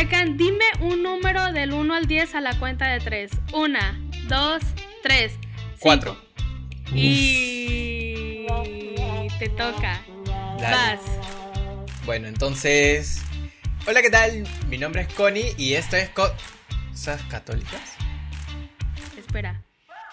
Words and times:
checan, 0.00 0.38
dime 0.38 0.64
un 0.80 1.02
número 1.02 1.52
del 1.52 1.74
1 1.74 1.94
al 1.94 2.06
10 2.06 2.34
a 2.34 2.40
la 2.40 2.58
cuenta 2.58 2.88
de 2.88 3.00
3. 3.00 3.30
1, 3.52 3.78
2, 4.28 4.62
3. 5.02 5.32
4. 5.78 6.24
Y 6.94 8.46
te 9.38 9.50
toca. 9.50 10.00
Vas. 10.58 11.00
Bueno, 12.06 12.28
entonces. 12.28 13.20
Hola, 13.86 14.00
¿qué 14.00 14.08
tal? 14.08 14.48
Mi 14.70 14.78
nombre 14.78 15.02
es 15.02 15.12
Connie 15.12 15.54
y 15.58 15.74
esto 15.74 15.96
es 15.96 16.08
Cosas 16.10 17.20
Católicas. 17.28 17.96
Espera. 19.18 19.62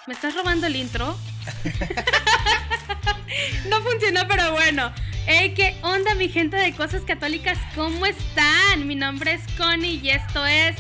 ¿Me 0.06 0.14
estás 0.14 0.36
robando 0.36 0.68
el 0.68 0.76
intro? 0.76 1.18
no 3.70 3.82
funcionó, 3.82 4.28
pero 4.28 4.52
bueno. 4.52 4.92
Hey, 5.30 5.54
¿qué 5.58 5.76
onda 5.82 6.16
mi 6.16 6.30
gente 6.30 6.56
de 6.56 6.72
Cosas 6.72 7.02
Católicas? 7.02 7.60
¿Cómo 7.76 8.06
están? 8.06 8.88
Mi 8.88 8.96
nombre 8.96 9.34
es 9.34 9.42
Connie 9.58 10.00
y 10.02 10.12
esto 10.12 10.46
es 10.46 10.78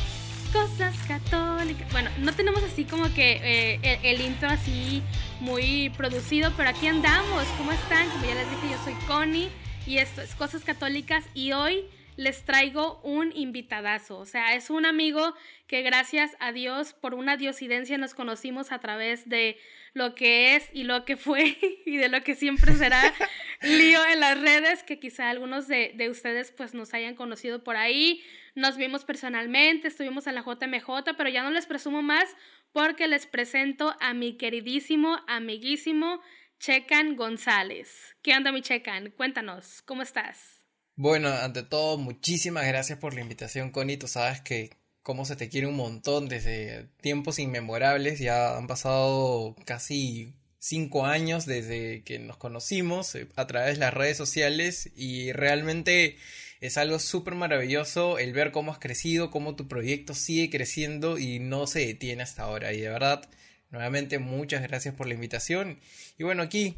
Cosas 0.53 0.95
Católicas. 1.05 1.91
Bueno, 1.91 2.09
no 2.19 2.31
tenemos 2.31 2.63
así 2.63 2.85
como 2.85 3.13
que 3.13 3.41
eh, 3.43 3.99
el, 4.03 4.21
intro 4.21 4.47
así 4.47 5.03
muy 5.41 5.89
producido, 5.97 6.53
pero 6.55 6.69
aquí 6.69 6.87
andamos. 6.87 7.43
¿Cómo 7.57 7.73
están? 7.73 8.09
Como 8.09 8.23
ya 8.23 8.35
les 8.35 8.49
dije, 8.49 8.69
yo 8.71 8.81
soy 8.85 8.93
Connie 9.05 9.49
y 9.85 9.97
esto 9.97 10.21
es 10.21 10.33
Cosas 10.33 10.63
Católicas 10.63 11.25
y 11.33 11.51
hoy 11.51 11.83
les 12.17 12.43
traigo 12.43 12.99
un 13.03 13.31
invitadazo. 13.33 14.17
O 14.17 14.25
sea, 14.25 14.55
es 14.55 14.69
un 14.69 14.85
amigo 14.85 15.35
que 15.67 15.83
gracias 15.83 16.35
a 16.39 16.51
Dios, 16.51 16.93
por 16.93 17.13
una 17.13 17.37
diosidencia, 17.37 17.97
nos 17.97 18.13
conocimos 18.13 18.71
a 18.71 18.79
través 18.79 19.29
de 19.29 19.57
lo 19.93 20.15
que 20.15 20.55
es 20.55 20.69
y 20.73 20.83
lo 20.83 21.05
que 21.05 21.15
fue 21.15 21.57
y 21.85 21.97
de 21.97 22.09
lo 22.09 22.21
que 22.23 22.35
siempre 22.35 22.73
será 22.73 23.01
lío 23.61 24.03
en 24.05 24.19
las 24.19 24.41
redes, 24.41 24.83
que 24.83 24.99
quizá 24.99 25.29
algunos 25.29 25.67
de, 25.67 25.93
de 25.95 26.09
ustedes 26.09 26.51
pues 26.51 26.73
nos 26.73 26.93
hayan 26.93 27.15
conocido 27.15 27.63
por 27.63 27.77
ahí. 27.77 28.23
Nos 28.55 28.75
vimos 28.75 29.05
personalmente, 29.05 29.87
estuvimos 29.87 30.25
en 30.25 30.35
la 30.35 30.41
JMJ, 30.41 31.15
pero 31.15 31.29
ya 31.29 31.43
no 31.43 31.51
les 31.51 31.67
presumo 31.67 32.01
más 32.01 32.35
porque 32.71 33.07
les 33.07 33.27
presento 33.27 33.95
a 33.99 34.13
mi 34.13 34.37
queridísimo, 34.37 35.19
amiguísimo 35.27 36.21
Checan 36.59 37.15
González. 37.15 38.15
¿Qué 38.23 38.35
onda 38.35 38.51
mi 38.51 38.61
Checan? 38.61 39.11
Cuéntanos, 39.11 39.83
¿cómo 39.83 40.01
estás? 40.01 40.56
Bueno, 40.97 41.29
ante 41.29 41.61
todo, 41.61 41.99
muchísimas 41.99 42.65
gracias 42.65 42.97
por 42.97 43.13
la 43.13 43.21
invitación, 43.21 43.69
Connie. 43.69 43.97
Tú 43.97 44.07
sabes 44.07 44.41
que 44.41 44.71
cómo 45.03 45.25
se 45.25 45.35
te 45.35 45.47
quiere 45.47 45.67
un 45.67 45.75
montón 45.75 46.27
desde 46.27 46.87
tiempos 47.01 47.37
inmemorables. 47.37 48.17
Ya 48.19 48.57
han 48.57 48.65
pasado 48.65 49.55
casi 49.65 50.33
cinco 50.57 51.05
años 51.05 51.45
desde 51.45 52.03
que 52.03 52.17
nos 52.17 52.37
conocimos 52.37 53.13
eh, 53.13 53.27
a 53.35 53.45
través 53.45 53.75
de 53.75 53.79
las 53.81 53.93
redes 53.93 54.17
sociales 54.17 54.89
y 54.95 55.31
realmente 55.33 56.17
es 56.61 56.77
algo 56.79 56.97
súper 56.97 57.35
maravilloso 57.35 58.17
el 58.17 58.33
ver 58.33 58.51
cómo 58.51 58.71
has 58.71 58.79
crecido, 58.79 59.29
cómo 59.29 59.55
tu 59.55 59.67
proyecto 59.67 60.15
sigue 60.15 60.49
creciendo 60.49 61.19
y 61.19 61.37
no 61.37 61.67
se 61.67 61.85
detiene 61.85 62.23
hasta 62.23 62.41
ahora. 62.41 62.73
Y 62.73 62.81
de 62.81 62.89
verdad, 62.89 63.29
nuevamente 63.69 64.17
muchas 64.17 64.63
gracias 64.63 64.95
por 64.95 65.07
la 65.07 65.13
invitación. 65.13 65.79
Y 66.17 66.23
bueno, 66.23 66.41
aquí 66.41 66.75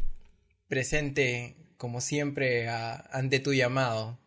presente 0.68 1.56
como 1.80 2.02
siempre, 2.02 2.68
ante 2.68 3.40
tu 3.40 3.54
llamado. 3.54 4.20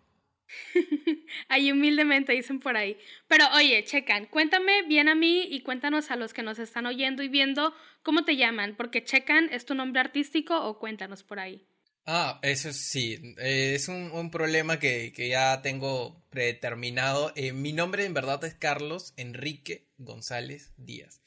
ahí 1.48 1.70
humildemente 1.70 2.32
dicen 2.32 2.60
por 2.60 2.78
ahí. 2.78 2.96
Pero 3.28 3.44
oye, 3.54 3.84
checan, 3.84 4.24
cuéntame 4.24 4.82
bien 4.84 5.08
a 5.08 5.14
mí 5.14 5.42
y 5.50 5.60
cuéntanos 5.60 6.10
a 6.10 6.16
los 6.16 6.32
que 6.32 6.42
nos 6.42 6.58
están 6.58 6.86
oyendo 6.86 7.22
y 7.22 7.28
viendo 7.28 7.74
cómo 8.02 8.24
te 8.24 8.36
llaman, 8.36 8.74
porque 8.74 9.04
checan 9.04 9.50
es 9.52 9.66
tu 9.66 9.74
nombre 9.74 10.00
artístico 10.00 10.58
o 10.66 10.78
cuéntanos 10.78 11.22
por 11.22 11.40
ahí. 11.40 11.66
Ah, 12.06 12.40
eso 12.42 12.72
sí, 12.72 13.34
eh, 13.38 13.74
es 13.74 13.88
un, 13.88 14.30
problema 14.30 14.78
que, 14.78 15.12
ya 15.14 15.60
tengo 15.60 16.24
predeterminado. 16.30 17.32
Eh, 17.36 17.52
mi 17.52 17.74
nombre 17.74 18.06
en 18.06 18.14
verdad 18.14 18.42
es 18.44 18.54
Carlos 18.54 19.12
Enrique 19.18 19.86
González 19.98 20.72
Díaz. 20.78 21.21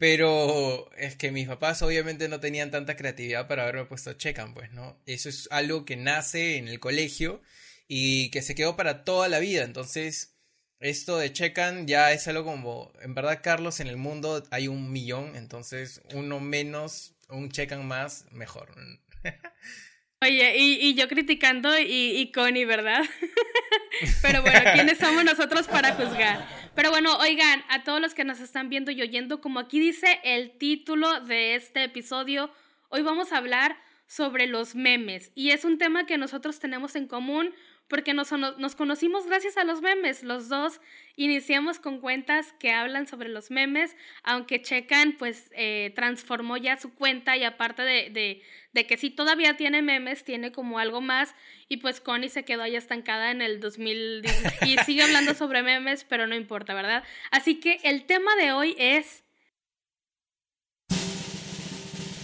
Pero 0.00 0.90
es 0.96 1.14
que 1.14 1.30
mis 1.30 1.46
papás 1.46 1.82
obviamente 1.82 2.26
no 2.30 2.40
tenían 2.40 2.70
tanta 2.70 2.96
creatividad 2.96 3.46
para 3.46 3.64
haberme 3.64 3.84
puesto 3.84 4.14
Checan, 4.14 4.54
pues, 4.54 4.72
¿no? 4.72 4.98
Eso 5.04 5.28
es 5.28 5.46
algo 5.50 5.84
que 5.84 5.96
nace 5.96 6.56
en 6.56 6.68
el 6.68 6.80
colegio 6.80 7.42
y 7.86 8.30
que 8.30 8.40
se 8.40 8.54
quedó 8.54 8.76
para 8.76 9.04
toda 9.04 9.28
la 9.28 9.40
vida. 9.40 9.62
Entonces, 9.62 10.38
esto 10.78 11.18
de 11.18 11.34
Checan 11.34 11.86
ya 11.86 12.12
es 12.12 12.26
algo 12.28 12.46
como, 12.46 12.90
en 13.02 13.14
verdad, 13.14 13.40
Carlos, 13.42 13.78
en 13.80 13.88
el 13.88 13.98
mundo 13.98 14.42
hay 14.50 14.68
un 14.68 14.90
millón, 14.90 15.36
entonces 15.36 16.00
uno 16.14 16.40
menos, 16.40 17.14
un 17.28 17.50
Checan 17.50 17.86
más, 17.86 18.24
mejor. 18.30 18.74
Oye, 20.22 20.54
y, 20.58 20.94
yo 20.94 21.08
criticando 21.08 21.78
y, 21.78 22.18
y 22.18 22.30
Connie, 22.30 22.66
¿verdad? 22.66 23.02
Pero 24.22 24.42
bueno, 24.42 24.60
¿quiénes 24.74 24.98
somos 24.98 25.24
nosotros 25.24 25.66
para 25.66 25.94
juzgar? 25.94 26.46
Pero 26.74 26.90
bueno, 26.90 27.16
oigan, 27.16 27.64
a 27.70 27.84
todos 27.84 28.02
los 28.02 28.12
que 28.12 28.24
nos 28.24 28.38
están 28.40 28.68
viendo 28.68 28.90
y 28.90 29.00
oyendo, 29.00 29.40
como 29.40 29.60
aquí 29.60 29.80
dice 29.80 30.20
el 30.22 30.58
título 30.58 31.20
de 31.20 31.54
este 31.54 31.84
episodio, 31.84 32.50
hoy 32.90 33.00
vamos 33.00 33.32
a 33.32 33.38
hablar 33.38 33.78
sobre 34.06 34.46
los 34.46 34.74
memes. 34.74 35.32
Y 35.34 35.52
es 35.52 35.64
un 35.64 35.78
tema 35.78 36.04
que 36.04 36.18
nosotros 36.18 36.58
tenemos 36.58 36.96
en 36.96 37.06
común 37.06 37.54
porque 37.90 38.14
nos, 38.14 38.30
nos, 38.30 38.76
conocimos 38.76 39.26
gracias 39.26 39.56
a 39.56 39.64
los 39.64 39.82
memes. 39.82 40.22
Los 40.22 40.48
dos 40.48 40.80
iniciamos 41.16 41.80
con 41.80 42.00
cuentas 42.00 42.54
que 42.60 42.70
hablan 42.70 43.08
sobre 43.08 43.28
los 43.28 43.50
memes, 43.50 43.96
aunque 44.22 44.62
Checan 44.62 45.16
pues 45.18 45.50
eh, 45.56 45.92
transformó 45.96 46.56
ya 46.56 46.78
su 46.78 46.94
cuenta 46.94 47.36
y 47.36 47.42
aparte 47.42 47.82
de, 47.82 48.42
de, 48.72 48.86
que 48.86 48.96
sí 48.96 49.10
todavía 49.10 49.56
tiene 49.56 49.82
memes, 49.82 50.22
tiene 50.22 50.52
como 50.52 50.78
algo 50.78 51.00
más 51.00 51.34
y 51.68 51.78
pues 51.78 52.00
Connie 52.00 52.28
se 52.28 52.44
quedó 52.44 52.62
ahí 52.62 52.76
estancada 52.76 53.32
en 53.32 53.42
el 53.42 53.58
2010 53.58 54.62
y 54.62 54.78
sigue 54.78 55.02
hablando 55.02 55.34
sobre 55.34 55.64
memes, 55.64 56.04
pero 56.04 56.28
no 56.28 56.36
importa, 56.36 56.74
¿verdad? 56.74 57.02
Así 57.32 57.56
que 57.58 57.80
el 57.82 58.04
tema 58.04 58.36
de 58.36 58.52
hoy 58.52 58.76
es 58.78 59.24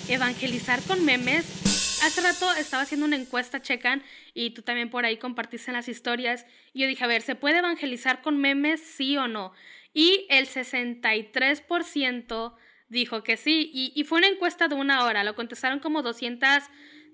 evangelizar 0.09 0.81
con 0.83 1.05
memes 1.05 1.76
hace 2.07 2.21
rato 2.21 2.53
estaba 2.55 2.85
haciendo 2.85 3.07
una 3.07 3.17
encuesta, 3.17 3.61
checan, 3.61 4.03
y 4.33 4.51
tú 4.51 4.63
también 4.63 4.91
por 4.91 5.05
ahí 5.05 5.17
compartiste 5.17 5.71
en 5.71 5.77
las 5.77 5.89
historias. 5.89 6.47
Y 6.73 6.83
yo 6.83 6.87
dije, 6.87 7.03
a 7.05 7.09
ver, 7.09 7.23
¿se 7.23 7.35
puede 7.35 7.59
evangelizar 7.59 8.23
con 8.23 8.39
memes, 8.39 8.81
sí 8.81 9.17
o 9.17 9.27
no? 9.29 9.53
Y 9.93 10.27
el 10.31 10.47
63% 10.47 12.55
dijo 12.89 13.23
que 13.23 13.37
sí. 13.37 13.71
Y, 13.73 14.05
fue 14.05 14.19
una 14.19 14.29
encuesta 14.29 14.69
de 14.69 14.77
una 14.77 15.05
hora, 15.05 15.25
lo 15.25 15.35
contestaron 15.35 15.81
como 15.81 16.03
200, 16.03 16.65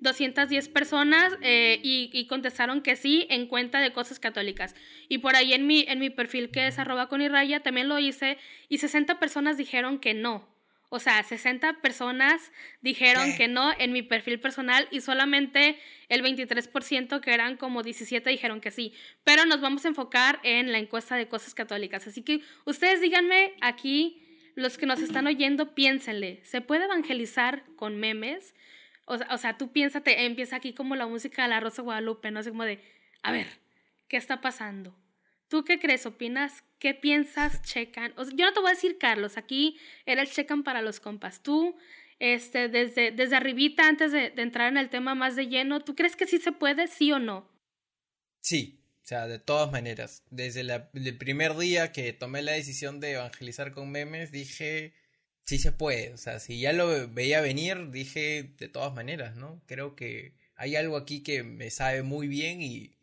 210 0.01 0.69
personas 0.69 1.33
eh, 1.41 1.81
y, 1.83 2.27
contestaron 2.27 2.83
que 2.83 2.97
sí 2.97 3.27
en 3.31 3.47
cuenta 3.47 3.81
de 3.81 3.93
cosas 3.93 4.21
católicas. 4.21 4.75
Y 5.09 5.19
por 5.19 5.37
ahí 5.37 5.55
en 5.55 5.67
mi, 5.67 5.87
en 5.89 6.01
mi 6.01 6.11
perfil 6.11 6.51
que 6.51 6.67
es 6.67 6.79
arroba 6.79 7.09
con 7.09 7.27
raya 7.31 7.61
también 7.61 7.89
lo 7.89 7.99
hice 7.99 8.37
y 8.69 8.79
60 8.79 9.19
personas 9.19 9.57
dijeron 9.57 9.99
que 9.99 10.13
no. 10.13 10.53
O 10.95 10.99
sea, 10.99 11.23
60 11.23 11.81
personas 11.81 12.53
dijeron 12.83 13.35
que 13.39 13.49
no 13.49 13.73
en 13.79 13.93
mi 13.93 14.03
perfil 14.03 14.39
personal 14.39 14.87
y 14.91 15.01
solamente 15.01 15.79
el 16.11 16.23
23%, 16.23 17.19
que 17.23 17.33
eran 17.33 17.57
como 17.57 17.83
17, 17.83 18.29
dijeron 18.29 18.61
que 18.61 18.71
sí. 18.71 18.93
Pero 19.25 19.47
nos 19.47 19.63
vamos 19.63 19.87
a 19.87 19.89
enfocar 19.89 20.39
en 20.43 20.71
la 20.71 20.77
encuesta 20.77 21.17
de 21.17 21.29
cosas 21.29 21.55
católicas. 21.55 22.07
Así 22.07 22.21
que 22.21 22.43
ustedes 22.67 23.01
díganme 23.01 23.55
aquí, 23.63 24.23
los 24.55 24.77
que 24.77 24.85
nos 24.85 25.01
están 25.01 25.27
oyendo, 25.27 25.75
piénsenle, 25.75 26.45
¿se 26.45 26.61
puede 26.61 26.85
evangelizar 26.85 27.65
con 27.77 27.97
memes? 27.97 28.55
O 29.07 29.17
sea, 29.17 29.29
o 29.31 29.39
sea 29.39 29.57
tú 29.57 29.73
piénsate, 29.73 30.27
empieza 30.27 30.57
aquí 30.57 30.75
como 30.75 30.95
la 30.95 31.07
música 31.07 31.45
de 31.45 31.49
la 31.49 31.61
Rosa 31.61 31.81
Guadalupe, 31.81 32.31
¿no? 32.31 32.41
Así 32.41 32.51
como 32.51 32.65
de, 32.65 32.85
a 33.23 33.33
ver, 33.33 33.47
¿qué 34.09 34.19
está 34.19 34.43
pasando? 34.43 34.95
¿Tú 35.53 35.67
qué 35.67 35.79
crees? 35.79 36.07
¿Opinas? 36.07 36.65
¿Qué 36.79 36.95
piensas? 36.95 37.61
Checan. 37.61 38.15
yo 38.35 38.47
no 38.47 38.55
te 38.55 38.61
voy 38.61 38.71
a 38.71 38.75
decir 38.75 38.97
Carlos, 38.97 39.37
aquí 39.37 39.77
era 40.07 40.23
el 40.23 40.31
checan 40.31 40.65
para 40.65 40.81
los 40.81 40.99
compas. 40.99 41.43
Tú, 41.43 41.77
este, 42.19 42.71
desde, 42.71 43.11
desde 43.11 43.37
arribita, 43.37 43.87
antes 43.87 44.13
de, 44.13 44.33
entrar 44.39 44.69
en 44.69 44.79
el 44.79 44.89
tema 44.89 45.15
más 45.15 45.37
de 45.37 45.49
lleno, 45.49 45.81
¿tú 45.81 45.95
crees 45.95 46.17
que 46.17 46.27
sí 46.27 46.39
se 46.39 46.53
puede, 46.53 46.87
sí 46.87 47.13
o 47.13 47.19
no? 47.19 47.47
Sí, 48.41 48.81
o 49.03 49.05
sea, 49.05 49.27
de 49.27 49.39
todas 49.39 49.71
maneras. 49.71 50.23
Desde 50.31 50.63
el 50.63 51.19
primer 51.19 51.55
día 51.59 51.93
que 51.93 52.15
tomé 52.15 52.41
la 52.41 52.53
decisión 52.53 52.99
de 52.99 53.13
evangelizar 53.13 53.73
con 53.73 53.91
memes, 53.91 54.33
dije, 54.33 54.95
sí 55.45 55.59
se 55.59 55.73
puede. 55.73 56.15
O 56.15 56.17
sea, 56.17 56.41
si 56.41 56.61
ya 56.61 56.73
lo 56.73 57.11
veía 57.11 57.43
venir, 57.43 57.91
dije, 57.91 58.55
de 58.57 58.69
todas 58.69 58.95
maneras, 58.95 59.37
¿no? 59.37 59.63
Creo 59.67 59.97
que 59.97 60.33
hay 60.57 60.77
algo 60.77 60.97
aquí 60.97 61.23
que 61.23 61.43
me 61.43 61.69
sabe 61.69 62.03
muy 62.03 62.27
bien 62.27 62.63
y 62.63 62.97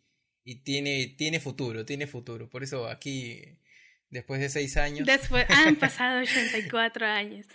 y 0.49 0.55
tiene, 0.55 1.13
tiene 1.15 1.39
futuro, 1.39 1.85
tiene 1.85 2.07
futuro. 2.07 2.49
Por 2.49 2.63
eso 2.63 2.87
aquí, 2.87 3.39
después 4.09 4.41
de 4.41 4.49
seis 4.49 4.77
años. 4.77 5.05
Después, 5.05 5.45
han 5.47 5.75
pasado 5.75 6.21
84 6.23 7.05
años. 7.05 7.45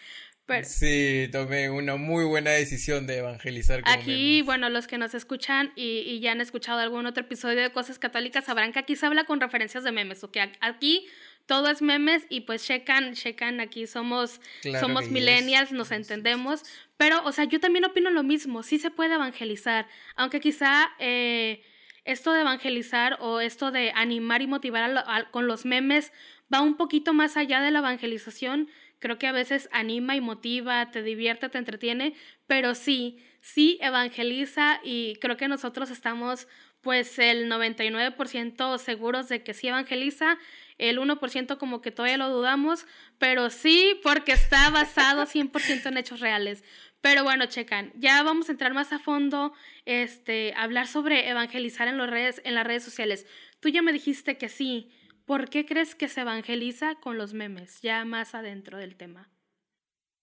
Sí, 0.63 1.29
tomé 1.33 1.71
una 1.71 1.97
muy 1.97 2.25
buena 2.25 2.51
decisión 2.53 3.09
de 3.09 3.19
evangelizar. 3.19 3.83
Con 3.83 3.93
aquí, 3.93 4.43
bueno, 4.43 4.69
los 4.69 4.87
que 4.87 4.97
nos 4.97 5.13
escuchan 5.15 5.73
y, 5.75 6.05
y, 6.07 6.21
ya 6.21 6.33
han 6.33 6.41
escuchado 6.41 6.79
algún 6.79 7.07
otro 7.07 7.25
episodio 7.25 7.63
de 7.63 7.73
Cosas 7.73 7.99
Católicas 7.99 8.45
sabrán 8.45 8.73
que 8.73 8.79
aquí 8.79 8.95
se 8.95 9.07
habla 9.07 9.25
con 9.25 9.41
referencias 9.41 9.83
de 9.83 9.91
memes, 9.91 10.23
o 10.23 10.31
que 10.31 10.41
aquí 10.61 11.07
todo 11.47 11.71
es 11.71 11.83
memes 11.83 12.27
y 12.29 12.43
pues 12.43 12.65
checan, 12.65 13.15
checan, 13.15 13.59
aquí 13.59 13.89
somos, 13.89 14.41
somos 14.79 15.09
millennials, 15.09 15.73
nos 15.73 15.91
entendemos, 15.91 16.63
pero, 16.97 17.25
o 17.25 17.33
sea, 17.33 17.45
yo 17.45 17.59
también 17.59 17.87
opino 17.87 18.11
lo 18.11 18.23
mismo, 18.23 18.63
sí 18.63 18.79
se 18.79 18.93
puede 18.93 19.15
evangelizar, 19.15 19.89
aunque 20.15 20.39
quizá... 20.39 20.91
Eh, 21.01 21.65
esto 22.05 22.33
de 22.33 22.41
evangelizar 22.41 23.17
o 23.21 23.41
esto 23.41 23.71
de 23.71 23.93
animar 23.95 24.43
y 24.43 24.47
motivar 24.47 25.05
con 25.31 25.47
los 25.47 25.65
memes 25.65 26.13
va 26.53 26.61
un 26.61 26.77
poquito 26.77 27.13
más 27.15 27.37
allá 27.37 27.61
de 27.61 27.71
la 27.71 27.81
evangelización. 27.81 28.69
Creo 28.99 29.19
que 29.19 29.27
a 29.27 29.33
veces 29.33 29.69
anima 29.73 30.17
y 30.17 30.21
motiva, 30.21 30.91
te 30.91 31.03
divierte, 31.03 31.49
te 31.49 31.59
entretiene, 31.59 32.15
pero 32.47 32.75
sí, 32.75 33.19
sí 33.41 33.79
evangeliza 33.81 34.81
y 34.83 35.17
creo 35.21 35.37
que 35.37 35.49
nosotros 35.49 35.91
estamos 35.91 36.47
pues 36.81 37.19
el 37.19 37.51
99% 37.51 38.79
seguros 38.79 39.29
de 39.29 39.43
que 39.43 39.55
sí 39.55 39.69
evangeliza, 39.69 40.39
el 40.77 40.99
1% 40.99 41.57
como 41.57 41.81
que 41.81 41.91
todavía 41.91 42.19
lo 42.19 42.29
dudamos, 42.29 42.87
pero 43.19 43.49
sí 43.49 43.99
porque 44.03 44.33
está 44.33 44.69
basado 44.69 45.23
100% 45.25 45.87
en 45.87 45.97
hechos 45.97 46.21
reales. 46.21 46.63
Pero 47.05 47.23
bueno, 47.23 47.45
checan, 47.45 47.93
ya 47.97 48.23
vamos 48.23 48.49
a 48.49 48.53
entrar 48.53 48.73
más 48.73 48.91
a 48.95 48.99
fondo, 48.99 49.53
este, 49.85 50.55
hablar 50.57 50.87
sobre 50.87 51.29
evangelizar 51.29 51.87
en, 51.87 51.99
redes, 51.99 52.41
en 52.47 52.55
las 52.55 52.67
redes 52.67 52.83
sociales. 52.83 53.27
Tú 53.61 53.69
ya 53.69 53.83
me 53.83 53.93
dijiste 53.93 54.39
que 54.39 54.49
sí. 54.49 54.91
¿Por 55.27 55.51
qué 55.51 55.67
crees 55.67 55.95
que 55.95 56.09
se 56.09 56.23
evangeliza 56.23 56.95
con 56.95 57.19
los 57.19 57.35
memes? 57.35 57.83
Ya 57.83 58.07
más 58.07 58.35
adentro 58.35 58.79
del 58.79 58.97
tema. 58.97 59.31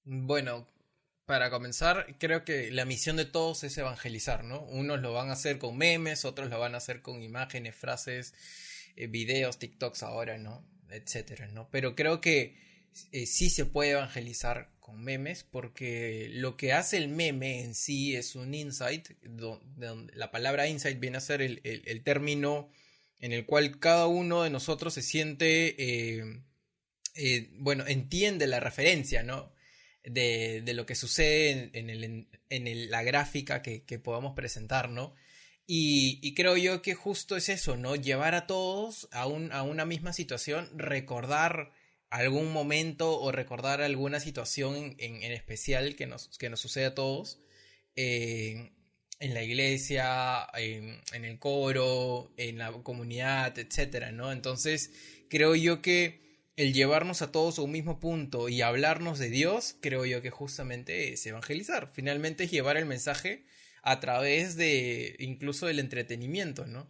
Bueno, 0.06 0.68
para 1.28 1.52
comenzar, 1.52 2.16
creo 2.18 2.44
que 2.44 2.72
la 2.72 2.86
misión 2.86 3.16
de 3.16 3.26
todos 3.26 3.64
es 3.64 3.78
evangelizar, 3.78 4.44
¿no? 4.44 4.64
Unos 4.64 5.02
lo 5.02 5.14
van 5.14 5.30
a 5.30 5.34
hacer 5.34 5.60
con 5.60 5.78
memes, 5.78 6.26
otros 6.26 6.50
lo 6.50 6.60
van 6.60 6.74
a 6.74 6.78
hacer 6.78 7.04
con 7.04 7.22
imágenes, 7.22 7.76
frases, 7.76 8.34
eh, 8.96 9.06
videos, 9.06 9.60
TikToks 9.60 10.02
ahora, 10.02 10.40
¿no? 10.40 10.68
Etcétera, 10.90 11.46
¿no? 11.46 11.70
Pero 11.70 11.94
creo 11.94 12.22
que 12.22 12.58
eh, 13.12 13.28
sí 13.28 13.52
se 13.52 13.68
puede 13.68 13.92
evangelizar 13.92 14.72
memes 14.94 15.44
porque 15.44 16.30
lo 16.32 16.58
que 16.58 16.74
hace 16.74 16.98
el 16.98 17.08
meme 17.08 17.62
en 17.62 17.76
sí 17.76 18.16
es 18.16 18.36
un 18.36 18.54
insight, 18.54 19.10
donde 19.22 20.14
la 20.16 20.32
palabra 20.32 20.68
insight 20.68 21.00
viene 21.00 21.18
a 21.18 21.22
ser 21.22 21.42
el, 21.42 22.04
término 22.04 22.70
en 23.20 23.34
el 23.34 23.46
cual 23.46 23.80
cada 23.80 24.08
uno 24.08 24.44
de 24.44 24.50
nosotros 24.50 24.94
se 24.94 25.02
siente, 25.02 25.76
eh, 25.78 26.44
eh, 27.16 27.50
bueno, 27.60 27.86
entiende 27.88 28.48
la 28.48 28.60
referencia, 28.60 29.24
¿no? 29.24 29.54
De, 30.04 30.64
lo 30.74 30.86
que 30.86 30.96
sucede 30.96 31.70
en, 31.74 32.28
en, 32.50 32.90
la 32.90 33.04
gráfica 33.04 33.62
que, 33.62 34.00
podamos 34.00 34.34
presentar, 34.36 34.90
¿no? 34.90 35.16
Y, 35.68 36.34
creo 36.34 36.58
yo 36.58 36.82
que 36.82 36.96
justo 36.96 37.38
es 37.38 37.50
eso, 37.50 37.78
¿no? 37.78 37.96
Llevar 37.96 38.36
a 38.36 38.48
todos 38.48 39.08
a, 39.12 39.22
a 39.22 39.64
una 39.64 39.86
misma 39.86 40.14
situación, 40.14 40.70
recordar 40.78 41.72
algún 42.12 42.54
momento 42.54 43.20
o 43.20 43.32
recordar 43.32 43.82
alguna 43.82 44.20
situación 44.20 44.96
en, 45.00 45.32
especial 45.32 45.96
que 45.96 46.06
nos, 46.06 46.38
que 46.38 46.50
nos 46.50 46.60
sucede 46.60 46.86
a 46.86 46.96
todos. 46.96 47.40
En 47.96 49.36
la 49.36 49.44
iglesia, 49.44 50.48
en, 50.56 51.02
el 51.14 51.40
coro, 51.40 52.34
en 52.38 52.58
la 52.58 52.72
comunidad, 52.72 53.58
etcétera, 53.60 54.12
¿no? 54.12 54.32
Entonces, 54.32 54.92
creo 55.30 55.56
yo 55.56 55.82
que 55.82 56.22
el 56.56 56.74
llevarnos 56.74 57.22
a 57.22 57.32
todos 57.32 57.60
a 57.60 57.62
un 57.62 57.72
mismo 57.72 58.00
punto 58.00 58.50
y 58.50 58.62
hablarnos 58.62 59.20
de 59.20 59.30
Dios, 59.30 59.76
creo 59.80 60.06
yo 60.06 60.22
que 60.22 60.30
justamente 60.30 61.14
es 61.14 61.26
evangelizar. 61.26 61.92
Finalmente 61.94 62.46
es 62.46 62.52
llevar 62.52 62.78
el 62.78 62.86
mensaje 62.86 63.46
a 63.84 64.00
través 64.00 64.56
de 64.56 65.16
incluso 65.20 65.68
del 65.68 65.80
entretenimiento, 65.80 66.66
¿no? 66.66 66.88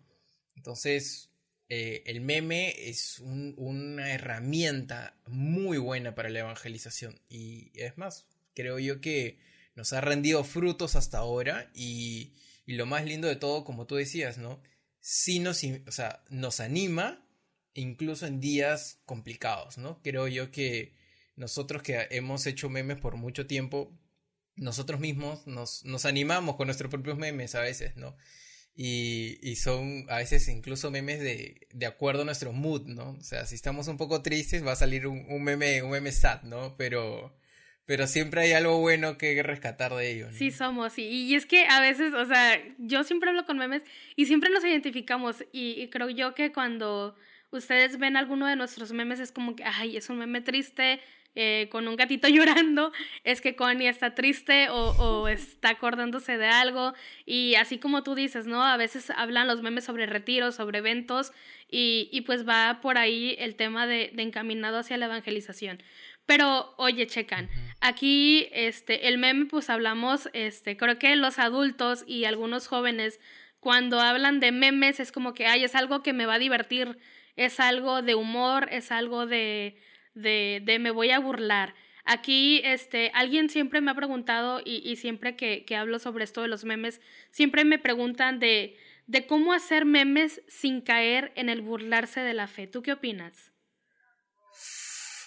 Entonces, 0.55 1.30
eh, 1.73 2.03
el 2.05 2.19
meme 2.19 2.89
es 2.89 3.19
una 3.19 4.11
herramienta 4.11 5.15
muy 5.25 5.77
buena 5.77 6.13
para 6.15 6.29
la 6.29 6.39
evangelización. 6.39 7.21
Y 7.29 7.71
es 7.75 7.97
más, 7.97 8.27
creo 8.53 8.77
yo 8.77 8.99
que 8.99 9.39
nos 9.73 9.93
ha 9.93 10.01
rendido 10.01 10.43
frutos 10.43 10.97
hasta 10.97 11.19
ahora. 11.19 11.71
Y, 11.73 12.33
lo 12.65 12.85
más 12.85 13.05
lindo 13.05 13.29
de 13.29 13.37
todo, 13.37 13.63
como 13.63 13.87
tú 13.87 13.95
decías, 13.95 14.37
¿no? 14.37 14.61
Sí 14.99 15.39
nos, 15.39 15.63
o 15.63 15.91
sea, 15.93 16.21
nos 16.29 16.59
anima 16.59 17.25
incluso 17.73 18.27
en 18.27 18.41
días 18.41 18.99
complicados, 19.05 19.77
¿no? 19.77 20.01
Creo 20.01 20.27
yo 20.27 20.51
que 20.51 20.93
nosotros 21.37 21.83
que 21.83 22.05
hemos 22.11 22.45
hecho 22.47 22.69
memes 22.69 22.97
por 22.97 23.15
mucho 23.15 23.47
tiempo, 23.47 23.97
nosotros 24.57 24.99
mismos 24.99 25.47
nos, 25.47 25.85
nos 25.85 26.03
animamos 26.03 26.57
con 26.57 26.67
nuestros 26.67 26.91
propios 26.91 27.17
memes 27.17 27.55
a 27.55 27.61
veces, 27.61 27.95
¿no? 27.95 28.17
Y, 28.75 29.55
son 29.57 30.05
a 30.09 30.17
veces 30.17 30.47
incluso 30.47 30.89
memes 30.91 31.19
de, 31.19 31.67
de 31.71 31.85
acuerdo 31.85 32.23
a 32.23 32.25
nuestro 32.25 32.51
mood, 32.53 32.87
¿no? 32.87 33.11
O 33.11 33.21
sea, 33.21 33.45
si 33.45 33.55
estamos 33.55 33.87
un 33.87 33.97
poco 33.97 34.21
tristes 34.21 34.65
va 34.65 34.71
a 34.71 34.75
salir 34.75 35.07
un, 35.07 35.25
un 35.29 35.43
meme, 35.43 35.83
un 35.83 35.91
meme 35.91 36.11
sad, 36.11 36.41
¿no? 36.43 36.75
Pero, 36.77 37.35
pero 37.85 38.07
siempre 38.07 38.41
hay 38.41 38.53
algo 38.53 38.79
bueno 38.79 39.17
que 39.17 39.43
rescatar 39.43 39.93
de 39.93 40.11
ellos. 40.11 40.33
Sí, 40.33 40.49
somos, 40.51 40.93
sí. 40.93 41.03
Y 41.03 41.35
es 41.35 41.45
que 41.45 41.65
a 41.67 41.81
veces, 41.81 42.13
o 42.13 42.25
sea, 42.25 42.57
yo 42.77 43.03
siempre 43.03 43.29
hablo 43.29 43.45
con 43.45 43.57
memes 43.57 43.83
y 44.15 44.27
siempre 44.27 44.49
nos 44.49 44.63
identificamos. 44.63 45.43
Y, 45.51 45.87
creo 45.89 46.09
yo 46.09 46.33
que 46.33 46.53
cuando 46.53 47.15
ustedes 47.51 47.99
ven 47.99 48.15
alguno 48.15 48.47
de 48.47 48.55
nuestros 48.55 48.93
memes 48.93 49.19
es 49.19 49.31
como 49.31 49.55
que, 49.55 49.63
ay, 49.65 49.97
es 49.97 50.09
un 50.09 50.19
meme 50.19 50.39
triste, 50.39 51.01
eh, 51.33 51.69
con 51.71 51.87
un 51.87 51.95
gatito 51.95 52.27
llorando, 52.29 52.91
es 53.23 53.39
que 53.39 53.55
Connie 53.55 53.87
está 53.87 54.15
triste 54.15 54.67
o, 54.69 55.27
está 55.27 55.69
acordándose 55.69 56.37
de 56.37 56.47
algo. 56.47 56.93
Y 57.25 57.55
así 57.55 57.79
como 57.79 58.03
tú 58.03 58.15
dices, 58.15 58.47
¿no? 58.47 58.63
A 58.63 58.77
veces 58.77 59.09
hablan 59.11 59.47
los 59.47 59.61
memes 59.61 59.85
sobre 59.85 60.05
retiros, 60.05 60.55
sobre 60.55 60.79
eventos, 60.79 61.31
y, 61.73 62.21
pues 62.25 62.47
va 62.47 62.79
por 62.81 62.97
ahí 62.97 63.35
el 63.39 63.55
tema 63.55 63.87
de, 63.87 64.11
encaminado 64.17 64.79
hacia 64.79 64.97
la 64.97 65.05
evangelización. 65.05 65.81
Pero, 66.25 66.73
oye, 66.77 67.07
checan, 67.07 67.49
aquí 67.79 68.49
este, 68.51 69.07
el 69.07 69.17
meme, 69.17 69.45
pues 69.45 69.69
hablamos, 69.69 70.29
este, 70.33 70.75
creo 70.75 70.99
que 70.99 71.15
los 71.15 71.39
adultos 71.39 72.03
y 72.05 72.25
algunos 72.25 72.67
jóvenes, 72.67 73.19
cuando 73.59 74.01
hablan 74.01 74.39
de 74.41 74.51
memes, 74.51 74.99
es 74.99 75.11
como 75.13 75.33
que, 75.33 75.47
ay, 75.47 75.63
es 75.63 75.75
algo 75.75 76.03
que 76.03 76.13
me 76.13 76.25
va 76.25 76.35
a 76.35 76.39
divertir, 76.39 76.97
es 77.37 77.59
algo 77.61 78.01
de 78.01 78.15
humor, 78.15 78.67
es 78.71 78.91
algo 78.91 79.25
de, 79.25 79.77
de, 80.13 80.61
de 80.63 80.79
me 80.79 80.91
voy 80.91 81.11
a 81.11 81.19
burlar. 81.19 81.73
Aquí, 82.03 82.61
este, 82.63 83.11
alguien 83.13 83.49
siempre 83.49 83.81
me 83.81 83.91
ha 83.91 83.95
preguntado 83.95 84.61
y, 84.63 84.81
y 84.83 84.95
siempre 84.95 85.35
que, 85.35 85.65
que, 85.65 85.75
hablo 85.75 85.99
sobre 85.99 86.23
esto 86.23 86.41
de 86.41 86.47
los 86.47 86.65
memes, 86.65 86.99
siempre 87.29 87.63
me 87.63 87.77
preguntan 87.77 88.39
de, 88.39 88.75
de 89.07 89.27
cómo 89.27 89.53
hacer 89.53 89.85
memes 89.85 90.41
sin 90.47 90.81
caer 90.81 91.31
en 91.35 91.49
el 91.49 91.61
burlarse 91.61 92.21
de 92.21 92.33
la 92.33 92.47
fe. 92.47 92.67
¿Tú 92.67 92.81
qué 92.81 92.93
opinas? 92.93 93.51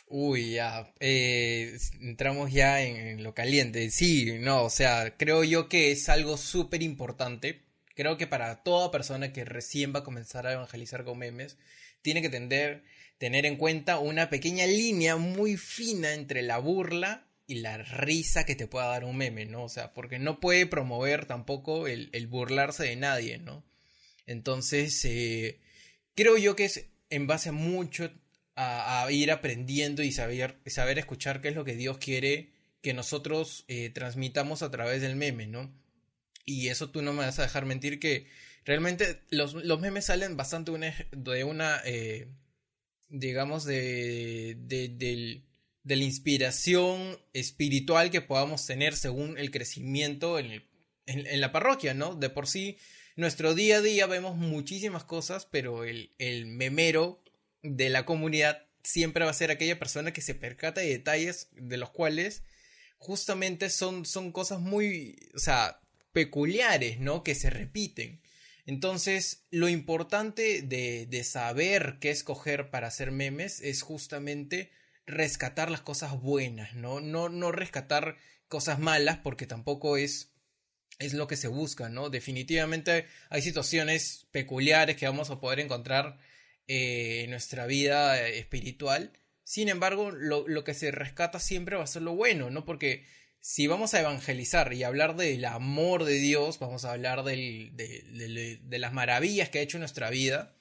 Uy, 0.06 0.52
ya, 0.52 0.92
eh, 1.00 1.76
entramos 2.00 2.52
ya 2.52 2.82
en, 2.82 3.22
lo 3.22 3.34
caliente. 3.34 3.90
Sí, 3.90 4.38
no, 4.38 4.64
o 4.64 4.70
sea, 4.70 5.16
creo 5.16 5.44
yo 5.44 5.68
que 5.68 5.92
es 5.92 6.08
algo 6.08 6.36
súper 6.36 6.82
importante. 6.82 7.64
Creo 7.94 8.16
que 8.16 8.26
para 8.26 8.62
toda 8.62 8.90
persona 8.90 9.32
que 9.32 9.44
recién 9.44 9.94
va 9.94 10.00
a 10.00 10.04
comenzar 10.04 10.46
a 10.46 10.52
evangelizar 10.52 11.04
con 11.04 11.18
memes, 11.18 11.56
tiene 12.02 12.22
que 12.22 12.28
tender 12.28 12.84
tener 13.18 13.46
en 13.46 13.56
cuenta 13.56 13.98
una 13.98 14.30
pequeña 14.30 14.66
línea 14.66 15.16
muy 15.16 15.56
fina 15.56 16.14
entre 16.14 16.42
la 16.42 16.58
burla 16.58 17.26
y 17.46 17.56
la 17.56 17.78
risa 17.78 18.44
que 18.44 18.54
te 18.54 18.66
pueda 18.66 18.86
dar 18.86 19.04
un 19.04 19.16
meme, 19.16 19.44
¿no? 19.46 19.64
O 19.64 19.68
sea, 19.68 19.92
porque 19.92 20.18
no 20.18 20.40
puede 20.40 20.66
promover 20.66 21.26
tampoco 21.26 21.86
el, 21.86 22.26
burlarse 22.28 22.84
de 22.84 22.96
nadie, 22.96 23.38
¿no? 23.38 23.64
Entonces, 24.26 25.04
eh, 25.04 25.60
creo 26.14 26.38
yo 26.38 26.56
que 26.56 26.64
es 26.64 26.86
en 27.10 27.26
base 27.26 27.50
a 27.50 27.52
mucho 27.52 28.10
a, 28.56 29.06
ir 29.10 29.30
aprendiendo 29.30 30.02
y 30.02 30.12
saber, 30.12 30.58
saber 30.66 30.98
escuchar 30.98 31.40
qué 31.40 31.48
es 31.48 31.54
lo 31.54 31.64
que 31.64 31.76
Dios 31.76 31.98
quiere 31.98 32.50
que 32.80 32.94
nosotros 32.94 33.64
eh, 33.68 33.90
transmitamos 33.90 34.62
a 34.62 34.70
través 34.70 35.00
del 35.00 35.16
meme, 35.16 35.46
¿no? 35.46 35.72
Y 36.44 36.68
eso 36.68 36.90
tú 36.90 37.02
no 37.02 37.12
me 37.12 37.24
vas 37.24 37.38
a 37.38 37.42
dejar 37.42 37.64
mentir 37.64 37.98
que 37.98 38.26
realmente 38.64 39.22
los, 39.30 39.54
memes 39.80 40.06
salen 40.06 40.36
bastante 40.36 40.70
de 41.12 41.44
una 41.44 41.80
eh, 41.84 42.28
digamos, 43.14 43.64
de, 43.64 44.56
de, 44.58 45.42
la 45.84 46.04
inspiración 46.04 47.18
espiritual 47.32 48.10
que 48.10 48.20
podamos 48.20 48.66
tener 48.66 48.96
según 48.96 49.38
el 49.38 49.50
crecimiento 49.50 50.38
en, 50.38 50.64
en, 51.06 51.40
la 51.40 51.52
parroquia, 51.52 51.94
¿no? 51.94 52.14
De 52.14 52.30
por 52.30 52.46
sí, 52.48 52.78
nuestro 53.16 53.54
día 53.54 53.76
a 53.76 53.82
día 53.82 54.06
vemos 54.06 54.36
muchísimas 54.36 55.04
cosas, 55.04 55.46
pero 55.46 55.84
el, 55.84 56.12
el 56.18 56.46
memero 56.46 57.22
de 57.62 57.88
la 57.88 58.04
comunidad 58.04 58.66
siempre 58.82 59.24
va 59.24 59.30
a 59.30 59.34
ser 59.34 59.50
aquella 59.50 59.78
persona 59.78 60.12
que 60.12 60.20
se 60.20 60.34
percata 60.34 60.80
de 60.80 60.88
detalles 60.88 61.48
de 61.52 61.76
los 61.76 61.90
cuales 61.90 62.42
justamente 62.98 63.70
son, 63.70 64.04
son 64.04 64.32
cosas 64.32 64.60
muy, 64.60 65.16
o 65.34 65.38
sea, 65.38 65.80
peculiares, 66.12 67.00
¿no? 67.00 67.22
Que 67.22 67.34
se 67.34 67.50
repiten. 67.50 68.20
Entonces, 68.66 69.44
lo 69.50 69.68
importante 69.68 70.62
de, 70.62 71.24
saber 71.24 71.98
qué 72.00 72.10
escoger 72.10 72.70
para 72.70 72.88
hacer 72.88 73.10
memes 73.10 73.60
es 73.60 73.82
justamente 73.82 74.70
rescatar 75.06 75.70
las 75.70 75.82
cosas 75.82 76.18
buenas, 76.20 76.74
¿no? 76.74 77.00
No, 77.00 77.28
no 77.28 77.52
rescatar 77.52 78.16
cosas 78.48 78.78
malas 78.78 79.18
porque 79.18 79.46
tampoco 79.46 79.98
es, 79.98 80.32
es 80.98 81.12
lo 81.12 81.26
que 81.26 81.36
se 81.36 81.48
busca, 81.48 81.90
¿no? 81.90 82.08
Definitivamente 82.08 83.06
hay 83.28 83.42
situaciones 83.42 84.28
peculiares 84.30 84.96
que 84.96 85.06
vamos 85.06 85.28
a 85.28 85.40
poder 85.40 85.60
encontrar 85.60 86.18
eh, 86.66 87.24
en 87.24 87.30
nuestra 87.30 87.66
vida 87.66 88.26
espiritual. 88.28 89.12
Sin 89.42 89.68
embargo, 89.68 90.10
lo, 90.10 90.48
lo, 90.48 90.64
que 90.64 90.72
se 90.72 90.90
rescata 90.90 91.38
siempre 91.38 91.76
va 91.76 91.84
a 91.84 91.86
ser 91.86 92.00
lo 92.00 92.14
bueno, 92.14 92.48
¿no? 92.48 92.64
Porque 92.64 93.04
si 93.46 93.66
vamos 93.66 93.92
a 93.92 94.00
evangelizar 94.00 94.72
y 94.72 94.84
hablar 94.84 95.16
del 95.16 95.44
amor 95.44 96.04
de 96.04 96.14
Dios, 96.14 96.58
vamos 96.58 96.86
a 96.86 96.92
hablar 96.92 97.24
de, 97.24 98.58
las 98.70 98.94
maravillas 98.94 99.50
que 99.50 99.58
ha 99.58 99.62
hecho 99.62 99.78
nuestra 99.78 100.08
vida, 100.08 100.56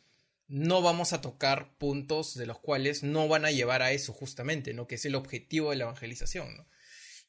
no 0.49 0.81
vamos 0.81 1.13
a 1.13 1.21
tocar 1.21 1.77
puntos 1.77 2.35
de 2.35 2.45
los 2.45 2.59
cuales 2.59 3.01
no 3.01 3.29
van 3.29 3.45
a 3.45 3.51
llevar 3.51 3.83
a 3.83 3.93
eso 3.93 4.11
justamente, 4.11 4.73
¿no? 4.73 4.85
Que 4.85 4.95
es 4.95 5.05
el 5.05 5.15
objetivo 5.15 5.69
de 5.69 5.77
la 5.77 5.85
evangelización. 5.85 6.67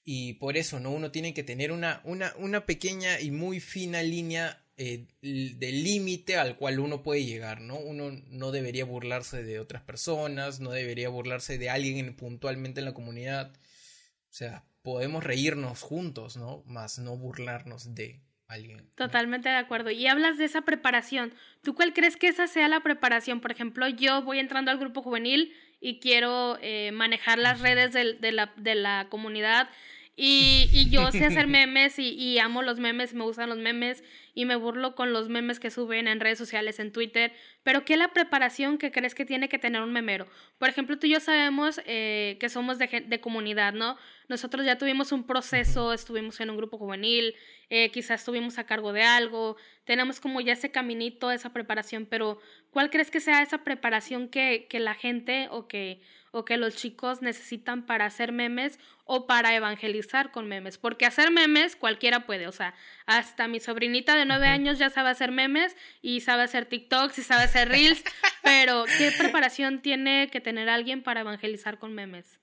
Y 0.04 0.32
por 0.34 0.56
eso, 0.56 0.80
¿no? 0.80 0.90
Uno 0.90 1.12
tiene 1.12 1.34
que 1.34 1.44
tener 1.44 1.70
una 1.70 2.66
pequeña 2.66 3.20
y 3.20 3.30
muy 3.30 3.60
fina 3.60 4.02
línea 4.02 4.60
eh, 4.76 5.06
de 5.22 5.70
límite 5.70 6.36
al 6.36 6.56
cual 6.56 6.80
uno 6.80 7.04
puede 7.04 7.24
llegar, 7.24 7.60
¿no? 7.60 7.78
Uno 7.78 8.10
no 8.26 8.50
debería 8.50 8.84
burlarse 8.84 9.44
de 9.44 9.60
otras 9.60 9.82
personas, 9.82 10.58
no 10.58 10.72
debería 10.72 11.10
burlarse 11.10 11.58
de 11.58 11.70
alguien 11.70 12.16
puntualmente 12.16 12.80
en 12.80 12.86
la 12.86 12.94
comunidad. 12.94 13.52
O 13.54 14.36
sea, 14.36 14.64
podemos 14.84 15.24
reírnos 15.24 15.80
juntos, 15.80 16.36
¿no? 16.36 16.62
Más 16.66 16.98
no 16.98 17.16
burlarnos 17.16 17.94
de 17.94 18.20
alguien. 18.48 18.86
Totalmente 18.96 19.48
de 19.48 19.56
acuerdo. 19.56 19.90
Y 19.90 20.06
hablas 20.06 20.36
de 20.36 20.44
esa 20.44 20.60
preparación. 20.60 21.32
¿Tú 21.62 21.74
cuál 21.74 21.94
crees 21.94 22.18
que 22.18 22.28
esa 22.28 22.46
sea 22.46 22.68
la 22.68 22.80
preparación? 22.80 23.40
Por 23.40 23.50
ejemplo, 23.50 23.88
yo 23.88 24.22
voy 24.22 24.38
entrando 24.38 24.70
al 24.70 24.78
grupo 24.78 25.02
juvenil 25.02 25.54
y 25.80 26.00
quiero 26.00 26.58
eh, 26.60 26.92
manejar 26.92 27.38
las 27.38 27.60
redes 27.60 27.94
de, 27.94 28.32
la, 28.32 28.52
de 28.56 28.74
la 28.74 29.06
comunidad 29.08 29.70
y, 30.16 30.68
y 30.72 30.90
yo 30.90 31.10
sé 31.10 31.24
hacer 31.24 31.46
memes 31.48 31.98
y, 31.98 32.10
y, 32.10 32.38
amo 32.38 32.62
los 32.62 32.78
memes, 32.78 33.14
me 33.14 33.24
gustan 33.24 33.48
los 33.48 33.58
memes 33.58 34.04
y 34.32 34.44
me 34.44 34.54
burlo 34.54 34.94
con 34.94 35.12
los 35.12 35.28
memes 35.28 35.58
que 35.58 35.70
suben 35.70 36.06
en 36.06 36.20
redes 36.20 36.38
sociales, 36.38 36.78
en 36.78 36.92
Twitter. 36.92 37.32
Pero 37.62 37.84
¿qué 37.84 37.94
es 37.94 37.98
la 37.98 38.12
preparación 38.12 38.78
que 38.78 38.92
crees 38.92 39.14
que 39.14 39.24
tiene 39.24 39.48
que 39.48 39.58
tener 39.58 39.82
un 39.82 39.92
memero? 39.92 40.26
Por 40.58 40.68
ejemplo, 40.68 40.98
tú 40.98 41.06
y 41.06 41.10
yo 41.10 41.20
sabemos 41.20 41.80
eh, 41.86 42.36
que 42.38 42.48
somos 42.48 42.78
de, 42.78 43.04
de, 43.06 43.20
comunidad, 43.20 43.72
¿no? 43.72 43.96
Nosotros 44.28 44.64
ya 44.64 44.78
tuvimos 44.78 45.12
un 45.12 45.24
proceso, 45.24 45.92
estuvimos 45.92 46.40
en 46.40 46.50
un 46.50 46.56
grupo 46.56 46.78
juvenil, 46.78 47.34
eh, 47.70 47.90
quizás 47.90 48.20
estuvimos 48.20 48.58
a 48.58 48.66
cargo 48.66 48.92
de 48.92 49.02
algo, 49.02 49.56
tenemos 49.84 50.20
como 50.20 50.40
ya 50.40 50.52
ese 50.52 50.70
caminito, 50.70 51.30
esa 51.30 51.52
preparación, 51.52 52.06
pero 52.06 52.38
¿cuál 52.70 52.90
crees 52.90 53.10
que 53.10 53.20
sea 53.20 53.42
esa 53.42 53.64
preparación 53.64 54.28
que, 54.28 54.66
que 54.68 54.80
la 54.80 54.94
gente 54.94 55.48
o 55.50 55.68
que 55.68 56.00
o 56.34 56.44
que 56.44 56.56
los 56.56 56.74
chicos 56.74 57.22
necesitan 57.22 57.86
para 57.86 58.06
hacer 58.06 58.32
memes 58.32 58.80
o 59.04 59.28
para 59.28 59.54
evangelizar 59.54 60.32
con 60.32 60.48
memes. 60.48 60.78
Porque 60.78 61.06
hacer 61.06 61.30
memes 61.30 61.76
cualquiera 61.76 62.26
puede, 62.26 62.48
o 62.48 62.52
sea, 62.52 62.74
hasta 63.06 63.46
mi 63.46 63.60
sobrinita 63.60 64.16
de 64.16 64.24
nueve 64.24 64.48
años 64.48 64.80
ya 64.80 64.90
sabe 64.90 65.10
hacer 65.10 65.30
memes 65.30 65.76
y 66.02 66.22
sabe 66.22 66.42
hacer 66.42 66.66
TikToks 66.66 67.20
y 67.20 67.22
sabe 67.22 67.44
hacer 67.44 67.68
Reels, 67.68 68.02
pero 68.42 68.84
¿qué 68.98 69.12
preparación 69.16 69.80
tiene 69.80 70.28
que 70.28 70.40
tener 70.40 70.68
alguien 70.68 71.04
para 71.04 71.20
evangelizar 71.20 71.78
con 71.78 71.94
memes? 71.94 72.40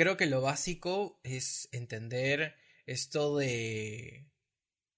Creo 0.00 0.16
que 0.16 0.24
lo 0.24 0.40
básico 0.40 1.20
es 1.24 1.68
entender 1.72 2.56
esto 2.86 3.36
de 3.36 4.24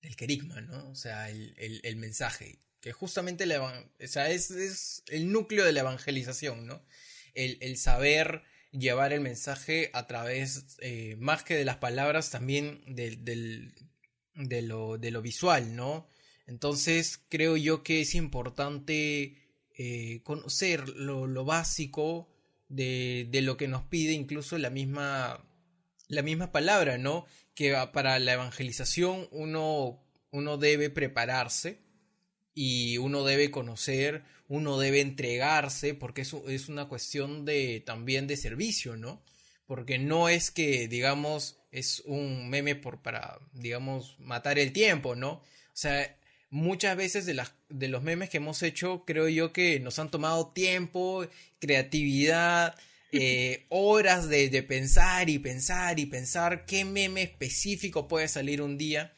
del 0.01 0.15
querigma, 0.15 0.61
¿no? 0.61 0.91
O 0.91 0.95
sea, 0.95 1.29
el, 1.29 1.57
el, 1.83 1.97
mensaje, 1.97 2.61
que 2.81 2.93
justamente 2.93 3.45
la, 3.47 3.85
es, 3.99 4.17
es 4.17 5.03
el 5.09 5.33
núcleo 5.33 5.65
de 5.65 5.73
la 5.73 5.81
evangelización, 5.81 6.69
¿no? 6.69 6.87
el, 7.35 7.77
saber 7.79 8.45
llevar 8.71 9.13
el 9.13 9.23
mensaje 9.23 9.91
a 9.93 10.07
través, 10.07 10.77
eh, 10.79 11.17
más 11.19 11.43
que 11.43 11.57
de 11.57 11.65
las 11.65 11.79
palabras, 11.79 12.31
también 12.31 12.85
de, 12.87 14.63
lo, 14.63 14.99
de 14.99 15.11
lo 15.11 15.21
visual, 15.21 15.75
¿no? 15.75 16.07
Entonces 16.47 17.19
creo 17.29 17.57
yo 17.57 17.83
que 17.83 18.03
es 18.03 18.15
importante 18.15 19.37
eh, 19.77 20.21
conocer 20.23 20.89
lo, 20.91 21.45
básico 21.45 22.32
de, 22.73 23.29
de, 23.31 23.43
lo 23.43 23.57
que 23.57 23.69
nos 23.69 23.83
pide 23.85 24.13
incluso 24.13 24.59
la 24.59 24.71
misma, 24.71 25.45
la 26.09 26.23
misma 26.23 26.53
palabra, 26.53 26.99
¿no? 26.99 27.27
Que 27.55 27.77
para 27.93 28.19
la 28.19 28.33
evangelización 28.33 29.29
uno, 29.31 30.03
uno 30.31 30.57
debe 30.57 30.91
prepararse 30.91 31.81
y 32.55 32.99
uno 32.99 33.25
debe 33.25 33.51
conocer, 33.51 34.25
uno 34.49 34.79
debe 34.79 35.01
entregarse, 35.01 35.95
porque 35.95 36.23
eso 36.23 36.49
es 36.49 36.69
una 36.69 36.87
cuestión 36.89 37.45
de 37.45 37.83
también 37.85 38.27
de 38.27 38.37
servicio, 38.37 38.97
¿no? 38.97 39.23
Porque 39.67 39.99
no 39.99 40.29
es 40.29 40.51
que, 40.51 40.89
digamos, 40.89 41.61
es 41.71 42.03
un 42.05 42.51
meme 42.51 42.77
por, 42.77 43.01
para, 43.01 43.39
digamos, 43.53 44.19
matar 44.19 44.59
el 44.59 44.73
tiempo, 44.73 45.15
¿no? 45.15 45.31
O 45.33 45.43
sea, 45.73 46.19
muchas 46.53 46.97
veces 46.97 47.27
de, 47.27 47.35
las, 47.35 47.53
de 47.69 47.89
los 47.89 48.05
memes 48.05 48.31
que 48.31 48.37
hemos 48.37 48.63
hecho, 48.63 49.05
creo 49.05 49.29
yo 49.29 49.53
que 49.53 49.81
nos 49.81 49.99
han 49.99 50.13
tomado 50.13 50.53
tiempo, 50.53 51.27
creatividad, 51.59 52.77
eh, 53.13 53.67
horas 53.71 54.29
de, 54.29 54.49
de 54.51 54.63
pensar 54.63 55.29
y 55.29 55.41
pensar 55.41 55.99
y 55.99 56.07
pensar 56.07 56.65
qué 56.65 56.85
meme 56.85 57.23
específico 57.23 58.07
puede 58.07 58.29
salir 58.29 58.63
un 58.63 58.79
día 58.79 59.13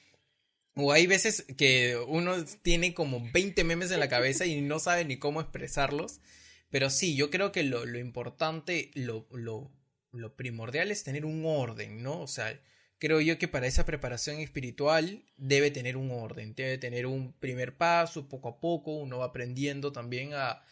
o 0.76 0.92
hay 0.92 1.06
veces 1.06 1.44
que 1.56 1.96
uno 2.08 2.44
tiene 2.62 2.94
como 2.94 3.22
20 3.32 3.62
memes 3.64 3.90
en 3.92 4.00
la 4.00 4.08
cabeza 4.08 4.44
y 4.44 4.60
no 4.60 4.80
sabe 4.80 5.04
ni 5.04 5.18
cómo 5.18 5.40
expresarlos. 5.40 6.20
Pero 6.70 6.90
sí, 6.90 7.14
yo 7.14 7.30
creo 7.30 7.52
que 7.52 7.62
lo, 7.62 7.86
lo 7.86 7.98
importante, 7.98 8.90
lo, 8.94 9.28
lo, 9.30 9.70
lo, 10.10 10.34
primordial 10.34 10.90
es 10.90 11.04
tener 11.04 11.24
un 11.24 11.44
orden, 11.46 12.02
¿no? 12.02 12.20
O 12.20 12.26
sea, 12.26 12.60
creo 12.98 13.20
yo 13.20 13.38
que 13.38 13.48
para 13.48 13.66
esa 13.66 13.84
preparación 13.84 14.38
espiritual 14.40 15.24
debe 15.36 15.70
tener 15.70 15.96
un 15.96 16.10
orden, 16.10 16.54
debe 16.54 16.78
tener 16.78 17.06
un 17.06 17.32
primer 17.34 17.76
paso, 17.76 18.28
poco 18.28 18.48
a 18.48 18.60
poco, 18.60 18.96
uno 18.96 19.18
va 19.18 19.26
aprendiendo 19.26 19.92
también 19.92 20.34
a, 20.34 20.62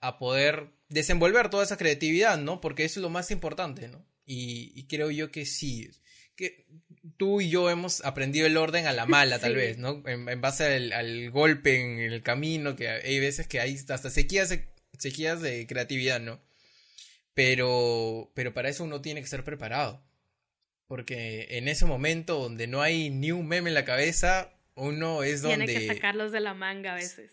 a 0.00 0.18
poder 0.18 0.70
desenvolver 0.88 1.50
toda 1.50 1.64
esa 1.64 1.76
creatividad, 1.76 2.38
¿no? 2.38 2.60
Porque 2.60 2.84
eso 2.84 3.00
es 3.00 3.02
lo 3.02 3.10
más 3.10 3.30
importante, 3.30 3.88
¿no? 3.88 4.06
Y, 4.26 4.72
y 4.74 4.86
creo 4.86 5.10
yo 5.10 5.30
que 5.30 5.44
sí, 5.44 5.90
que 6.36 6.66
tú 7.16 7.40
y 7.40 7.50
yo 7.50 7.70
hemos 7.70 8.04
aprendido 8.04 8.46
el 8.46 8.56
orden 8.56 8.86
a 8.86 8.92
la 8.92 9.06
mala, 9.06 9.38
tal 9.38 9.54
vez, 9.54 9.78
¿no? 9.78 10.02
En, 10.06 10.40
base 10.40 10.64
al, 10.64 11.30
golpe 11.30 11.80
en 11.80 11.98
el 12.00 12.22
camino, 12.22 12.76
que 12.76 12.88
hay 12.88 13.20
veces 13.20 13.46
que 13.46 13.60
hay 13.60 13.78
hasta 13.88 14.10
sequías, 14.10 14.56
sequías 14.98 15.40
de 15.40 15.66
creatividad, 15.66 16.20
¿no? 16.20 16.40
Pero, 17.34 18.30
pero 18.34 18.54
para 18.54 18.68
eso 18.68 18.84
uno 18.84 19.00
tiene 19.00 19.20
que 19.20 19.24
estar 19.24 19.44
preparado. 19.44 20.04
Porque 20.86 21.46
en 21.50 21.68
ese 21.68 21.86
momento 21.86 22.38
donde 22.38 22.66
no 22.66 22.82
hay 22.82 23.10
ni 23.10 23.32
un 23.32 23.48
meme 23.48 23.70
en 23.70 23.74
la 23.74 23.84
cabeza, 23.84 24.52
uno 24.74 25.22
es 25.22 25.42
donde... 25.42 25.66
Tiene 25.66 25.80
que 25.80 25.86
sacarlos 25.94 26.32
de 26.32 26.40
la 26.40 26.54
manga 26.54 26.92
a 26.92 26.96
veces. 26.96 27.32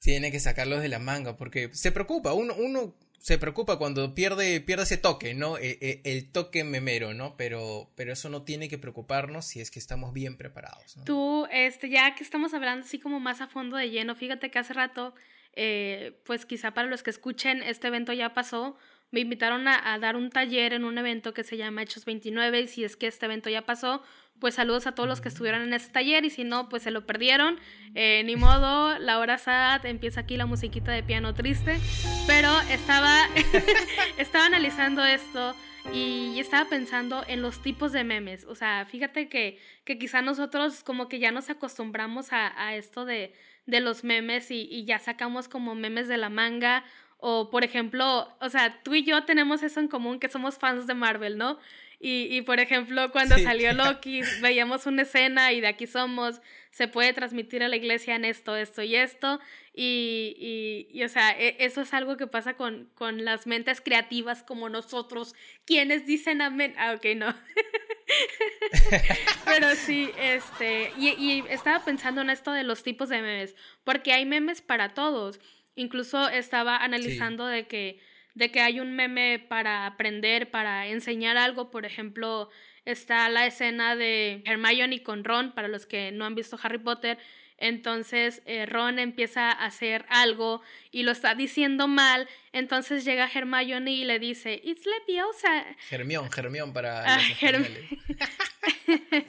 Tiene 0.00 0.30
que 0.30 0.40
sacarlos 0.40 0.80
de 0.82 0.88
la 0.88 0.98
manga, 0.98 1.36
porque 1.36 1.70
se 1.72 1.92
preocupa, 1.92 2.32
uno, 2.32 2.54
uno 2.54 2.94
se 3.20 3.36
preocupa 3.36 3.76
cuando 3.76 4.14
pierde, 4.14 4.62
pierde 4.62 4.84
ese 4.84 4.96
toque, 4.96 5.34
¿no? 5.34 5.58
E, 5.58 5.78
e, 5.82 6.00
el 6.04 6.32
toque 6.32 6.64
memero, 6.64 7.12
¿no? 7.12 7.36
Pero, 7.36 7.92
pero 7.94 8.14
eso 8.14 8.30
no 8.30 8.42
tiene 8.42 8.70
que 8.70 8.78
preocuparnos 8.78 9.44
si 9.44 9.60
es 9.60 9.70
que 9.70 9.78
estamos 9.78 10.14
bien 10.14 10.38
preparados. 10.38 10.96
¿no? 10.96 11.04
Tú, 11.04 11.46
este, 11.52 11.90
ya 11.90 12.14
que 12.14 12.24
estamos 12.24 12.54
hablando 12.54 12.86
así 12.86 12.98
como 12.98 13.20
más 13.20 13.42
a 13.42 13.46
fondo 13.46 13.76
de 13.76 13.90
lleno, 13.90 14.14
fíjate 14.14 14.50
que 14.50 14.58
hace 14.58 14.72
rato, 14.72 15.14
eh, 15.52 16.18
pues 16.24 16.46
quizá 16.46 16.72
para 16.72 16.88
los 16.88 17.02
que 17.02 17.10
escuchen, 17.10 17.62
este 17.62 17.88
evento 17.88 18.14
ya 18.14 18.32
pasó, 18.32 18.78
me 19.10 19.20
invitaron 19.20 19.66
a, 19.68 19.92
a, 19.92 19.98
dar 19.98 20.16
un 20.16 20.30
taller 20.30 20.72
en 20.72 20.84
un 20.84 20.98
evento 20.98 21.34
que 21.34 21.44
se 21.44 21.56
llama 21.56 21.82
Hechos 21.82 22.04
29 22.04 22.60
y 22.60 22.66
si 22.68 22.84
es 22.84 22.96
que 22.96 23.06
este 23.06 23.26
evento 23.26 23.50
ya 23.50 23.62
pasó, 23.62 24.02
pues 24.40 24.54
saludos 24.54 24.86
a 24.86 24.92
todos 24.92 25.08
los 25.08 25.20
que 25.20 25.28
estuvieron 25.28 25.62
en 25.62 25.72
ese 25.74 25.90
taller 25.90 26.24
y 26.24 26.30
si 26.30 26.44
no, 26.44 26.68
pues 26.68 26.82
se 26.82 26.90
lo 26.90 27.06
perdieron. 27.06 27.58
Eh, 27.94 28.22
ni 28.24 28.36
modo, 28.36 28.98
la 28.98 29.18
hora 29.18 29.38
sad, 29.38 29.84
empieza 29.84 30.20
aquí 30.20 30.36
la 30.36 30.46
musiquita 30.46 30.92
de 30.92 31.02
piano 31.02 31.34
triste, 31.34 31.78
pero 32.26 32.58
estaba, 32.70 33.28
estaba 34.18 34.46
analizando 34.46 35.04
esto 35.04 35.54
y 35.92 36.38
estaba 36.40 36.68
pensando 36.68 37.22
en 37.28 37.42
los 37.42 37.62
tipos 37.62 37.92
de 37.92 38.02
memes. 38.02 38.44
O 38.46 38.54
sea, 38.54 38.86
fíjate 38.86 39.28
que, 39.28 39.58
que 39.84 39.98
quizá 39.98 40.22
nosotros 40.22 40.82
como 40.82 41.08
que 41.08 41.18
ya 41.18 41.32
nos 41.32 41.50
acostumbramos 41.50 42.32
a, 42.32 42.52
a 42.66 42.76
esto 42.76 43.04
de, 43.04 43.34
de 43.66 43.80
los 43.80 44.04
memes 44.04 44.50
y, 44.50 44.62
y 44.70 44.84
ya 44.84 44.98
sacamos 44.98 45.48
como 45.48 45.74
memes 45.74 46.08
de 46.08 46.16
la 46.16 46.30
manga. 46.30 46.84
O, 47.20 47.50
por 47.50 47.64
ejemplo, 47.64 48.34
o 48.40 48.48
sea, 48.48 48.82
tú 48.82 48.94
y 48.94 49.04
yo 49.04 49.24
tenemos 49.24 49.62
eso 49.62 49.80
en 49.80 49.88
común, 49.88 50.18
que 50.18 50.28
somos 50.28 50.58
fans 50.58 50.86
de 50.86 50.94
Marvel, 50.94 51.36
¿no? 51.36 51.58
Y, 52.02 52.34
y 52.34 52.40
por 52.40 52.60
ejemplo, 52.60 53.12
cuando 53.12 53.38
salió 53.38 53.72
Loki, 53.74 54.22
veíamos 54.40 54.86
una 54.86 55.02
escena 55.02 55.52
y 55.52 55.60
de 55.60 55.66
aquí 55.66 55.86
somos, 55.86 56.40
se 56.70 56.88
puede 56.88 57.12
transmitir 57.12 57.62
a 57.62 57.68
la 57.68 57.76
iglesia 57.76 58.14
en 58.14 58.24
esto, 58.24 58.56
esto 58.56 58.82
y 58.82 58.96
esto. 58.96 59.38
Y, 59.74 60.34
y, 60.38 60.88
y 60.98 61.04
o 61.04 61.08
sea, 61.10 61.38
e, 61.38 61.56
eso 61.58 61.82
es 61.82 61.92
algo 61.92 62.16
que 62.16 62.26
pasa 62.26 62.54
con, 62.54 62.88
con 62.94 63.26
las 63.26 63.46
mentes 63.46 63.82
creativas 63.82 64.42
como 64.42 64.70
nosotros, 64.70 65.34
quienes 65.66 66.06
dicen 66.06 66.40
amén. 66.40 66.74
Ah, 66.78 66.94
ok, 66.96 67.04
no. 67.16 67.34
Pero 69.44 69.76
sí, 69.76 70.10
este, 70.18 70.92
y, 70.96 71.10
y 71.10 71.44
estaba 71.50 71.84
pensando 71.84 72.22
en 72.22 72.30
esto 72.30 72.52
de 72.52 72.64
los 72.64 72.82
tipos 72.82 73.10
de 73.10 73.20
memes, 73.20 73.54
porque 73.84 74.14
hay 74.14 74.24
memes 74.24 74.62
para 74.62 74.94
todos. 74.94 75.38
Incluso 75.76 76.28
estaba 76.28 76.76
analizando 76.78 77.46
de 77.46 77.66
que 77.66 78.00
de 78.34 78.52
que 78.52 78.60
hay 78.60 78.78
un 78.78 78.94
meme 78.94 79.44
para 79.48 79.86
aprender, 79.86 80.50
para 80.50 80.86
enseñar 80.86 81.36
algo. 81.36 81.70
Por 81.70 81.84
ejemplo, 81.84 82.48
está 82.84 83.28
la 83.28 83.44
escena 83.46 83.96
de 83.96 84.42
Hermione 84.46 85.02
con 85.02 85.24
Ron, 85.24 85.52
para 85.52 85.66
los 85.68 85.84
que 85.84 86.12
no 86.12 86.24
han 86.24 86.34
visto 86.36 86.58
Harry 86.62 86.78
Potter. 86.78 87.18
entonces 87.58 88.40
eh, 88.46 88.64
Ron 88.66 88.98
empieza 88.98 89.50
a 89.50 89.66
hacer 89.66 90.06
algo 90.08 90.62
y 90.90 91.02
lo 91.02 91.10
está 91.12 91.34
diciendo 91.34 91.88
mal, 91.88 92.26
entonces 92.52 93.04
llega 93.04 93.28
Hermione 93.32 93.90
y 93.92 94.04
le 94.04 94.18
dice, 94.18 94.60
It's 94.64 94.86
Leviosa. 94.86 95.66
Germión, 95.88 96.30
Germión 96.32 96.72
para 96.72 97.02
Ah, 97.04 97.16
los 97.18 97.42
Herm- 97.42 97.66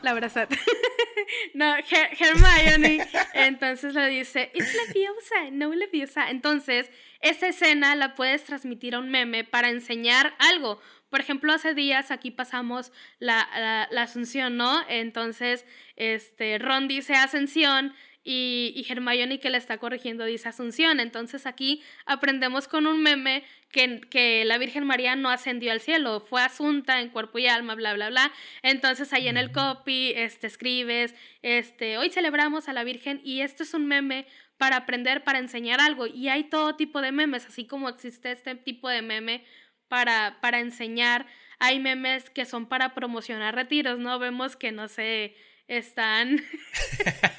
La 0.03 0.11
abrazad. 0.11 0.49
no, 1.53 1.75
Her- 1.77 2.11
Hermione. 2.19 3.07
Entonces 3.33 3.93
le 3.93 4.07
dice, 4.07 4.51
It's 4.53 4.73
Leviosa, 4.87 5.49
no 5.51 5.73
Leviosa. 5.73 6.29
Entonces, 6.29 6.91
esa 7.21 7.47
escena 7.47 7.95
la 7.95 8.13
puedes 8.13 8.43
transmitir 8.43 8.95
a 8.95 8.99
un 8.99 9.09
meme 9.09 9.43
para 9.43 9.69
enseñar 9.69 10.35
algo. 10.39 10.79
Por 11.09 11.19
ejemplo, 11.21 11.53
hace 11.53 11.73
días 11.73 12.11
aquí 12.11 12.31
pasamos 12.31 12.91
la, 13.19 13.47
la, 13.55 13.87
la 13.91 14.01
Asunción, 14.03 14.57
¿no? 14.57 14.83
Entonces, 14.89 15.65
este, 15.95 16.57
Ron 16.59 16.87
dice 16.87 17.13
Ascensión 17.15 17.93
y, 18.23 18.73
y 18.75 18.91
Hermione 18.91 19.39
que 19.39 19.49
le 19.49 19.57
está 19.57 19.77
corrigiendo 19.77 20.25
dice 20.25 20.49
Asunción. 20.49 20.99
Entonces 20.99 21.45
aquí 21.45 21.83
aprendemos 22.05 22.67
con 22.67 22.87
un 22.87 23.01
meme 23.01 23.43
que, 23.69 24.01
que 24.09 24.45
la 24.45 24.57
Virgen 24.57 24.85
María 24.85 25.15
no 25.15 25.29
ascendió 25.29 25.71
al 25.71 25.81
cielo, 25.81 26.21
fue 26.21 26.41
asunta 26.41 27.01
en 27.01 27.09
cuerpo 27.09 27.39
y 27.39 27.47
alma, 27.47 27.75
bla, 27.75 27.93
bla, 27.93 28.09
bla. 28.09 28.31
Entonces 28.61 29.11
ahí 29.13 29.27
en 29.27 29.37
el 29.37 29.51
copy 29.51 30.13
este, 30.15 30.47
escribes, 30.47 31.15
este, 31.41 31.97
hoy 31.97 32.09
celebramos 32.09 32.69
a 32.69 32.73
la 32.73 32.83
Virgen 32.83 33.19
y 33.23 33.41
esto 33.41 33.63
es 33.63 33.73
un 33.73 33.87
meme 33.87 34.27
para 34.57 34.77
aprender, 34.77 35.23
para 35.23 35.39
enseñar 35.39 35.81
algo. 35.81 36.07
Y 36.07 36.29
hay 36.29 36.45
todo 36.45 36.75
tipo 36.75 37.01
de 37.01 37.11
memes, 37.11 37.45
así 37.45 37.65
como 37.65 37.89
existe 37.89 38.31
este 38.31 38.55
tipo 38.55 38.87
de 38.87 39.01
meme 39.01 39.43
para, 39.89 40.37
para 40.41 40.59
enseñar. 40.59 41.25
Hay 41.59 41.79
memes 41.79 42.29
que 42.29 42.45
son 42.45 42.67
para 42.67 42.93
promocionar 42.93 43.55
retiros, 43.55 43.99
¿no? 43.99 44.19
Vemos 44.19 44.55
que, 44.55 44.71
no 44.71 44.87
sé, 44.87 45.35
están 45.67 46.41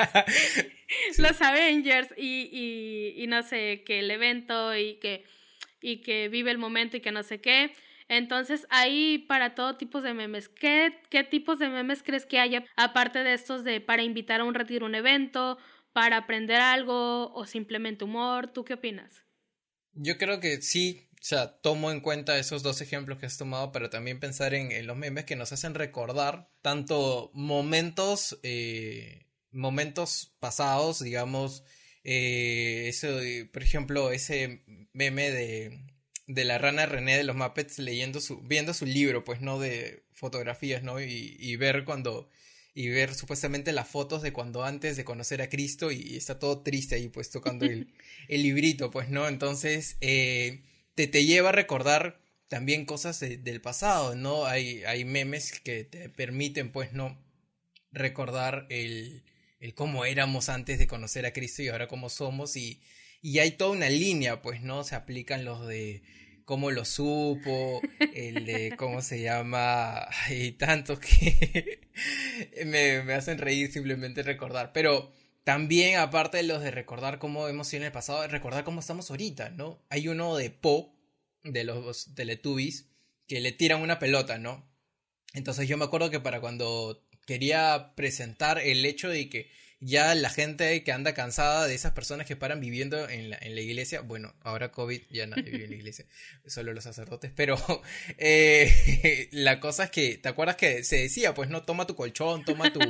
los 1.18 1.42
Avengers 1.42 2.08
y, 2.16 2.48
y, 2.52 3.22
y 3.22 3.26
no 3.26 3.42
sé, 3.42 3.82
que 3.84 4.00
el 4.00 4.10
evento 4.10 4.76
y 4.76 4.94
que, 4.96 5.24
y 5.80 6.02
que 6.02 6.28
vive 6.28 6.50
el 6.50 6.58
momento 6.58 6.96
y 6.96 7.00
que 7.00 7.12
no 7.12 7.22
sé 7.22 7.40
qué. 7.40 7.72
Entonces, 8.08 8.66
hay 8.70 9.18
para 9.18 9.54
todo 9.54 9.76
tipo 9.76 10.02
de 10.02 10.14
memes. 10.14 10.48
¿Qué, 10.48 11.00
¿Qué 11.08 11.24
tipos 11.24 11.58
de 11.58 11.68
memes 11.68 12.02
crees 12.02 12.26
que 12.26 12.38
haya? 12.38 12.64
Aparte 12.76 13.22
de 13.24 13.32
estos 13.32 13.64
de 13.64 13.80
para 13.80 14.02
invitar 14.02 14.40
a 14.40 14.44
un 14.44 14.54
retiro, 14.54 14.86
un 14.86 14.94
evento, 14.94 15.58
para 15.92 16.18
aprender 16.18 16.60
algo 16.60 17.32
o 17.32 17.46
simplemente 17.46 18.04
humor. 18.04 18.48
¿Tú 18.52 18.64
qué 18.64 18.74
opinas? 18.74 19.24
Yo 19.92 20.18
creo 20.18 20.40
que 20.40 20.60
sí, 20.60 21.08
o 21.24 21.26
sea, 21.26 21.56
tomo 21.56 21.90
en 21.90 22.00
cuenta 22.00 22.38
esos 22.38 22.62
dos 22.62 22.82
ejemplos 22.82 23.18
que 23.18 23.24
has 23.24 23.38
tomado 23.38 23.72
para 23.72 23.88
también 23.88 24.20
pensar 24.20 24.52
en, 24.52 24.70
en 24.70 24.86
los 24.86 24.94
memes 24.94 25.24
que 25.24 25.36
nos 25.36 25.52
hacen 25.52 25.72
recordar 25.72 26.50
tanto 26.60 27.30
momentos, 27.32 28.38
eh, 28.42 29.24
momentos 29.50 30.34
pasados, 30.38 31.02
digamos, 31.02 31.64
eh, 32.04 32.88
eso, 32.88 33.08
por 33.54 33.62
ejemplo, 33.62 34.12
ese 34.12 34.64
meme 34.92 35.30
de, 35.30 35.80
de 36.26 36.44
la 36.44 36.58
rana 36.58 36.84
René 36.84 37.16
de 37.16 37.24
los 37.24 37.36
Muppets 37.36 37.78
leyendo 37.78 38.20
su, 38.20 38.42
viendo 38.42 38.74
su 38.74 38.84
libro, 38.84 39.24
pues, 39.24 39.40
¿no? 39.40 39.58
De 39.58 40.04
fotografías, 40.12 40.82
¿no? 40.82 41.00
Y, 41.00 41.36
y 41.38 41.56
ver 41.56 41.86
cuando, 41.86 42.28
y 42.74 42.88
ver 42.90 43.14
supuestamente 43.14 43.72
las 43.72 43.88
fotos 43.88 44.20
de 44.20 44.34
cuando 44.34 44.62
antes 44.62 44.98
de 44.98 45.04
conocer 45.06 45.40
a 45.40 45.48
Cristo 45.48 45.90
y, 45.90 46.02
y 46.02 46.16
está 46.18 46.38
todo 46.38 46.60
triste 46.60 46.96
ahí, 46.96 47.08
pues, 47.08 47.30
tocando 47.30 47.64
el, 47.64 47.94
el 48.28 48.42
librito, 48.42 48.90
pues, 48.90 49.08
¿no? 49.08 49.26
Entonces, 49.26 49.96
eh, 50.02 50.60
te, 50.94 51.06
te 51.06 51.24
lleva 51.24 51.50
a 51.50 51.52
recordar 51.52 52.20
también 52.48 52.84
cosas 52.86 53.20
de- 53.20 53.36
del 53.38 53.60
pasado, 53.60 54.14
¿no? 54.16 54.46
Hay, 54.46 54.84
hay 54.84 55.04
memes 55.04 55.60
que 55.60 55.84
te 55.84 56.08
permiten, 56.08 56.70
pues, 56.72 56.92
¿no? 56.92 57.18
Recordar 57.92 58.66
el, 58.70 59.24
el 59.60 59.74
cómo 59.74 60.04
éramos 60.04 60.48
antes 60.48 60.78
de 60.78 60.86
conocer 60.88 61.26
a 61.26 61.32
Cristo 61.32 61.62
y 61.62 61.68
ahora 61.68 61.88
cómo 61.88 62.08
somos 62.10 62.56
y, 62.56 62.82
y 63.22 63.38
hay 63.38 63.52
toda 63.52 63.72
una 63.72 63.88
línea, 63.88 64.42
pues, 64.42 64.62
¿no? 64.62 64.84
Se 64.84 64.94
aplican 64.96 65.44
los 65.44 65.66
de 65.66 66.02
cómo 66.44 66.70
lo 66.70 66.84
supo, 66.84 67.80
el 68.14 68.46
de 68.46 68.74
cómo 68.76 69.00
se 69.02 69.22
llama, 69.22 70.08
y 70.30 70.52
tantos 70.52 70.98
que 71.00 71.80
me, 72.66 73.02
me 73.02 73.14
hacen 73.14 73.38
reír 73.38 73.72
simplemente 73.72 74.22
recordar, 74.22 74.72
pero 74.72 75.12
también 75.44 75.98
aparte 75.98 76.38
de 76.38 76.42
los 76.42 76.62
de 76.62 76.70
recordar 76.70 77.18
cómo 77.18 77.48
hemos 77.48 77.68
sido 77.68 77.82
en 77.82 77.86
el 77.86 77.92
pasado, 77.92 78.26
recordar 78.26 78.64
cómo 78.64 78.80
estamos 78.80 79.10
ahorita, 79.10 79.50
¿no? 79.50 79.84
Hay 79.90 80.08
uno 80.08 80.36
de 80.36 80.50
Po, 80.50 80.94
de 81.42 81.64
los 81.64 82.14
Teletubbies, 82.14 82.88
que 83.28 83.40
le 83.40 83.52
tiran 83.52 83.82
una 83.82 83.98
pelota, 83.98 84.38
¿no? 84.38 84.66
Entonces 85.34 85.68
yo 85.68 85.76
me 85.76 85.84
acuerdo 85.84 86.10
que 86.10 86.20
para 86.20 86.40
cuando 86.40 87.06
quería 87.26 87.92
presentar 87.94 88.58
el 88.58 88.84
hecho 88.86 89.08
de 89.08 89.28
que 89.28 89.50
ya 89.80 90.14
la 90.14 90.30
gente 90.30 90.82
que 90.82 90.92
anda 90.92 91.12
cansada 91.12 91.66
de 91.66 91.74
esas 91.74 91.92
personas 91.92 92.26
que 92.26 92.36
paran 92.36 92.60
viviendo 92.60 93.08
en 93.08 93.30
la, 93.30 93.38
en 93.40 93.54
la 93.54 93.60
iglesia, 93.60 94.00
bueno, 94.00 94.34
ahora 94.40 94.72
COVID 94.72 95.02
ya 95.10 95.26
nadie 95.26 95.50
vive 95.50 95.64
en 95.64 95.70
la 95.70 95.76
iglesia, 95.76 96.06
solo 96.46 96.72
los 96.72 96.84
sacerdotes, 96.84 97.32
pero 97.34 97.56
eh, 98.18 99.28
la 99.32 99.60
cosa 99.60 99.84
es 99.84 99.90
que, 99.90 100.16
¿te 100.16 100.28
acuerdas 100.28 100.56
que 100.56 100.84
se 100.84 100.96
decía, 100.96 101.34
pues 101.34 101.50
no, 101.50 101.64
toma 101.64 101.86
tu 101.86 101.96
colchón, 101.96 102.44
toma 102.44 102.72
tu, 102.72 102.80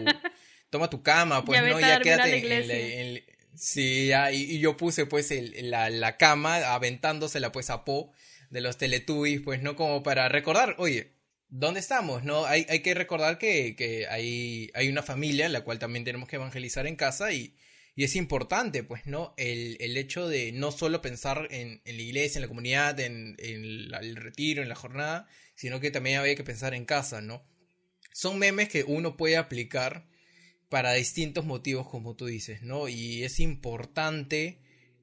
toma 0.75 0.91
tu 0.91 1.03
cama, 1.05 1.45
pues 1.45 1.61
Ya 1.61 1.63
no, 1.69 1.79
ya 1.81 1.87
la 1.99 2.01
quédate 2.01 2.39
en 2.39 2.69
la, 2.69 2.75
en 2.75 3.25
Sí, 3.57 4.09
ya, 4.09 4.33
y, 4.33 4.43
y 4.43 4.59
yo 4.59 4.77
puse 4.77 5.07
pues 5.07 5.31
el- 5.31 5.71
la, 5.71 5.89
la 5.89 6.17
cama 6.17 6.57
aventándosela 6.75 7.53
pues 7.53 7.71
a 7.71 7.85
Po 7.85 8.11
de 8.51 8.61
los 8.61 8.77
Teletubbies, 8.77 9.41
pues 9.43 9.63
no 9.63 9.77
como 9.77 10.03
para 10.03 10.29
recordar, 10.29 10.75
oye, 10.79 11.13
¿dónde 11.49 11.79
estamos? 11.79 12.25
No, 12.25 12.47
hay, 12.47 12.67
hay 12.69 12.81
que 12.81 12.95
recordar 12.95 13.39
que, 13.39 13.77
que 13.77 14.09
hay, 14.09 14.71
hay 14.75 14.89
una 14.89 15.05
familia, 15.05 15.49
la 15.49 15.61
cual 15.63 15.79
también 15.79 16.05
tenemos 16.05 16.29
que 16.29 16.37
evangelizar 16.37 16.89
en 16.89 16.97
casa 16.97 17.33
y, 17.33 17.55
y 17.95 18.03
es 18.03 18.17
importante, 18.17 18.83
pues, 18.83 19.07
¿no? 19.07 19.35
El, 19.37 19.77
el 19.79 19.97
hecho 19.97 20.27
de 20.29 20.51
no 20.51 20.73
solo 20.73 21.01
pensar 21.01 21.47
en, 21.53 21.81
en 21.85 21.97
la 21.97 22.03
iglesia, 22.03 22.39
en 22.39 22.43
la 22.43 22.49
comunidad, 22.49 22.99
en, 22.99 23.37
en 23.39 23.89
la- 23.89 23.99
el 24.01 24.17
retiro, 24.17 24.63
en 24.65 24.69
la 24.69 24.75
jornada, 24.75 25.29
sino 25.55 25.79
que 25.79 25.93
también 25.93 26.19
había 26.19 26.35
que 26.35 26.43
pensar 26.43 26.75
en 26.75 26.87
casa, 26.87 27.21
¿no? 27.21 27.47
Son 28.13 28.37
memes 28.39 28.69
que 28.69 28.83
uno 28.83 29.17
puede 29.17 29.37
aplicar 29.37 30.09
para 30.75 30.93
distintos 30.93 31.45
motivos, 31.45 31.87
como 31.89 32.17
tú 32.17 32.27
dices, 32.27 32.63
¿no? 32.63 32.89
Y 32.89 33.23
es 33.23 33.39
importante 33.39 34.59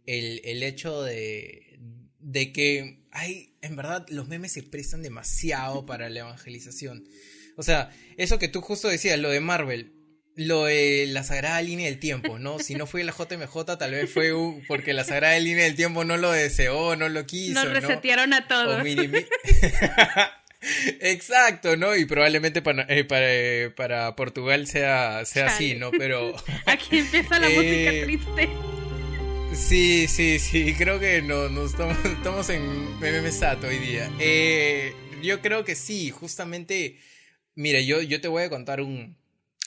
el, 0.06 0.42
el 0.44 0.64
hecho 0.64 1.02
de, 1.02 1.80
de 2.20 2.52
que 2.52 3.06
hay, 3.10 3.56
en 3.62 3.78
verdad, 3.78 4.06
los 4.10 4.28
memes 4.28 4.52
se 4.52 4.64
prestan 4.64 5.02
demasiado 5.02 5.86
para 5.86 6.10
la 6.10 6.20
evangelización. 6.20 7.08
O 7.56 7.64
sea, 7.64 7.90
eso 8.18 8.38
que 8.38 8.50
tú 8.50 8.60
justo 8.60 8.90
decías, 8.90 9.18
lo 9.18 9.30
de 9.30 9.40
Marvel, 9.40 9.94
lo 10.36 10.66
de 10.66 11.06
la 11.08 11.24
Sagrada 11.24 11.62
Línea 11.62 11.86
del 11.86 12.00
Tiempo, 12.00 12.38
¿no? 12.38 12.60
Si 12.60 12.76
no 12.76 12.86
fue 12.86 13.06
la 13.06 13.14
JMJ, 13.14 13.78
tal 13.78 13.92
vez 13.92 14.10
fue 14.12 14.34
porque 14.68 14.92
la 14.92 15.06
Sagrada 15.06 15.40
Línea 15.40 15.64
del 15.64 15.76
Tiempo 15.78 16.04
no 16.04 16.18
lo 16.18 16.32
deseó, 16.34 16.98
no 16.98 17.08
lo 17.08 17.26
quiso, 17.26 17.54
Nos 17.54 17.66
¿no? 17.66 17.74
resetearon 17.80 18.34
a 18.34 18.40
O 18.40 18.48
todos. 18.48 18.84
minimi- 18.84 19.26
Exacto, 21.00 21.76
¿no? 21.76 21.95
Y 21.95 22.06
probablemente 22.06 22.62
para, 22.62 22.84
eh, 22.88 23.04
para, 23.04 23.34
eh, 23.34 23.69
para 23.71 24.15
Portugal 24.15 24.67
sea, 24.67 25.26
sea 25.26 25.47
así. 25.47 25.76
¿no? 25.76 25.93
Pero 25.93 26.36
Aquí 26.65 27.00
empieza 27.00 27.39
la 27.39 27.50
Eh, 27.50 27.52
música 27.52 28.00
triste. 28.00 28.50
sí, 29.50 30.08
sí, 30.08 30.39
sí, 30.39 30.76
creo 30.76 31.00
que 31.00 31.21
no, 31.21 31.50
no 31.50 31.65
estamos, 31.65 31.97
estamos 32.06 32.50
en 32.50 33.00
meme 33.00 33.32
Sato 33.32 33.67
hoy 33.67 33.80
día. 33.80 34.15
Eh, 34.17 34.93
yo 35.21 35.41
creo 35.41 35.63
que 35.65 35.76
sí, 35.76 36.10
justamente, 36.12 37.00
mira, 37.56 37.80
yo, 37.82 38.02
yo 38.02 38.21
te 38.21 38.28
voy 38.28 38.43
a 38.43 38.50
contar 38.50 38.82
un, 38.82 39.17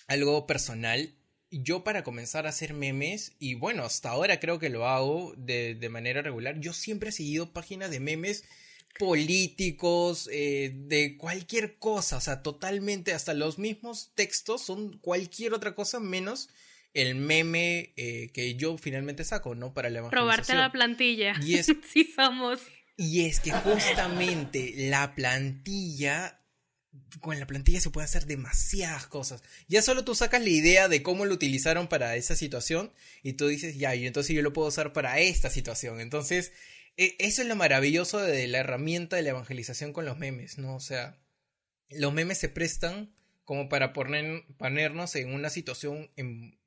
algo 0.07 0.47
personal. 0.47 1.15
Yo 1.51 1.85
para 1.85 2.03
comenzar 2.03 2.47
a 2.47 2.51
hacer 2.51 2.75
memes, 2.75 3.37
y 3.39 3.55
bueno, 3.55 3.85
hasta 3.85 4.11
ahora 4.11 4.41
creo 4.41 4.59
que 4.59 4.71
lo 4.71 4.89
hago 4.89 5.35
de, 5.37 5.75
de 5.77 5.89
manera 5.89 6.21
regular, 6.23 6.59
yo 6.61 6.73
siempre 6.73 7.11
he 7.11 7.13
seguido 7.13 7.53
páginas 7.53 7.91
de 7.93 8.01
memes 8.01 8.45
políticos, 8.99 10.29
eh, 10.33 10.73
de 10.75 11.17
cualquier 11.17 11.79
cosa, 11.79 12.17
o 12.17 12.21
sea, 12.21 12.43
totalmente, 12.43 13.13
hasta 13.13 13.35
los 13.35 13.59
mismos 13.59 14.13
textos 14.15 14.63
son 14.63 14.99
cualquier 14.99 15.55
otra 15.55 15.75
cosa 15.75 16.01
menos 16.01 16.49
el 16.93 17.17
meme 17.17 17.93
eh, 17.97 18.31
que 18.33 18.55
yo 18.55 18.79
finalmente 18.79 19.25
saco, 19.25 19.55
¿no? 19.55 19.75
Para 19.75 19.91
la 19.91 20.09
Probarte 20.11 20.55
la 20.55 20.71
plantilla. 20.71 21.35
Y 21.45 21.55
es- 21.55 21.67
sí 21.93 22.05
somos. 22.15 22.61
Y 22.97 23.25
es 23.27 23.41
que 23.41 23.51
justamente 23.51 24.73
la 24.77 25.17
plantilla, 25.17 26.41
con 27.21 27.41
la 27.41 27.47
plantilla 27.49 27.81
se 27.81 27.91
pueden 27.91 28.05
hacer 28.09 28.27
demasiadas 28.27 29.09
cosas. 29.09 29.43
Ya 29.67 29.83
solo 29.83 30.05
tú 30.05 30.15
sacas 30.15 30.41
la 30.43 30.49
idea 30.51 30.87
de 30.89 31.03
cómo 31.03 31.25
lo 31.25 31.35
utilizaron 31.35 31.89
para 31.89 32.15
esa 32.15 32.37
situación 32.37 32.93
y 33.25 33.33
tú 33.33 33.49
dices, 33.49 33.77
ya, 33.77 33.97
y 33.97 34.07
entonces 34.07 34.37
yo 34.37 34.43
lo 34.43 34.53
puedo 34.53 34.69
usar 34.69 34.93
para 34.93 35.19
esta 35.19 35.51
situación. 35.51 35.99
Entonces, 36.01 36.53
eso 36.97 37.43
es 37.43 37.49
lo 37.49 37.57
maravilloso 37.57 38.19
de 38.21 38.47
la 38.47 38.59
herramienta 38.59 39.17
de 39.17 39.23
la 39.23 39.31
evangelización 39.31 39.93
con 39.93 40.05
los 40.05 40.17
memes, 40.19 40.59
¿no? 40.59 40.75
O 40.77 40.81
sea, 40.81 41.17
los 41.91 42.13
memes 42.13 42.39
se 42.39 42.49
prestan 42.49 43.15
como 43.45 43.69
para 43.69 43.93
poner, 43.93 44.45
ponernos 44.57 45.15
en 45.17 45.35
una 45.35 45.51
situación 45.51 46.11
en- 46.17 46.59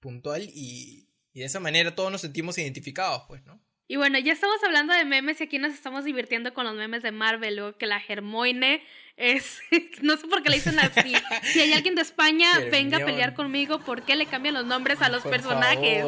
puntual 0.00 0.42
y, 0.52 1.08
y 1.32 1.40
de 1.40 1.46
esa 1.46 1.60
manera 1.60 1.94
todos 1.94 2.10
nos 2.10 2.20
sentimos 2.22 2.58
identificados, 2.58 3.22
pues, 3.28 3.44
¿no? 3.44 3.60
Y 3.88 3.96
bueno, 3.96 4.18
ya 4.18 4.32
estamos 4.32 4.56
hablando 4.64 4.94
de 4.94 5.04
memes 5.04 5.40
y 5.40 5.44
aquí 5.44 5.58
nos 5.58 5.74
estamos 5.74 6.04
divirtiendo 6.04 6.54
con 6.54 6.64
los 6.64 6.74
memes 6.74 7.02
de 7.02 7.12
Marvel 7.12 7.58
o 7.60 7.76
que 7.76 7.86
la 7.86 8.00
Hermoine 8.08 8.82
es, 9.16 9.58
no 10.02 10.16
sé 10.16 10.26
por 10.28 10.42
qué 10.42 10.48
le 10.48 10.56
dicen 10.56 10.78
así. 10.78 11.12
Si 11.52 11.60
hay 11.60 11.72
alguien 11.74 11.94
de 11.94 12.02
España, 12.02 12.48
venga 12.70 12.98
a 12.98 13.04
pelear 13.04 13.34
conmigo, 13.34 13.80
¿por 13.80 14.02
qué 14.04 14.16
le 14.16 14.26
cambian 14.26 14.54
los 14.54 14.64
nombres 14.64 15.02
a 15.02 15.08
los 15.10 15.22
personajes? 15.24 16.04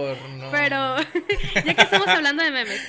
Pero 0.50 0.96
ya 1.64 1.74
que 1.74 1.82
estamos 1.82 2.08
hablando 2.08 2.42
de 2.42 2.50
memes, 2.50 2.80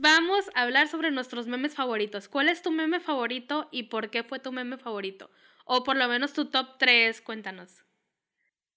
vamos 0.00 0.44
a 0.54 0.62
hablar 0.62 0.88
sobre 0.88 1.10
nuestros 1.10 1.46
memes 1.46 1.74
favoritos. 1.74 2.28
¿Cuál 2.28 2.48
es 2.48 2.62
tu 2.62 2.70
meme 2.70 3.00
favorito 3.00 3.68
y 3.70 3.84
por 3.84 4.10
qué 4.10 4.22
fue 4.22 4.38
tu 4.38 4.52
meme 4.52 4.78
favorito? 4.78 5.30
O 5.64 5.84
por 5.84 5.96
lo 5.96 6.08
menos 6.08 6.32
tu 6.32 6.46
top 6.46 6.78
3, 6.78 7.20
cuéntanos. 7.20 7.84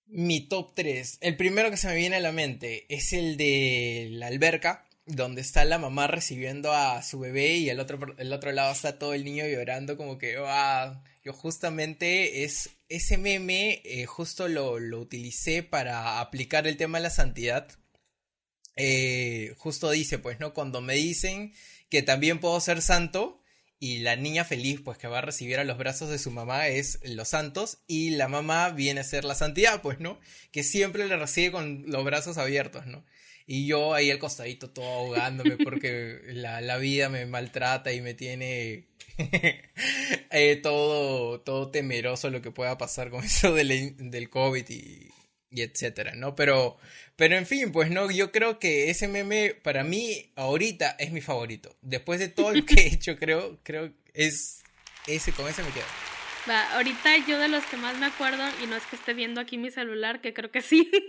Mi 0.08 0.48
top 0.48 0.74
3. 0.76 1.20
El 1.22 1.38
primero 1.38 1.70
que 1.70 1.78
se 1.78 1.88
me 1.88 1.96
viene 1.96 2.18
a 2.18 2.22
la 2.22 2.32
mente 2.32 2.86
es 2.94 3.14
el 3.14 3.38
de 3.38 4.10
la 4.12 4.28
alberca, 4.28 4.86
donde 5.06 5.42
está 5.42 5.64
la 5.64 5.78
mamá 5.78 6.08
recibiendo 6.08 6.74
a 6.74 7.02
su 7.02 7.20
bebé 7.20 7.56
y 7.56 7.70
el 7.70 7.80
otro, 7.80 8.00
el 8.18 8.34
otro 8.34 8.52
lado 8.52 8.72
está 8.72 9.00
todo 9.00 9.14
el 9.14 9.24
niño 9.24 9.46
llorando 9.48 9.98
como 9.98 10.18
que, 10.18 10.36
yo 11.24 11.34
justamente 11.34 12.44
es 12.44 12.72
ese 12.90 13.18
meme, 13.18 13.82
eh, 13.86 14.06
justo 14.06 14.48
lo, 14.48 14.80
lo, 14.80 15.00
utilicé 15.00 15.64
para 15.64 16.20
aplicar 16.20 16.68
el 16.68 16.78
tema 16.78 16.98
de 16.98 17.04
la 17.04 17.10
santidad. 17.10 17.68
Eh, 18.76 19.54
justo 19.58 19.90
dice, 19.90 20.20
pues, 20.20 20.40
¿no? 20.40 20.54
Cuando 20.54 20.82
me 20.82 20.96
dicen 20.96 21.54
que 21.90 22.02
también 22.02 22.40
puedo 22.40 22.60
ser 22.60 22.82
santo, 22.82 23.42
y 23.84 23.98
la 23.98 24.16
niña 24.16 24.46
feliz 24.46 24.80
pues 24.86 25.00
que 25.00 25.08
va 25.08 25.18
a 25.18 25.22
recibir 25.22 25.58
a 25.58 25.64
los 25.64 25.76
brazos 25.76 26.12
de 26.12 26.20
su 26.20 26.30
mamá 26.30 26.68
es 26.68 27.00
los 27.04 27.30
santos 27.30 27.80
y 27.88 28.12
la 28.12 28.28
mamá 28.28 28.70
viene 28.70 29.00
a 29.00 29.04
ser 29.04 29.26
la 29.26 29.34
santidad 29.34 29.82
pues 29.82 30.00
no 30.00 30.20
que 30.52 30.64
siempre 30.64 31.08
le 31.08 31.18
recibe 31.18 31.52
con 31.52 31.86
los 31.88 32.06
brazos 32.06 32.38
abiertos 32.38 32.86
no 32.86 33.04
y 33.48 33.66
yo 33.66 33.96
ahí 33.96 34.12
al 34.12 34.20
costadito 34.20 34.70
todo 34.70 34.86
ahogándome 34.86 35.58
porque 35.58 36.20
la, 36.28 36.62
la 36.62 36.78
vida 36.78 37.10
me 37.10 37.26
maltrata 37.26 37.92
y 37.92 38.02
me 38.02 38.14
tiene 38.14 38.86
eh, 40.30 40.60
todo, 40.62 41.42
todo 41.42 41.72
temeroso 41.72 42.30
lo 42.30 42.44
que 42.44 42.52
pueda 42.52 42.78
pasar 42.78 43.10
con 43.10 43.24
eso 43.26 43.54
del, 43.56 43.96
del 44.12 44.30
COVID 44.30 44.70
y, 44.70 45.10
y 45.52 45.62
etcétera, 45.62 46.16
¿no? 46.16 46.36
Pero, 46.36 46.78
pero 47.16 47.36
en 47.36 47.46
fin, 47.46 47.72
pues 47.72 47.92
no, 47.92 48.10
yo 48.10 48.32
creo 48.32 48.58
que 48.58 48.90
ese 48.90 49.08
meme 49.08 49.54
para 49.54 49.84
mí 49.84 50.32
ahorita 50.36 50.96
es 50.98 51.12
mi 51.12 51.22
favorito. 51.22 51.76
Después 51.82 52.20
de 52.20 52.30
todo 52.30 52.54
lo 52.54 52.66
que 52.66 52.76
he 52.76 52.88
hecho, 52.94 53.18
creo, 53.18 53.60
creo 53.64 53.92
es 54.14 54.64
ese, 55.08 55.32
con 55.32 55.48
ese 55.48 55.64
me 55.64 55.72
quedo. 55.72 56.11
Va, 56.50 56.74
ahorita 56.74 57.18
yo 57.28 57.38
de 57.38 57.48
los 57.48 57.64
que 57.66 57.78
más 57.78 57.96
me 57.98 58.08
acuerdo, 58.08 58.44
y 58.64 58.68
no 58.68 58.76
es 58.76 58.84
que 58.88 58.96
esté 58.96 59.14
viendo 59.14 59.40
aquí 59.40 59.60
mi 59.60 59.70
celular, 59.70 60.22
que 60.22 60.34
creo 60.34 60.50
que 60.50 60.62
sí. 60.62 60.90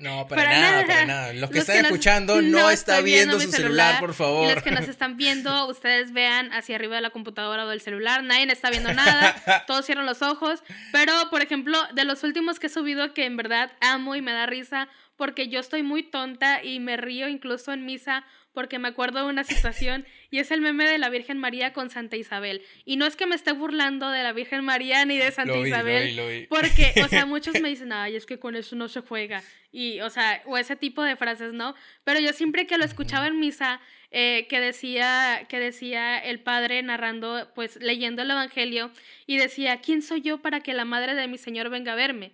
No, 0.00 0.26
para, 0.28 0.60
nada, 0.60 0.86
para 0.86 1.06
nada. 1.06 1.32
Los 1.32 1.48
que 1.48 1.60
están 1.60 1.86
escuchando 1.86 2.42
no, 2.42 2.70
está 2.70 3.00
viendo, 3.00 3.40
su 3.40 3.50
celular, 3.50 3.98
por 3.98 4.12
favor. 4.12 4.44
Y 4.50 4.54
los 4.54 4.62
que 4.62 4.70
nos 4.70 4.88
están 4.88 5.16
viendo, 5.16 5.66
ustedes 5.70 6.12
vean 6.12 6.52
hacia 6.52 6.76
arriba 6.76 6.96
de 6.96 7.00
la 7.00 7.10
computadora 7.10 7.64
o 7.64 7.68
del 7.68 7.80
celular, 7.80 8.22
nadie 8.22 8.52
está 8.52 8.68
viendo 8.68 8.92
nada, 8.92 9.64
todos 9.66 9.86
cierran 9.86 10.04
los 10.04 10.20
ojos. 10.20 10.62
Pero, 10.92 11.12
por 11.30 11.40
ejemplo, 11.40 11.78
de 11.94 12.04
los 12.04 12.22
últimos 12.24 12.60
que 12.60 12.66
he 12.66 12.70
subido 12.70 13.14
que 13.14 13.24
en 13.24 13.38
verdad 13.38 13.72
amo 13.80 14.14
y 14.14 14.20
me 14.20 14.32
da 14.32 14.44
risa, 14.44 14.88
porque 15.16 15.48
yo 15.48 15.60
estoy 15.60 15.82
muy 15.82 16.02
tonta 16.02 16.62
y 16.62 16.78
me 16.78 16.98
río 16.98 17.28
incluso 17.28 17.72
en 17.72 17.86
misa 17.86 18.24
porque 18.56 18.78
me 18.78 18.88
acuerdo 18.88 19.18
de 19.18 19.26
una 19.26 19.44
situación 19.44 20.06
y 20.30 20.38
es 20.38 20.50
el 20.50 20.62
meme 20.62 20.88
de 20.88 20.96
la 20.96 21.10
Virgen 21.10 21.36
María 21.36 21.74
con 21.74 21.90
Santa 21.90 22.16
Isabel. 22.16 22.62
Y 22.86 22.96
no 22.96 23.04
es 23.04 23.14
que 23.14 23.26
me 23.26 23.34
esté 23.34 23.52
burlando 23.52 24.08
de 24.08 24.22
la 24.22 24.32
Virgen 24.32 24.64
María 24.64 25.04
ni 25.04 25.18
de 25.18 25.30
Santa 25.30 25.58
Isabel, 25.58 26.46
porque, 26.48 26.94
o 27.04 27.08
sea, 27.08 27.26
muchos 27.26 27.60
me 27.60 27.68
dicen, 27.68 27.92
ay, 27.92 28.16
es 28.16 28.24
que 28.24 28.38
con 28.38 28.56
eso 28.56 28.74
no 28.74 28.88
se 28.88 29.02
juega. 29.02 29.42
Y, 29.72 30.00
o 30.00 30.08
sea, 30.08 30.40
o 30.46 30.56
ese 30.56 30.74
tipo 30.74 31.02
de 31.02 31.16
frases, 31.16 31.52
¿no? 31.52 31.74
Pero 32.02 32.18
yo 32.18 32.32
siempre 32.32 32.66
que 32.66 32.78
lo 32.78 32.86
escuchaba 32.86 33.26
en 33.26 33.38
misa, 33.38 33.78
eh, 34.10 34.46
que 34.48 34.58
decía, 34.58 35.44
que 35.50 35.60
decía 35.60 36.16
el 36.16 36.40
padre 36.40 36.82
narrando, 36.82 37.52
pues 37.54 37.76
leyendo 37.82 38.22
el 38.22 38.30
Evangelio, 38.30 38.90
y 39.26 39.36
decía, 39.36 39.82
¿quién 39.82 40.00
soy 40.00 40.22
yo 40.22 40.38
para 40.38 40.60
que 40.60 40.72
la 40.72 40.86
madre 40.86 41.14
de 41.14 41.28
mi 41.28 41.36
Señor 41.36 41.68
venga 41.68 41.92
a 41.92 41.96
verme? 41.96 42.32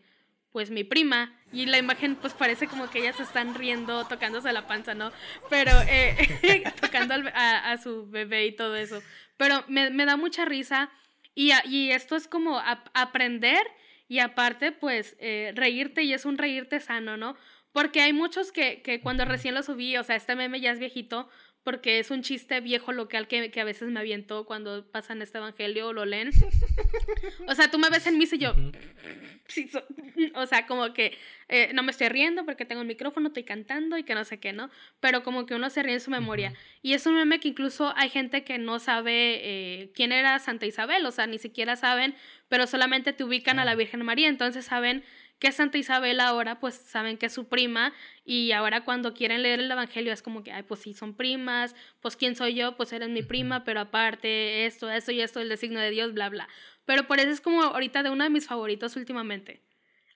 Pues 0.52 0.70
mi 0.70 0.84
prima 0.84 1.34
y 1.52 1.66
la 1.66 1.78
imagen 1.78 2.16
pues 2.16 2.34
parece 2.34 2.66
como 2.66 2.88
que 2.90 3.00
ellas 3.00 3.18
están 3.20 3.54
riendo, 3.54 4.06
tocándose 4.06 4.52
la 4.52 4.66
panza, 4.66 4.94
¿no? 4.94 5.10
Pero 5.50 5.72
eh, 5.88 6.64
tocando 6.80 7.14
a, 7.34 7.76
su 7.78 8.08
bebé 8.08 8.46
y 8.46 8.52
todo 8.52 8.76
eso. 8.76 9.02
Pero 9.36 9.64
me, 9.68 9.90
da 10.04 10.16
mucha 10.16 10.44
risa 10.44 10.90
y, 11.34 11.52
y 11.64 11.90
esto 11.90 12.16
es 12.16 12.28
como 12.28 12.60
aprender 12.94 13.66
y 14.08 14.18
aparte 14.18 14.72
pues 14.72 15.16
eh, 15.20 15.52
reírte 15.54 16.02
y 16.02 16.12
es 16.12 16.26
un 16.26 16.38
reírte 16.38 16.80
sano, 16.80 17.16
¿no? 17.16 17.36
Porque 17.72 18.02
hay 18.02 18.12
muchos 18.12 18.52
que, 18.52 18.82
que 18.82 19.00
cuando 19.00 19.24
recién 19.24 19.54
lo 19.54 19.62
subí, 19.62 19.96
o 19.96 20.04
sea, 20.04 20.16
este 20.16 20.36
meme 20.36 20.60
ya 20.60 20.72
es 20.72 20.78
viejito, 20.78 21.30
porque 21.64 21.98
es 21.98 22.10
un 22.10 22.22
chiste 22.22 22.60
viejo 22.60 22.92
local 22.92 23.28
que, 23.28 23.50
que, 23.50 23.60
a 23.60 23.64
veces 23.64 23.88
me 23.88 24.00
aviento 24.00 24.44
cuando 24.44 24.84
pasan 24.90 25.22
este 25.22 25.38
evangelio 25.38 25.88
o 25.88 25.92
lo 25.92 26.04
leen. 26.04 26.30
o 27.48 27.54
sea, 27.54 27.70
tú 27.70 27.78
me 27.78 27.90
ves 27.90 28.06
en 28.06 28.18
misa 28.18 28.36
y 28.36 28.38
yo... 28.38 28.54
o 30.34 30.46
sea, 30.46 30.66
como 30.66 30.92
que 30.92 31.16
eh, 31.48 31.70
no 31.74 31.82
me 31.82 31.90
estoy 31.90 32.08
riendo 32.08 32.44
porque 32.44 32.64
tengo 32.64 32.82
el 32.82 32.88
micrófono, 32.88 33.28
estoy 33.28 33.44
cantando 33.44 33.98
y 33.98 34.04
que 34.04 34.14
no 34.14 34.24
sé 34.24 34.38
qué, 34.38 34.52
¿no? 34.52 34.70
Pero 35.00 35.22
como 35.22 35.46
que 35.46 35.54
uno 35.54 35.70
se 35.70 35.82
ríe 35.82 35.94
en 35.94 36.00
su 36.00 36.10
memoria. 36.10 36.54
Y 36.80 36.94
es 36.94 37.06
un 37.06 37.14
meme 37.14 37.40
que 37.40 37.48
incluso 37.48 37.92
hay 37.96 38.08
gente 38.08 38.44
que 38.44 38.58
no 38.58 38.78
sabe 38.78 39.40
eh, 39.42 39.90
quién 39.94 40.12
era 40.12 40.38
Santa 40.38 40.66
Isabel, 40.66 41.04
o 41.06 41.10
sea, 41.10 41.26
ni 41.26 41.38
siquiera 41.38 41.76
saben, 41.76 42.14
pero 42.48 42.66
solamente 42.66 43.12
te 43.12 43.24
ubican 43.24 43.58
a 43.58 43.64
la 43.64 43.74
Virgen 43.74 44.02
María, 44.04 44.28
entonces 44.28 44.64
saben 44.64 45.04
que 45.42 45.50
Santa 45.50 45.76
Isabel 45.76 46.20
ahora, 46.20 46.60
pues 46.60 46.76
saben 46.76 47.18
que 47.18 47.26
es 47.26 47.32
su 47.32 47.48
prima 47.48 47.92
y 48.24 48.52
ahora 48.52 48.84
cuando 48.84 49.12
quieren 49.12 49.42
leer 49.42 49.58
el 49.58 49.68
Evangelio 49.68 50.12
es 50.12 50.22
como 50.22 50.44
que, 50.44 50.52
ay, 50.52 50.62
pues 50.62 50.78
sí, 50.78 50.94
son 50.94 51.16
primas, 51.16 51.74
pues 52.00 52.14
quién 52.14 52.36
soy 52.36 52.54
yo, 52.54 52.76
pues 52.76 52.92
eres 52.92 53.08
mi 53.08 53.24
prima, 53.24 53.64
pero 53.64 53.80
aparte 53.80 54.66
esto, 54.66 54.88
esto 54.88 55.10
y 55.10 55.20
esto, 55.20 55.40
el 55.40 55.48
designo 55.48 55.80
de 55.80 55.90
Dios, 55.90 56.14
bla, 56.14 56.28
bla. 56.28 56.48
Pero 56.84 57.08
por 57.08 57.18
eso 57.18 57.30
es 57.30 57.40
como 57.40 57.60
ahorita 57.60 58.04
de 58.04 58.10
uno 58.10 58.22
de 58.22 58.30
mis 58.30 58.46
favoritos 58.46 58.94
últimamente. 58.94 59.64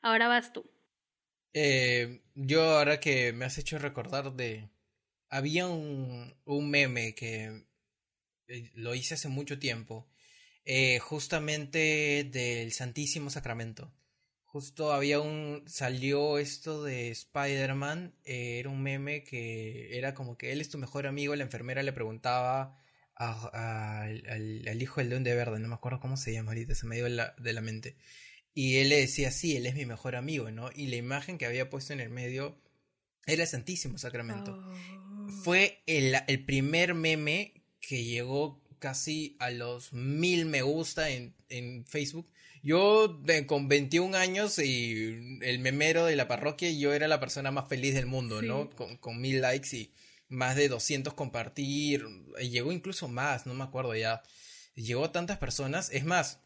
Ahora 0.00 0.28
vas 0.28 0.52
tú. 0.52 0.70
Eh, 1.54 2.22
yo 2.36 2.62
ahora 2.62 3.00
que 3.00 3.32
me 3.32 3.46
has 3.46 3.58
hecho 3.58 3.78
recordar 3.78 4.34
de... 4.34 4.70
Había 5.28 5.66
un, 5.66 6.36
un 6.44 6.70
meme 6.70 7.16
que 7.16 7.66
eh, 8.46 8.70
lo 8.74 8.94
hice 8.94 9.14
hace 9.14 9.26
mucho 9.26 9.58
tiempo, 9.58 10.08
eh, 10.64 11.00
justamente 11.00 12.22
del 12.30 12.70
Santísimo 12.70 13.28
Sacramento. 13.28 13.92
Justo 14.56 14.90
había 14.90 15.20
un. 15.20 15.64
salió 15.66 16.38
esto 16.38 16.82
de 16.82 17.10
Spider-Man. 17.10 18.14
Eh, 18.24 18.58
era 18.58 18.70
un 18.70 18.82
meme 18.82 19.22
que 19.22 19.98
era 19.98 20.14
como 20.14 20.38
que 20.38 20.50
él 20.50 20.62
es 20.62 20.70
tu 20.70 20.78
mejor 20.78 21.06
amigo. 21.06 21.36
La 21.36 21.44
enfermera 21.44 21.82
le 21.82 21.92
preguntaba 21.92 22.74
al, 23.14 24.80
hijo 24.80 25.02
del 25.02 25.10
Duende 25.10 25.34
Verde, 25.34 25.60
no 25.60 25.68
me 25.68 25.74
acuerdo 25.74 26.00
cómo 26.00 26.16
se 26.16 26.32
llama 26.32 26.52
ahorita, 26.52 26.74
se 26.74 26.86
me 26.86 26.94
dio 26.94 27.04
de 27.04 27.10
la, 27.10 27.34
de 27.36 27.52
la 27.52 27.60
mente. 27.60 27.98
Y 28.54 28.78
él 28.78 28.88
le 28.88 28.96
decía, 28.96 29.30
sí, 29.30 29.58
él 29.58 29.66
es 29.66 29.74
mi 29.74 29.84
mejor 29.84 30.16
amigo, 30.16 30.50
¿no? 30.50 30.70
Y 30.74 30.86
la 30.86 30.96
imagen 30.96 31.36
que 31.36 31.44
había 31.44 31.68
puesto 31.68 31.92
en 31.92 32.00
el 32.00 32.08
medio 32.08 32.58
era 33.26 33.42
el 33.42 33.48
Santísimo 33.48 33.98
Sacramento. 33.98 34.58
Oh. 34.58 35.28
Fue 35.44 35.82
el, 35.84 36.16
el 36.28 36.44
primer 36.46 36.94
meme 36.94 37.62
que 37.78 38.04
llegó 38.04 38.64
casi 38.78 39.36
a 39.38 39.50
los 39.50 39.92
mil 39.92 40.46
me 40.46 40.62
gusta 40.62 41.10
en, 41.10 41.34
en 41.50 41.84
Facebook 41.84 42.26
yo 42.62 43.20
con 43.46 43.68
21 43.68 44.16
años 44.16 44.58
y 44.58 45.38
el 45.42 45.58
memero 45.58 46.04
de 46.06 46.16
la 46.16 46.28
parroquia, 46.28 46.70
yo 46.70 46.92
era 46.92 47.08
la 47.08 47.20
persona 47.20 47.50
más 47.50 47.68
feliz 47.68 47.94
del 47.94 48.06
mundo, 48.06 48.42
¿no? 48.42 48.70
Con, 48.70 49.20
mil 49.20 49.40
likes 49.40 49.76
y 49.76 49.92
más 50.28 50.56
de 50.56 50.68
200 50.68 51.14
compartir. 51.14 52.04
Llegó 52.40 52.72
incluso 52.72 53.08
más, 53.08 53.46
no 53.46 53.54
me 53.54 53.64
acuerdo 53.64 53.94
ya. 53.94 54.22
Llegó 54.74 55.10
tantas 55.10 55.38
personas. 55.38 55.90
Es 55.92 56.04
más, 56.04 56.40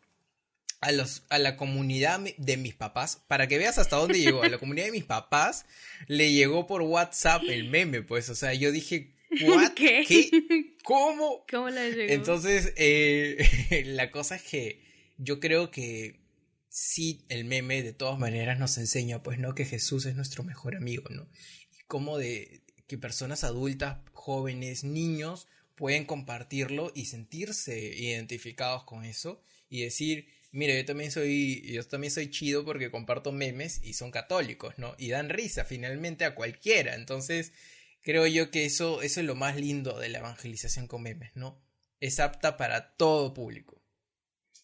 a, 0.80 0.92
los, 0.92 1.24
a 1.28 1.38
la 1.38 1.56
comunidad 1.56 2.20
de 2.36 2.56
mis 2.56 2.74
papás, 2.74 3.22
para 3.28 3.46
que 3.46 3.58
veas 3.58 3.78
hasta 3.78 3.96
dónde 3.96 4.20
llegó, 4.20 4.42
a 4.42 4.48
la 4.48 4.58
comunidad 4.58 4.86
de 4.86 4.92
mis 4.92 5.04
papás 5.04 5.66
le 6.06 6.32
llegó 6.32 6.66
por 6.66 6.82
WhatsApp 6.82 7.42
el 7.48 7.68
meme, 7.68 8.02
pues, 8.02 8.28
o 8.30 8.34
sea, 8.34 8.54
yo 8.54 8.72
dije, 8.72 9.12
¿Qué? 9.76 10.30
¿Cómo? 10.82 11.44
¿Cómo 11.48 11.70
le 11.70 11.92
llegó? 11.92 12.12
Entonces, 12.12 12.72
eh, 12.76 13.84
la 13.86 14.10
cosa 14.10 14.36
es 14.36 14.42
que 14.42 14.89
yo 15.22 15.38
creo 15.38 15.70
que 15.70 16.18
sí 16.70 17.24
el 17.28 17.44
meme 17.44 17.82
de 17.82 17.92
todas 17.92 18.18
maneras 18.18 18.58
nos 18.58 18.78
enseña, 18.78 19.22
pues, 19.22 19.38
¿no? 19.38 19.54
Que 19.54 19.66
Jesús 19.66 20.06
es 20.06 20.16
nuestro 20.16 20.44
mejor 20.44 20.76
amigo, 20.76 21.04
¿no? 21.10 21.28
Y 21.78 21.84
cómo 21.86 22.16
de 22.16 22.62
que 22.86 22.96
personas 22.96 23.44
adultas, 23.44 23.98
jóvenes, 24.12 24.82
niños 24.82 25.46
pueden 25.76 26.06
compartirlo 26.06 26.90
y 26.94 27.04
sentirse 27.04 27.78
identificados 27.78 28.84
con 28.84 29.04
eso 29.04 29.42
y 29.68 29.82
decir, 29.82 30.28
mire, 30.52 30.76
yo 30.76 30.84
también 30.86 31.10
soy, 31.10 31.62
yo 31.70 31.86
también 31.86 32.10
soy 32.10 32.30
chido 32.30 32.64
porque 32.64 32.90
comparto 32.90 33.30
memes 33.30 33.80
y 33.82 33.92
son 33.92 34.10
católicos, 34.10 34.74
¿no? 34.78 34.94
Y 34.98 35.10
dan 35.10 35.28
risa 35.28 35.64
finalmente 35.64 36.24
a 36.24 36.34
cualquiera. 36.34 36.94
Entonces, 36.94 37.52
creo 38.00 38.26
yo 38.26 38.50
que 38.50 38.64
eso, 38.64 39.02
eso 39.02 39.20
es 39.20 39.26
lo 39.26 39.34
más 39.34 39.56
lindo 39.56 39.98
de 39.98 40.08
la 40.08 40.20
evangelización 40.20 40.86
con 40.86 41.02
memes, 41.02 41.30
¿no? 41.34 41.62
Es 42.00 42.20
apta 42.20 42.56
para 42.56 42.96
todo 42.96 43.34
público. 43.34 43.79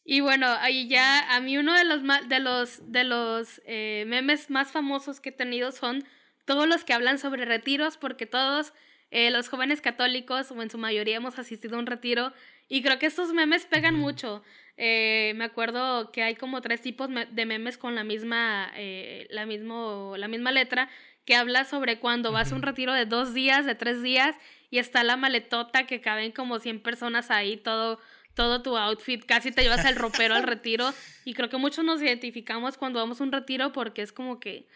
Y 0.08 0.20
bueno, 0.20 0.46
ahí 0.60 0.86
ya 0.86 1.34
a 1.34 1.40
mí 1.40 1.58
uno 1.58 1.74
de 1.74 1.84
los, 1.84 2.00
de 2.28 2.38
los, 2.38 2.92
de 2.92 3.04
los 3.04 3.60
eh, 3.66 4.04
memes 4.06 4.50
más 4.50 4.70
famosos 4.70 5.20
que 5.20 5.30
he 5.30 5.32
tenido 5.32 5.72
son 5.72 6.04
todos 6.44 6.68
los 6.68 6.84
que 6.84 6.92
hablan 6.92 7.18
sobre 7.18 7.44
retiros, 7.44 7.96
porque 7.96 8.24
todos 8.24 8.72
eh, 9.10 9.30
los 9.30 9.48
jóvenes 9.48 9.80
católicos, 9.80 10.50
o 10.52 10.62
en 10.62 10.70
su 10.70 10.78
mayoría 10.78 11.16
hemos 11.16 11.38
asistido 11.38 11.76
a 11.76 11.80
un 11.80 11.86
retiro, 11.86 12.32
y 12.68 12.82
creo 12.82 12.98
que 12.98 13.06
estos 13.06 13.32
memes 13.32 13.66
pegan 13.66 13.96
mucho. 13.96 14.42
Eh, 14.76 15.32
me 15.36 15.44
acuerdo 15.44 16.12
que 16.12 16.22
hay 16.22 16.36
como 16.36 16.60
tres 16.60 16.82
tipos 16.82 17.08
de 17.08 17.46
memes 17.46 17.76
con 17.76 17.94
la 17.94 18.04
misma, 18.04 18.70
eh, 18.76 19.26
la, 19.30 19.44
mismo, 19.44 20.14
la 20.16 20.28
misma 20.28 20.52
letra, 20.52 20.88
que 21.24 21.34
habla 21.34 21.64
sobre 21.64 21.98
cuando 21.98 22.30
vas 22.30 22.52
a 22.52 22.54
un 22.54 22.62
retiro 22.62 22.92
de 22.92 23.06
dos 23.06 23.34
días, 23.34 23.66
de 23.66 23.74
tres 23.74 24.02
días, 24.02 24.36
y 24.70 24.78
está 24.78 25.02
la 25.02 25.16
maletota 25.16 25.86
que 25.86 26.00
caben 26.00 26.30
como 26.30 26.58
100 26.58 26.80
personas 26.80 27.30
ahí, 27.30 27.56
todo, 27.56 28.00
todo 28.36 28.62
tu 28.62 28.76
outfit, 28.76 29.24
casi 29.24 29.50
te 29.50 29.62
llevas 29.62 29.84
el 29.86 29.96
ropero 29.96 30.34
al 30.34 30.44
retiro. 30.44 30.92
Y 31.24 31.34
creo 31.34 31.48
que 31.48 31.56
muchos 31.56 31.84
nos 31.84 32.00
identificamos 32.00 32.76
cuando 32.76 33.00
vamos 33.00 33.20
a 33.20 33.24
un 33.24 33.32
retiro 33.32 33.72
porque 33.72 34.02
es 34.02 34.12
como 34.12 34.38
que, 34.38 34.68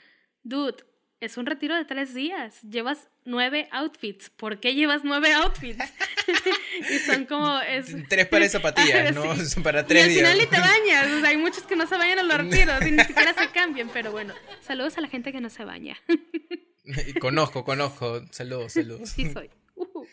dude, 0.42 0.82
es 1.20 1.36
un 1.36 1.44
retiro 1.44 1.76
de 1.76 1.84
tres 1.84 2.14
días, 2.14 2.62
llevas 2.62 3.08
nueve 3.26 3.68
outfits. 3.70 4.30
¿Por 4.30 4.58
qué 4.60 4.74
llevas 4.74 5.02
nueve 5.04 5.34
outfits? 5.34 5.84
y 6.90 6.98
son 7.00 7.26
como... 7.26 7.60
Es... 7.60 7.94
Tres 8.08 8.26
pares 8.28 8.50
de 8.50 8.58
zapatillas, 8.58 9.14
¿no? 9.14 9.36
Son 9.46 9.62
para 9.62 9.86
tres 9.86 10.06
y 10.06 10.08
al 10.08 10.14
final 10.16 10.38
ni 10.38 10.46
te 10.46 10.58
bañas. 10.58 11.24
hay 11.24 11.36
muchos 11.36 11.64
que 11.64 11.76
no 11.76 11.86
se 11.86 11.98
bañan 11.98 12.20
a 12.20 12.22
los 12.22 12.38
retiros 12.38 12.86
y 12.86 12.92
ni 12.92 13.04
siquiera 13.04 13.34
se 13.34 13.50
cambian. 13.50 13.90
Pero 13.92 14.10
bueno, 14.10 14.32
saludos 14.62 14.96
a 14.96 15.02
la 15.02 15.08
gente 15.08 15.32
que 15.32 15.42
no 15.42 15.50
se 15.50 15.66
baña. 15.66 15.98
conozco, 17.20 17.62
conozco. 17.64 18.24
Saludos, 18.30 18.72
saludos. 18.72 19.10
Sí 19.10 19.30
soy. 19.30 19.50
Uh. 19.74 20.06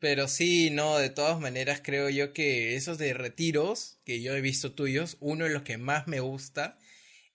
Pero 0.00 0.28
sí, 0.28 0.70
no, 0.70 0.98
de 0.98 1.10
todas 1.10 1.38
maneras 1.38 1.82
creo 1.84 2.08
yo 2.08 2.32
que 2.32 2.74
esos 2.74 2.96
de 2.96 3.12
retiros 3.12 3.98
que 4.04 4.22
yo 4.22 4.34
he 4.34 4.40
visto 4.40 4.72
tuyos, 4.72 5.18
uno 5.20 5.44
de 5.44 5.50
los 5.50 5.62
que 5.62 5.76
más 5.76 6.08
me 6.08 6.20
gusta 6.20 6.78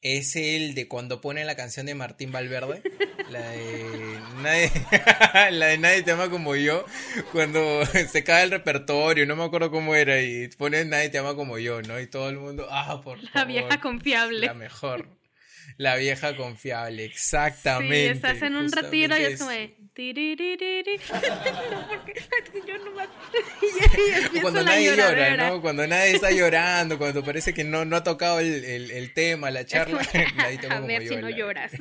es 0.01 0.35
el 0.35 0.75
de 0.75 0.87
cuando 0.87 1.21
pone 1.21 1.45
la 1.45 1.55
canción 1.55 1.85
de 1.85 1.95
Martín 1.95 2.31
Valverde, 2.31 2.81
la 3.31 3.49
de 3.49 4.19
Nadie, 4.41 4.71
la 5.51 5.65
de 5.67 5.77
Nadie 5.77 6.03
te 6.03 6.11
ama 6.11 6.29
como 6.29 6.55
yo, 6.55 6.85
cuando 7.31 7.83
se 8.11 8.23
cae 8.23 8.43
el 8.43 8.51
repertorio, 8.51 9.25
no 9.25 9.35
me 9.35 9.43
acuerdo 9.43 9.69
cómo 9.69 9.95
era, 9.95 10.21
y 10.21 10.47
pone 10.49 10.85
Nadie 10.85 11.09
te 11.09 11.19
ama 11.19 11.35
como 11.35 11.59
yo, 11.59 11.81
¿no? 11.83 11.99
Y 11.99 12.07
todo 12.07 12.29
el 12.29 12.37
mundo, 12.37 12.67
ah, 12.69 13.01
por 13.03 13.17
favor. 13.19 13.29
La 13.33 13.45
vieja 13.45 13.79
confiable. 13.79 14.45
La 14.45 14.53
mejor. 14.53 15.07
La 15.77 15.95
vieja 15.97 16.35
confiable, 16.37 17.05
exactamente. 17.05 18.05
Sí, 18.05 18.11
estás 18.11 18.41
en 18.41 18.55
un 18.55 18.71
retiro 18.71 19.17
y 19.17 19.23
es 19.23 19.39
como 19.39 19.51
de... 19.51 19.75
cuando 24.41 24.63
nadie 24.63 24.93
llora, 24.93 25.37
¿no? 25.37 25.61
Cuando 25.61 25.87
nadie 25.87 26.15
está 26.15 26.31
llorando, 26.31 26.97
cuando 26.97 27.23
parece 27.23 27.53
que 27.53 27.63
no, 27.63 27.85
no 27.85 27.95
ha 27.95 28.03
tocado 28.03 28.41
el, 28.41 28.91
el, 28.91 29.13
tema, 29.13 29.51
la 29.51 29.65
charla. 29.65 30.01
a 30.69 30.81
ver 30.81 31.07
si 31.07 31.15
no 31.15 31.29
lloras. 31.29 31.71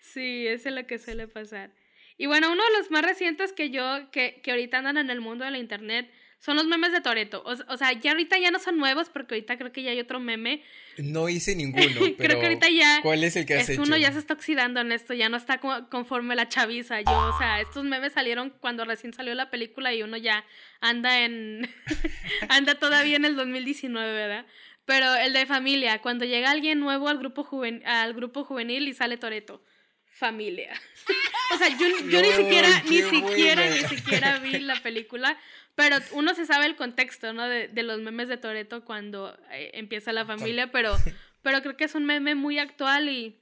sí, 0.00 0.48
eso 0.48 0.68
es 0.68 0.74
lo 0.74 0.84
que 0.88 0.98
suele 0.98 1.28
pasar. 1.28 1.70
Y 2.16 2.26
bueno, 2.26 2.50
uno 2.50 2.64
de 2.64 2.78
los 2.78 2.90
más 2.90 3.04
recientes 3.04 3.52
que 3.52 3.70
yo, 3.70 4.10
que, 4.10 4.40
que 4.42 4.50
ahorita 4.50 4.78
andan 4.78 4.96
en 4.96 5.10
el 5.10 5.20
mundo 5.20 5.44
de 5.44 5.52
la 5.52 5.58
internet, 5.58 6.10
son 6.38 6.56
los 6.56 6.66
memes 6.66 6.92
de 6.92 7.00
Toreto. 7.00 7.42
O, 7.44 7.76
sea, 7.76 7.92
ya 7.92 8.12
ahorita 8.12 8.38
ya 8.38 8.50
no 8.50 8.58
son 8.58 8.78
nuevos 8.78 9.08
porque 9.08 9.34
ahorita 9.34 9.58
creo 9.58 9.72
que 9.72 9.82
ya 9.82 9.90
hay 9.90 10.00
otro 10.00 10.20
meme. 10.20 10.62
No 10.96 11.28
hice 11.28 11.56
ninguno, 11.56 11.84
pero 11.96 12.16
creo 12.16 12.40
que 12.40 12.46
ahorita 12.46 12.68
ya 12.70 13.00
¿cuál 13.02 13.24
es 13.24 13.36
el 13.36 13.44
que 13.44 13.54
has 13.54 13.68
es 13.68 13.78
Uno 13.78 13.96
ya 13.96 14.12
se 14.12 14.18
está 14.18 14.34
oxidando 14.34 14.80
en 14.80 14.92
esto, 14.92 15.14
ya 15.14 15.28
no 15.28 15.36
está 15.36 15.58
conforme 15.58 16.36
la 16.36 16.48
chaviza. 16.48 17.00
Yo, 17.00 17.12
o 17.12 17.38
sea, 17.38 17.60
estos 17.60 17.84
memes 17.84 18.12
salieron 18.12 18.50
cuando 18.60 18.84
recién 18.84 19.12
salió 19.12 19.34
la 19.34 19.50
película 19.50 19.92
y 19.92 20.02
uno 20.02 20.16
ya 20.16 20.44
anda 20.80 21.24
en 21.24 21.68
anda 22.48 22.76
todavía 22.76 23.16
en 23.16 23.24
el 23.24 23.36
2019, 23.36 24.12
¿verdad? 24.12 24.46
Pero 24.84 25.14
el 25.16 25.32
de 25.32 25.44
familia, 25.44 26.00
cuando 26.00 26.24
llega 26.24 26.50
alguien 26.50 26.80
nuevo 26.80 27.08
al 27.08 27.18
grupo 27.18 27.42
juvenil, 27.42 27.84
al 27.84 28.14
grupo 28.14 28.44
juvenil 28.44 28.88
y 28.88 28.94
sale 28.94 29.16
Toreto 29.16 29.62
familia. 30.18 30.72
o 31.54 31.58
sea, 31.58 31.68
yo, 31.68 31.86
yo 32.08 32.20
ni 32.20 32.32
siquiera, 32.32 32.82
ni 32.88 33.02
siquiera, 33.02 33.70
ni 33.70 33.80
siquiera 33.80 34.38
vi 34.40 34.58
la 34.58 34.76
película, 34.82 35.38
pero 35.78 35.98
uno 36.10 36.34
se 36.34 36.44
sabe 36.44 36.66
el 36.66 36.74
contexto, 36.74 37.32
¿no? 37.32 37.48
De, 37.48 37.68
de 37.68 37.84
los 37.84 38.00
memes 38.00 38.26
de 38.26 38.36
Toreto 38.36 38.84
cuando 38.84 39.38
eh, 39.52 39.70
empieza 39.74 40.12
la 40.12 40.26
familia, 40.26 40.72
pero, 40.72 40.96
pero 41.42 41.62
creo 41.62 41.76
que 41.76 41.84
es 41.84 41.94
un 41.94 42.04
meme 42.04 42.34
muy 42.34 42.58
actual 42.58 43.08
y, 43.08 43.38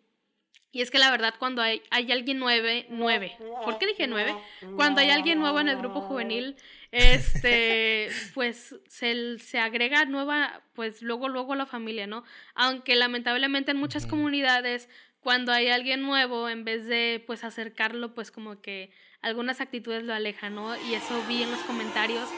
y 0.70 0.82
es 0.82 0.90
que 0.90 0.98
la 0.98 1.10
verdad 1.10 1.32
cuando 1.38 1.62
hay, 1.62 1.80
hay 1.88 2.12
alguien 2.12 2.38
nueve, 2.38 2.84
nueve, 2.90 3.38
¿por 3.64 3.78
qué 3.78 3.86
dije 3.86 4.06
nueve? 4.06 4.36
Cuando 4.74 5.00
hay 5.00 5.08
alguien 5.08 5.38
nuevo 5.38 5.60
en 5.60 5.68
el 5.68 5.78
grupo 5.78 6.02
juvenil, 6.02 6.56
este, 6.90 8.10
pues 8.34 8.76
se, 8.86 9.38
se 9.38 9.58
agrega 9.58 10.04
nueva, 10.04 10.60
pues 10.74 11.00
luego, 11.00 11.30
luego 11.30 11.54
la 11.54 11.64
familia, 11.64 12.06
¿no? 12.06 12.22
Aunque 12.54 12.96
lamentablemente 12.96 13.70
en 13.70 13.78
muchas 13.78 14.06
comunidades 14.06 14.90
cuando 15.20 15.52
hay 15.52 15.68
alguien 15.68 16.02
nuevo, 16.02 16.50
en 16.50 16.64
vez 16.64 16.86
de 16.86 17.24
pues 17.26 17.44
acercarlo, 17.44 18.12
pues 18.12 18.30
como 18.30 18.60
que 18.60 18.90
algunas 19.22 19.60
actitudes 19.60 20.02
lo 20.02 20.14
alejan, 20.14 20.54
¿no? 20.54 20.76
Y 20.88 20.94
eso 20.94 21.22
vi 21.28 21.42
en 21.42 21.50
los 21.50 21.60
comentarios 21.60 22.28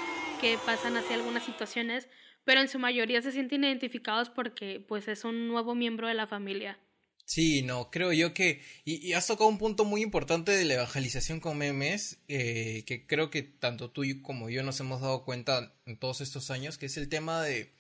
que 0.40 0.58
pasan 0.64 0.96
hacia 0.96 1.16
algunas 1.16 1.44
situaciones, 1.44 2.08
pero 2.44 2.60
en 2.60 2.68
su 2.68 2.78
mayoría 2.78 3.20
se 3.22 3.32
sienten 3.32 3.64
identificados 3.64 4.30
porque 4.30 4.84
pues 4.86 5.08
es 5.08 5.24
un 5.24 5.48
nuevo 5.48 5.74
miembro 5.74 6.08
de 6.08 6.14
la 6.14 6.26
familia. 6.26 6.78
Sí, 7.28 7.60
no, 7.60 7.90
creo 7.90 8.10
yo 8.14 8.32
que, 8.32 8.62
y, 8.86 9.12
has 9.12 9.26
tocado 9.26 9.50
un 9.50 9.58
punto 9.58 9.84
muy 9.84 10.00
importante 10.00 10.52
de 10.52 10.64
la 10.64 10.74
evangelización 10.74 11.40
con 11.40 11.58
memes, 11.58 12.22
eh, 12.26 12.84
que 12.86 13.06
creo 13.06 13.28
que 13.28 13.42
tanto 13.42 13.90
tú 13.90 14.02
como 14.22 14.48
yo 14.48 14.62
nos 14.62 14.80
hemos 14.80 15.02
dado 15.02 15.26
cuenta 15.26 15.74
en 15.84 15.98
todos 15.98 16.22
estos 16.22 16.50
años, 16.50 16.78
que 16.78 16.86
es 16.86 16.96
el 16.96 17.10
tema 17.10 17.42
de, 17.42 17.74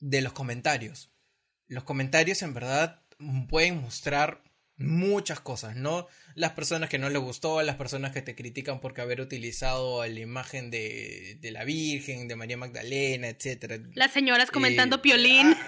de 0.00 0.20
los 0.20 0.34
comentarios. 0.34 1.10
Los 1.68 1.84
comentarios 1.84 2.42
en 2.42 2.52
verdad 2.52 3.02
pueden 3.48 3.80
mostrar 3.80 4.42
muchas 4.78 5.40
cosas, 5.40 5.74
¿no? 5.74 6.06
Las 6.34 6.52
personas 6.52 6.90
que 6.90 6.98
no 6.98 7.08
les 7.08 7.20
gustó, 7.20 7.62
las 7.62 7.76
personas 7.76 8.12
que 8.12 8.20
te 8.20 8.34
critican 8.34 8.80
porque 8.80 9.00
haber 9.00 9.20
utilizado 9.20 10.06
la 10.06 10.20
imagen 10.20 10.70
de, 10.70 11.38
de 11.40 11.50
la 11.50 11.64
Virgen, 11.64 12.28
de 12.28 12.36
María 12.36 12.58
Magdalena, 12.58 13.28
etcétera. 13.28 13.78
Las 13.94 14.12
señoras 14.12 14.50
comentando 14.50 14.96
eh, 14.96 15.00
piolín. 15.00 15.54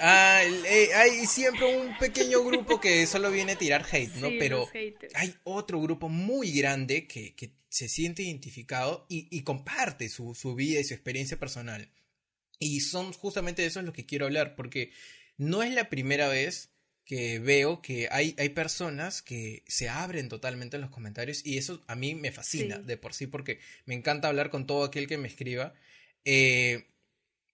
Ah, 0.00 0.40
ah 0.40 0.42
eh, 0.42 0.88
hay 0.94 1.24
siempre 1.24 1.64
un 1.64 1.96
pequeño 1.98 2.42
grupo 2.42 2.80
que 2.80 3.06
solo 3.06 3.30
viene 3.30 3.52
a 3.52 3.58
tirar 3.58 3.86
hate, 3.90 4.16
¿no? 4.16 4.28
Pero 4.38 4.68
hay 5.14 5.34
otro 5.44 5.80
grupo 5.80 6.08
muy 6.08 6.50
grande 6.50 7.06
que, 7.06 7.34
que 7.36 7.54
se 7.68 7.88
siente 7.88 8.24
identificado 8.24 9.06
y, 9.08 9.28
y 9.30 9.42
comparte 9.44 10.08
su, 10.08 10.34
su 10.34 10.56
vida 10.56 10.80
y 10.80 10.84
su 10.84 10.94
experiencia 10.94 11.38
personal. 11.38 11.90
Y 12.58 12.80
son 12.80 13.12
justamente 13.12 13.62
de 13.62 13.68
eso 13.68 13.80
es 13.80 13.86
lo 13.86 13.92
que 13.92 14.04
quiero 14.04 14.26
hablar, 14.26 14.56
porque 14.56 14.90
no 15.36 15.62
es 15.62 15.72
la 15.72 15.88
primera 15.88 16.28
vez 16.28 16.73
que 17.04 17.38
veo 17.38 17.82
que 17.82 18.08
hay, 18.10 18.34
hay 18.38 18.48
personas 18.50 19.20
que 19.20 19.62
se 19.66 19.88
abren 19.88 20.28
totalmente 20.28 20.76
en 20.76 20.82
los 20.82 20.90
comentarios 20.90 21.44
y 21.44 21.58
eso 21.58 21.82
a 21.86 21.94
mí 21.94 22.14
me 22.14 22.32
fascina 22.32 22.78
de 22.78 22.96
por 22.96 23.12
sí 23.12 23.26
porque 23.26 23.60
me 23.84 23.94
encanta 23.94 24.28
hablar 24.28 24.50
con 24.50 24.66
todo 24.66 24.84
aquel 24.84 25.06
que 25.06 25.18
me 25.18 25.28
escriba. 25.28 25.74
Eh, 26.24 26.86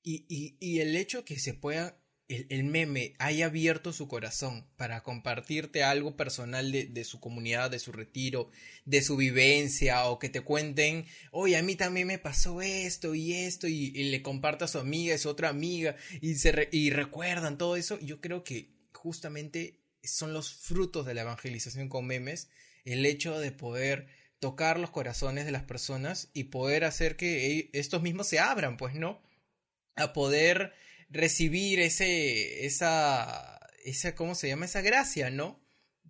y, 0.02 0.24
y, 0.28 0.56
y, 0.60 0.80
el 0.80 0.96
hecho 0.96 1.24
que 1.24 1.38
se 1.38 1.52
pueda, 1.52 2.00
el, 2.28 2.46
el, 2.48 2.64
meme 2.64 3.14
haya 3.18 3.46
abierto 3.46 3.92
su 3.92 4.08
corazón 4.08 4.66
para 4.76 5.02
compartirte 5.02 5.82
algo 5.82 6.16
personal 6.16 6.72
de, 6.72 6.86
de, 6.86 7.04
su 7.04 7.20
comunidad, 7.20 7.70
de 7.70 7.80
su 7.80 7.92
retiro, 7.92 8.50
de 8.86 9.02
su 9.02 9.16
vivencia, 9.16 10.06
o 10.06 10.18
que 10.18 10.30
te 10.30 10.40
cuenten, 10.40 11.04
oye, 11.32 11.58
a 11.58 11.62
mí 11.62 11.74
también 11.76 12.06
me 12.06 12.18
pasó 12.18 12.62
esto 12.62 13.14
y 13.14 13.34
esto, 13.34 13.66
y, 13.66 13.90
le 13.90 14.22
comparta 14.22 14.64
a 14.64 14.68
su 14.68 14.78
amiga, 14.78 15.14
es 15.14 15.26
otra 15.26 15.50
amiga, 15.50 15.96
y, 16.22 16.36
se 16.36 16.68
y 16.72 16.90
recuerdan 16.90 17.58
todo 17.58 17.76
eso, 17.76 17.98
yo 18.00 18.22
creo 18.22 18.42
que 18.42 18.79
justamente 19.02 19.80
son 20.02 20.34
los 20.34 20.52
frutos 20.52 21.06
de 21.06 21.14
la 21.14 21.22
evangelización 21.22 21.88
con 21.88 22.06
memes, 22.06 22.50
el 22.84 23.06
hecho 23.06 23.38
de 23.38 23.50
poder 23.50 24.08
tocar 24.40 24.78
los 24.78 24.90
corazones 24.90 25.46
de 25.46 25.52
las 25.52 25.62
personas 25.62 26.30
y 26.34 26.44
poder 26.44 26.84
hacer 26.84 27.16
que 27.16 27.70
estos 27.72 28.02
mismos 28.02 28.28
se 28.28 28.38
abran, 28.38 28.76
pues, 28.76 28.94
¿no? 28.94 29.22
A 29.96 30.12
poder 30.12 30.74
recibir 31.08 31.80
ese, 31.80 32.66
esa, 32.66 33.58
esa, 33.84 34.14
¿cómo 34.14 34.34
se 34.34 34.48
llama? 34.48 34.66
Esa 34.66 34.82
gracia, 34.82 35.30
¿no? 35.30 35.60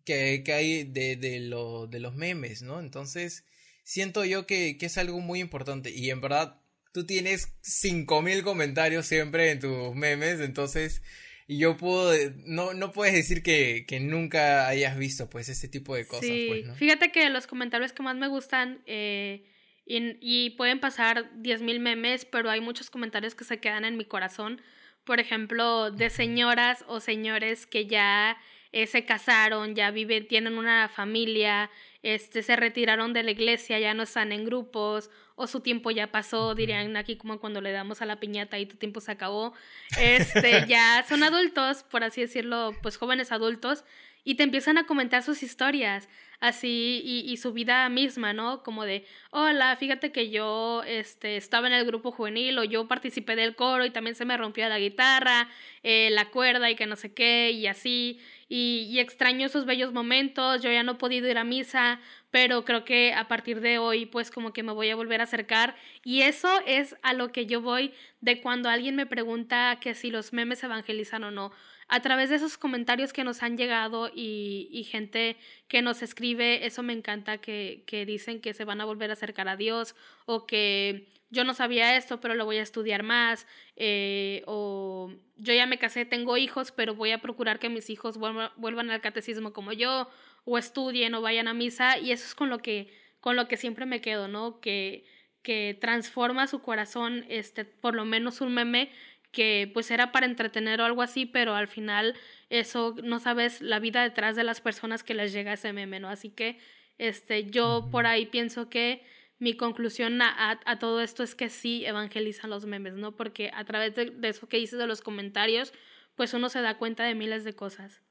Que, 0.05 0.43
que 0.45 0.53
hay 0.53 0.85
de, 0.85 1.15
de, 1.17 1.41
lo, 1.41 1.87
de 1.87 2.01
los 2.01 2.15
memes, 2.17 2.63
¿no? 2.63 2.81
Entonces, 2.81 3.45
siento 3.85 4.25
yo 4.25 4.47
que, 4.47 4.79
que 4.79 4.87
es 4.87 4.99
algo 4.99 5.21
muy 5.21 5.41
importante 5.41 5.91
y 5.91 6.11
en 6.11 6.21
verdad 6.21 6.61
tú 6.93 7.07
tienes 7.07 7.49
5000 7.63 8.43
comentarios 8.43 9.07
siempre 9.07 9.53
en 9.53 9.61
tus 9.61 9.95
memes, 9.95 10.41
entonces 10.41 11.03
y 11.51 11.59
yo 11.59 11.77
puedo, 11.77 12.13
no, 12.47 12.75
no 12.75 12.93
puedes 12.93 13.13
decir 13.13 13.43
que, 13.43 13.85
que 13.85 13.99
nunca 13.99 14.69
hayas 14.69 14.97
visto 14.97 15.29
pues 15.29 15.49
este 15.49 15.67
tipo 15.67 15.97
de 15.97 16.07
cosas. 16.07 16.27
Sí, 16.27 16.47
pues, 16.49 16.67
¿no? 16.67 16.75
fíjate 16.77 17.11
que 17.11 17.29
los 17.29 17.49
comentarios 17.49 17.93
que 17.93 18.05
más 18.05 18.15
me 18.15 18.29
gustan 18.29 18.81
eh, 18.87 19.43
y, 19.85 20.17
y, 20.21 20.51
pueden 20.51 20.79
pasar 20.79 21.29
10.000 21.43 21.81
memes, 21.81 22.25
pero 22.25 22.51
hay 22.51 22.61
muchos 22.61 22.89
comentarios 22.89 23.35
que 23.35 23.43
se 23.43 23.59
quedan 23.59 23.85
en 23.85 23.97
mi 23.97 24.05
corazón. 24.05 24.63
Por 25.03 25.19
ejemplo, 25.19 25.91
de 25.91 26.09
señoras 26.09 26.85
o 26.87 27.01
señores 27.01 27.67
que 27.67 27.89
ya 27.89 28.39
eh, 28.71 28.87
se 28.87 29.05
casaron, 29.05 29.75
ya 29.75 29.91
viven, 29.91 30.29
tienen 30.29 30.57
una 30.57 30.89
familia, 30.89 31.69
este, 32.03 32.43
se 32.43 32.57
retiraron 32.57 33.13
de 33.13 33.23
la 33.23 33.31
iglesia, 33.31 33.79
ya 33.79 33.95
no 33.95 34.03
están 34.03 34.33
en 34.33 34.45
grupos, 34.45 35.11
o 35.35 35.47
su 35.47 35.61
tiempo 35.61 35.91
ya 35.91 36.11
pasó, 36.11 36.55
dirían 36.55 36.97
aquí 36.97 37.17
como 37.17 37.41
cuando 37.41 37.61
le 37.61 37.73
damos 37.73 38.03
a 38.03 38.07
la 38.07 38.21
piñata 38.21 38.59
y 38.59 38.67
tu 38.67 38.77
tiempo 38.77 39.01
se 39.01 39.13
acabó. 39.13 39.55
Este, 39.99 40.65
ya 40.69 41.05
son 41.09 41.23
adultos, 41.23 41.83
por 41.85 42.05
así 42.05 42.21
decirlo, 42.21 42.75
pues 42.83 42.97
jóvenes 42.97 43.33
adultos, 43.33 43.85
y 44.25 44.35
te 44.35 44.43
empiezan 44.43 44.79
a 44.79 44.87
comentar 44.87 45.23
sus 45.23 45.43
historias 45.43 46.09
así 46.41 47.03
y, 47.05 47.37
su 47.37 47.53
vida 47.53 47.89
misma, 47.91 48.33
¿no? 48.33 48.63
Como 48.63 48.85
de, 48.85 49.07
hola, 49.31 49.77
fíjate 49.77 50.11
que 50.11 50.31
yo 50.31 50.83
este, 50.87 51.37
estaba 51.37 51.67
en 51.67 51.75
el 51.75 51.85
grupo 51.85 52.13
juvenil 52.13 52.59
o 52.59 52.65
yo 52.65 52.89
participé 52.89 53.37
del 53.37 53.55
coro 53.55 53.85
y 53.85 53.91
también 53.91 54.17
se 54.17 54.25
me 54.25 54.37
rompió 54.37 54.69
la 54.69 54.79
guitarra, 54.79 55.49
eh, 55.83 56.09
la 56.11 56.31
cuerda 56.31 56.71
y 56.71 56.77
que 56.77 56.87
no 56.87 56.97
sé 56.97 57.13
qué 57.13 57.51
y 57.51 57.67
así. 57.67 58.21
Y, 58.49 58.89
y 58.91 58.99
extraño 58.99 59.47
esos 59.47 59.67
bellos 59.67 59.93
momentos, 59.93 60.63
yo 60.63 60.73
ya 60.73 60.83
no 60.83 60.93
he 60.93 60.97
podido 60.97 61.29
ir 61.29 61.39
a 61.39 61.45
misa, 61.45 62.01
pero 62.31 62.65
creo 62.65 62.85
que 62.85 63.13
a 63.13 63.29
partir 63.29 63.61
de 63.61 63.79
hoy 63.79 64.07
pues 64.07 64.31
como 64.31 64.53
que 64.53 64.63
me 64.63 64.73
voy 64.73 64.91
a 64.91 64.97
volver 64.97 65.21
a 65.21 65.25
acercar 65.25 65.77
y 66.05 66.23
eso 66.23 66.49
es 66.67 66.97
a 67.03 67.13
lo 67.13 67.33
que 67.33 67.47
yo 67.47 67.61
voy 67.61 67.93
de 68.21 68.41
cuando 68.41 68.69
alguien 68.69 68.97
me 68.97 69.07
pregunta 69.07 69.79
que 69.81 69.95
si 69.95 70.11
los 70.11 70.33
memes 70.33 70.63
evangelizan 70.63 71.25
o 71.25 71.31
no 71.31 71.53
a 71.91 72.01
través 72.01 72.31
de 72.31 72.37
esos 72.37 72.57
comentarios 72.57 73.13
que 73.13 73.25
nos 73.25 73.43
han 73.43 73.57
llegado 73.57 74.13
y, 74.15 74.87
gente 74.89 75.37
que 75.67 75.83
nos 75.83 76.03
escribe, 76.03 76.65
eso 76.65 76.85
me 76.85 76.93
encanta, 76.93 77.39
que, 77.39 77.83
dicen 78.07 78.41
que 78.41 78.55
se 78.55 78.65
van 78.65 78.81
a 78.81 78.85
volver 78.85 79.11
a 79.11 79.15
acercar 79.15 79.49
a 79.49 79.57
Dios 79.57 79.97
o 80.25 80.47
que 80.47 81.09
yo 81.31 81.43
no 81.43 81.53
sabía 81.53 81.97
esto, 81.97 82.21
pero 82.21 82.35
lo 82.35 82.45
voy 82.45 82.59
a 82.59 82.63
estudiar 82.63 83.03
más, 83.03 83.45
eh, 83.75 84.45
o 84.47 85.13
yo 85.37 85.53
ya 85.53 85.67
me 85.67 85.79
casé, 85.79 86.05
tengo 86.05 86.37
hijos, 86.37 86.71
pero 86.71 86.95
voy 86.95 87.11
a 87.11 87.21
procurar 87.21 87.59
que 87.59 87.69
mis 87.69 87.91
hijos 87.91 88.19
vuelvan, 88.19 88.91
al 88.91 89.01
catecismo 89.01 89.53
como 89.53 89.73
yo, 89.73 90.09
o 90.45 90.59
estudien 90.59 91.15
o 91.15 91.21
vayan 91.21 91.49
a 91.49 91.55
misa, 91.55 91.99
y 91.99 92.13
eso 92.13 92.25
es 92.25 92.37
con 92.37 92.51
lo 92.51 92.59
que, 92.59 92.93
con 93.21 93.35
lo 93.35 93.49
que 93.49 93.57
siempre 93.57 93.85
me 93.85 94.01
quedo, 94.01 94.29
¿no? 94.29 94.61
Que, 94.61 95.05
que 95.43 95.77
transforma 95.81 96.47
su 96.47 96.63
corazón, 96.63 97.25
este, 97.29 97.65
por 97.65 97.95
lo 97.97 98.05
menos 98.05 98.41
un 98.41 98.55
meme, 98.55 98.91
que 99.31 99.71
pues 99.73 99.91
era 99.91 100.13
para 100.13 100.27
entretener 100.27 100.81
o 100.81 100.85
algo 100.85 101.03
así, 101.03 101.27
pero 101.27 101.55
al 101.55 101.69
final 101.69 102.15
eso 102.49 102.95
no 103.03 103.21
sabes 103.21 103.61
la 103.61 103.79
vida 103.79 104.03
detrás 104.03 104.37
de 104.37 104.45
las 104.45 104.61
personas 104.61 105.03
que 105.03 105.15
les 105.15 105.33
llega 105.33 105.53
ese 105.53 105.73
meme, 105.73 106.01
¿no? 106.01 106.09
Así 106.09 106.31
que 106.31 106.59
este, 106.99 107.47
yo 107.47 107.89
por 107.91 108.07
ahí 108.07 108.27
pienso 108.27 108.69
que 108.69 109.03
mi 109.39 109.57
conclusión 109.57 110.21
a, 110.21 110.61
a, 110.65 110.79
todo 110.79 111.01
esto 111.01 111.23
es 111.23 111.35
que 111.35 111.49
sí 111.49 111.87
evangelizan 111.87 112.51
los 112.51 112.67
memes, 112.67 112.95
¿no? 112.95 113.17
Porque 113.17 113.51
a 113.55 113.65
través 113.65 113.95
de, 113.95 114.13
eso 114.23 114.49
que 114.49 114.59
dices 114.59 114.79
de 114.79 114.87
los 114.87 115.01
comentarios, 115.01 115.73
pues 116.15 116.35
uno 116.35 116.51
se 116.51 116.61
da 116.61 116.77
cuenta 116.77 117.05
de 117.05 117.15
miles 117.15 117.45
de 117.45 117.55
cosas. 117.55 118.03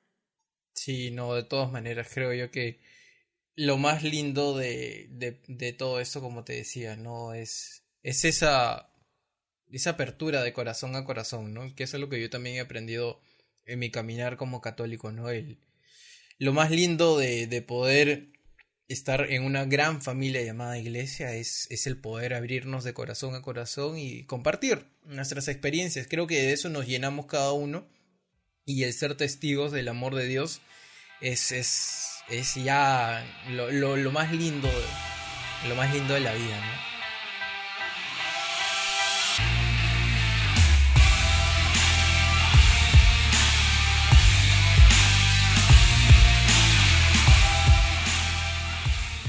Sí, 0.73 1.11
no, 1.11 1.35
de 1.35 1.43
todas 1.43 1.71
maneras, 1.71 2.09
creo 2.11 2.33
yo 2.33 2.49
que 2.49 2.79
lo 3.55 3.77
más 3.77 4.03
lindo 4.03 4.57
de, 4.57 5.07
de, 5.11 5.39
de 5.47 5.73
todo 5.73 5.99
esto, 5.99 6.19
como 6.19 6.43
te 6.43 6.53
decía, 6.53 6.95
¿no? 6.95 7.33
Es, 7.33 7.83
es 8.01 8.25
esa 8.25 8.89
esa 9.71 9.91
apertura 9.91 10.43
de 10.43 10.53
corazón 10.53 10.95
a 10.95 11.05
corazón, 11.05 11.53
¿no? 11.53 11.73
Que 11.75 11.83
eso 11.83 11.97
es 11.97 12.01
lo 12.01 12.09
que 12.09 12.21
yo 12.21 12.29
también 12.29 12.55
he 12.55 12.59
aprendido 12.59 13.21
en 13.65 13.79
mi 13.79 13.91
caminar 13.91 14.37
como 14.37 14.61
católico, 14.61 15.11
¿no? 15.11 15.27
Lo 16.37 16.53
más 16.53 16.71
lindo 16.71 17.17
de, 17.17 17.47
de 17.47 17.61
poder 17.61 18.29
estar 18.87 19.31
en 19.31 19.43
una 19.43 19.65
gran 19.65 20.01
familia 20.01 20.41
llamada 20.41 20.79
iglesia 20.79 21.33
es, 21.35 21.67
es 21.69 21.85
el 21.85 21.97
poder 21.97 22.33
abrirnos 22.33 22.83
de 22.83 22.93
corazón 22.93 23.35
a 23.35 23.41
corazón 23.41 23.97
y 23.99 24.23
compartir 24.25 24.85
nuestras 25.03 25.47
experiencias. 25.47 26.07
Creo 26.09 26.25
que 26.25 26.41
de 26.41 26.53
eso 26.53 26.69
nos 26.69 26.87
llenamos 26.87 27.27
cada 27.27 27.51
uno 27.51 27.87
y 28.65 28.83
el 28.83 28.93
ser 28.93 29.15
testigos 29.15 29.71
del 29.71 29.87
amor 29.89 30.15
de 30.15 30.25
Dios 30.27 30.61
es, 31.21 31.51
es, 31.51 32.23
es 32.29 32.55
ya 32.55 33.23
lo, 33.51 33.71
lo, 33.71 33.95
lo 33.95 34.11
más 34.11 34.33
lindo 34.33 34.69
lo 35.67 35.75
más 35.75 35.93
lindo 35.93 36.13
de 36.13 36.21
la 36.21 36.33
vida, 36.33 36.57
¿no? 36.57 36.88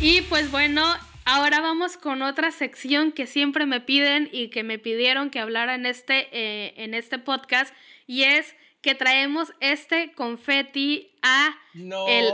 Y 0.02 0.22
pues 0.22 0.50
bueno, 0.50 0.82
ahora 1.26 1.60
vamos 1.60 1.98
con 1.98 2.22
otra 2.22 2.52
sección 2.52 3.12
que 3.12 3.26
siempre 3.26 3.66
me 3.66 3.82
piden 3.82 4.30
y 4.32 4.48
que 4.48 4.62
me 4.62 4.78
pidieron 4.78 5.28
que 5.28 5.40
hablara 5.40 5.74
en 5.74 5.84
este, 5.84 6.28
eh, 6.32 6.72
en 6.78 6.94
este 6.94 7.18
podcast 7.18 7.74
y 8.06 8.22
es 8.22 8.54
que 8.80 8.94
traemos 8.94 9.52
este 9.60 10.12
confeti 10.12 11.12
a 11.20 11.54
el 11.74 12.30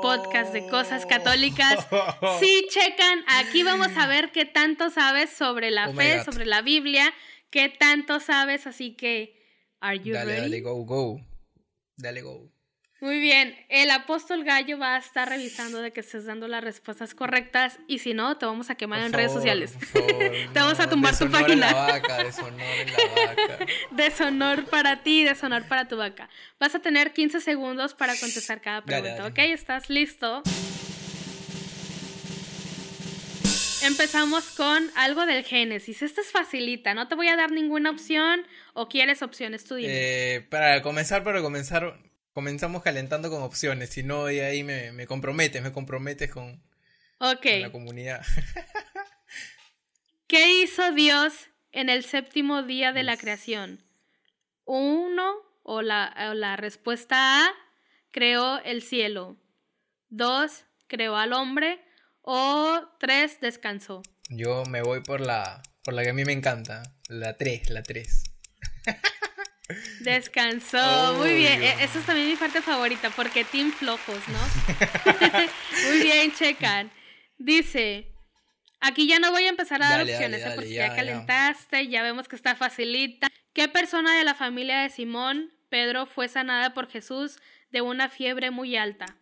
podcast 0.00 0.54
de 0.54 0.66
cosas 0.68 1.04
católicas. 1.04 1.86
Sí, 2.40 2.66
checan, 2.70 3.22
aquí 3.26 3.62
vamos 3.64 3.94
a 3.98 4.06
ver 4.06 4.32
qué 4.32 4.46
tanto 4.46 4.88
sabes 4.88 5.28
sobre 5.28 5.70
la 5.70 5.90
oh 5.90 5.92
fe, 5.92 6.24
sobre 6.24 6.46
la 6.46 6.62
Biblia, 6.62 7.12
qué 7.50 7.68
tanto 7.68 8.18
sabes, 8.18 8.66
así 8.66 8.94
que 8.94 9.38
are 9.80 9.98
you 9.98 10.14
dale, 10.14 10.40
Dale, 10.40 10.60
go, 10.60 10.74
go. 10.84 11.20
Dale, 11.96 12.22
go. 12.22 12.50
Muy 13.00 13.18
bien, 13.18 13.56
el 13.70 13.90
apóstol 13.90 14.44
Gallo 14.44 14.78
va 14.78 14.96
a 14.96 14.98
estar 14.98 15.26
revisando 15.26 15.80
de 15.80 15.90
que 15.90 16.00
estés 16.00 16.26
dando 16.26 16.48
las 16.48 16.62
respuestas 16.62 17.14
correctas 17.14 17.78
y 17.88 18.00
si 18.00 18.12
no, 18.12 18.36
te 18.36 18.44
vamos 18.44 18.68
a 18.68 18.74
quemar 18.74 19.00
en 19.00 19.14
redes 19.14 19.32
sociales. 19.32 19.74
te 19.92 20.50
vamos 20.54 20.78
a 20.80 20.90
tumbar 20.90 21.16
tu 21.16 21.30
página. 21.30 21.52
En 21.52 21.60
la 21.60 21.72
vaca, 21.72 22.22
deshonor 22.22 22.60
en 22.60 22.92
la 22.92 23.26
vaca. 23.26 23.66
deshonor 23.92 24.64
para 24.66 25.02
ti, 25.02 25.24
deshonor 25.24 25.66
para 25.66 25.88
tu 25.88 25.96
vaca. 25.96 26.28
Vas 26.58 26.74
a 26.74 26.80
tener 26.80 27.14
15 27.14 27.40
segundos 27.40 27.94
para 27.94 28.14
contestar 28.16 28.60
cada 28.60 28.82
pregunta, 28.82 29.26
¿ok? 29.28 29.38
¿Estás 29.38 29.88
listo? 29.88 30.42
Empezamos 33.82 34.44
con 34.50 34.90
algo 34.94 35.24
del 35.24 35.42
Génesis. 35.42 36.02
Esta 36.02 36.20
es 36.20 36.30
facilita, 36.30 36.92
no 36.92 37.08
te 37.08 37.14
voy 37.14 37.28
a 37.28 37.36
dar 37.36 37.50
ninguna 37.50 37.88
opción 37.88 38.46
o 38.74 38.90
quieres 38.90 39.22
opciones, 39.22 39.64
tú 39.64 39.76
dime. 39.76 39.88
Eh, 39.90 40.40
para 40.42 40.82
comenzar, 40.82 41.24
para 41.24 41.40
comenzar, 41.40 41.98
comenzamos 42.40 42.82
calentando 42.82 43.28
con 43.28 43.42
opciones, 43.42 43.90
si 43.90 44.02
no, 44.02 44.30
y 44.30 44.40
ahí 44.40 44.64
me, 44.64 44.92
me 44.92 45.06
comprometes, 45.06 45.62
me 45.62 45.72
comprometes 45.72 46.30
con, 46.30 46.62
la 47.18 47.70
comunidad. 47.70 48.24
¿Qué 50.26 50.62
hizo 50.62 50.90
Dios 50.92 51.34
en 51.70 51.90
el 51.90 52.02
séptimo 52.02 52.62
día 52.62 52.94
de 52.94 53.02
la 53.02 53.18
creación? 53.18 53.84
Uno, 54.64 55.34
o 55.64 55.82
la, 55.82 56.16
o 56.30 56.32
la 56.32 56.56
respuesta 56.56 57.44
A, 57.44 57.50
creó 58.10 58.58
el 58.60 58.80
cielo. 58.80 59.36
Dos, 60.08 60.64
creó 60.86 61.18
al 61.18 61.34
hombre. 61.34 61.78
O 62.22 62.88
tres, 62.98 63.38
descansó. 63.42 64.00
Yo 64.30 64.64
me 64.64 64.80
voy 64.80 65.02
por 65.02 65.20
la, 65.20 65.62
por 65.84 65.92
la 65.92 66.04
que 66.04 66.08
a 66.08 66.14
mí 66.14 66.24
me 66.24 66.32
encanta, 66.32 66.84
la 67.06 67.36
tres, 67.36 67.68
la 67.68 67.82
tres. 67.82 68.24
Descansó, 70.00 71.14
muy 71.14 71.34
bien. 71.34 71.62
E, 71.62 71.84
esa 71.84 71.98
es 71.98 72.06
también 72.06 72.28
mi 72.28 72.36
parte 72.36 72.62
favorita, 72.62 73.10
porque 73.10 73.44
team 73.44 73.72
flojos, 73.72 74.20
¿no? 74.28 74.38
muy 75.88 76.02
bien, 76.02 76.32
checan. 76.32 76.90
Dice, 77.38 78.12
aquí 78.80 79.08
ya 79.08 79.18
no 79.18 79.30
voy 79.30 79.44
a 79.44 79.48
empezar 79.48 79.82
a 79.82 79.88
dar 79.88 80.02
opciones, 80.02 80.42
¿eh? 80.42 80.52
porque 80.54 80.72
ya, 80.72 80.94
calentaste, 80.94 81.88
ya. 81.88 82.02
vemos 82.02 82.28
que 82.28 82.36
está 82.36 82.54
facilita. 82.54 83.28
¿Qué 83.52 83.68
persona 83.68 84.16
de 84.16 84.24
la 84.24 84.34
familia 84.34 84.80
de 84.80 84.90
Simón, 84.90 85.52
Pedro, 85.68 86.06
fue 86.06 86.28
sanada 86.28 86.74
por 86.74 86.90
Jesús 86.90 87.38
de 87.70 87.80
una 87.80 88.08
fiebre 88.08 88.50
muy 88.50 88.76
alta? 88.76 89.16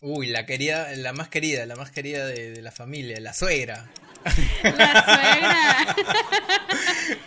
Uy, 0.00 0.28
la 0.28 0.46
querida, 0.46 0.94
la 0.96 1.12
más 1.12 1.28
querida, 1.28 1.66
la 1.66 1.74
más 1.74 1.90
querida 1.90 2.24
de, 2.26 2.52
de 2.52 2.62
la 2.62 2.70
familia, 2.70 3.18
la 3.20 3.34
suegra. 3.34 3.90
La 4.62 5.04
suegra. 5.04 5.96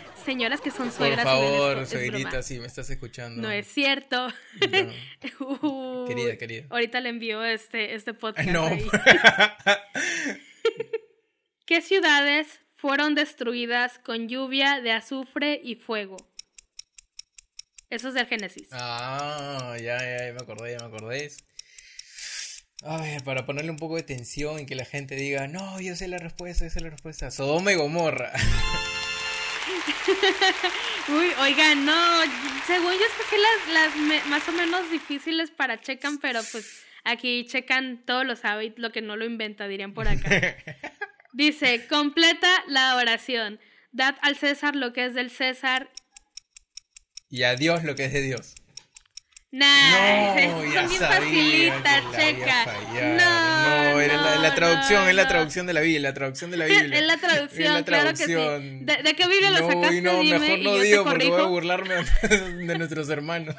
señoras 0.22 0.60
que 0.60 0.70
son 0.70 0.92
suegras. 0.92 1.24
Por 1.24 1.32
favor, 1.32 1.86
suegrita, 1.86 2.42
si 2.42 2.58
me 2.58 2.66
estás 2.66 2.88
escuchando. 2.90 3.42
No 3.42 3.50
es 3.50 3.66
cierto. 3.66 4.28
Uh, 5.40 6.04
querida, 6.08 6.36
querida. 6.36 6.66
Ahorita 6.70 7.00
le 7.00 7.08
envío 7.10 7.44
este, 7.44 7.94
este 7.94 8.14
podcast. 8.14 8.48
No. 8.48 8.68
¿Qué 11.66 11.80
ciudades 11.80 12.60
fueron 12.74 13.14
destruidas 13.14 13.98
con 13.98 14.28
lluvia 14.28 14.80
de 14.80 14.92
azufre 14.92 15.60
y 15.62 15.76
fuego? 15.76 16.16
Eso 17.90 18.08
es 18.08 18.14
del 18.14 18.26
Génesis. 18.26 18.68
Ah, 18.72 19.76
ya, 19.78 19.98
ya, 19.98 20.26
ya 20.26 20.32
me 20.32 20.40
acordé, 20.40 20.72
ya 20.72 20.78
me 20.78 20.96
acordé. 20.96 21.30
A 22.84 23.00
ver, 23.00 23.22
para 23.22 23.46
ponerle 23.46 23.70
un 23.70 23.76
poco 23.76 23.96
de 23.96 24.02
tensión 24.02 24.58
y 24.58 24.66
que 24.66 24.74
la 24.74 24.84
gente 24.84 25.14
diga, 25.14 25.46
no, 25.46 25.80
yo 25.80 25.94
sé 25.94 26.08
la 26.08 26.18
respuesta, 26.18 26.64
yo 26.64 26.70
sé 26.70 26.80
la 26.80 26.90
respuesta. 26.90 27.30
Sodoma 27.30 27.72
y 27.72 27.76
Gomorra. 27.76 28.32
Uy, 31.08 31.32
oigan, 31.40 31.84
no, 31.84 32.22
según 32.66 32.92
yo 32.92 33.04
escogí 33.06 33.36
las, 33.36 33.96
las 33.96 34.26
más 34.26 34.48
o 34.48 34.52
menos 34.52 34.90
difíciles 34.90 35.50
para 35.50 35.80
Checan, 35.80 36.18
pero 36.18 36.40
pues 36.52 36.84
aquí 37.04 37.46
Checan 37.46 38.04
todo 38.04 38.24
lo 38.24 38.36
sabe 38.36 38.66
y 38.66 38.74
lo 38.76 38.90
que 38.90 39.02
no 39.02 39.16
lo 39.16 39.24
inventa, 39.24 39.68
dirían 39.68 39.94
por 39.94 40.08
acá. 40.08 40.28
Dice, 41.32 41.86
completa 41.88 42.48
la 42.68 42.96
oración. 42.96 43.58
Dad 43.92 44.16
al 44.22 44.36
César 44.36 44.76
lo 44.76 44.92
que 44.92 45.06
es 45.06 45.14
del 45.14 45.30
César. 45.30 45.90
Y 47.28 47.44
a 47.44 47.56
Dios 47.56 47.84
lo 47.84 47.94
que 47.94 48.04
es 48.04 48.12
de 48.12 48.22
Dios. 48.22 48.54
Nah, 49.52 50.34
no, 50.34 50.64
ya 50.72 50.86
bien 50.86 50.98
facilita, 50.98 52.02
checa. 52.16 52.64
No, 52.94 53.92
no, 53.92 54.00
era 54.00 54.38
la, 54.38 54.54
traducción, 54.54 55.06
es 55.10 55.14
la 55.14 55.28
traducción 55.28 55.66
de 55.66 55.74
la 55.74 55.82
Biblia, 55.82 56.00
la 56.00 56.14
traducción 56.14 56.50
de 56.50 56.56
la 56.56 56.64
Biblia. 56.64 56.98
es 56.98 57.06
la 57.06 57.18
traducción, 57.18 57.84
claro 57.84 58.10
que 58.12 58.24
sí. 58.24 58.32
¿De, 58.32 59.14
qué 59.14 59.28
Biblia 59.28 59.50
lo 59.50 59.58
sacaste? 59.58 60.00
No, 60.00 60.20
Dime, 60.20 60.38
mejor 60.38 60.58
no 60.58 60.78
digo 60.78 61.04
porque 61.04 61.28
voy 61.28 61.40
a 61.42 61.44
burlarme 61.44 61.94
de 62.66 62.78
nuestros 62.78 63.10
hermanos. 63.10 63.54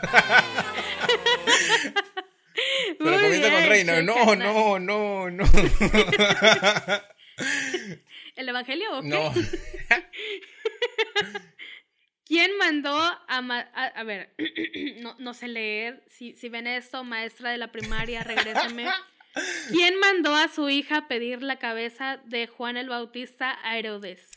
Pero 2.97 3.19
comienza 3.19 3.51
con 3.51 3.65
reina. 3.67 4.01
No, 4.01 4.35
no, 4.35 4.79
no, 4.79 5.29
no. 5.29 5.43
¿El 8.35 8.49
Evangelio? 8.49 9.03
No. 9.03 9.31
¿Quién 12.25 12.57
mandó 12.57 12.95
a, 12.97 13.21
a, 13.27 14.03
ver, 14.03 14.33
no, 15.01 15.15
no, 15.19 15.33
sé 15.33 15.47
leer, 15.47 16.03
si, 16.07 16.35
si 16.35 16.49
ven 16.49 16.67
esto, 16.67 17.03
maestra 17.03 17.51
de 17.51 17.57
la 17.57 17.71
primaria, 17.71 18.23
regréseme. 18.23 18.85
¿Quién 19.69 19.99
mandó 19.99 20.35
a 20.35 20.47
su 20.47 20.69
hija 20.69 21.07
pedir 21.07 21.41
la 21.41 21.57
cabeza 21.57 22.21
de 22.25 22.47
Juan 22.47 22.77
el 22.77 22.89
Bautista 22.89 23.57
a 23.63 23.77
Herodes? 23.77 24.29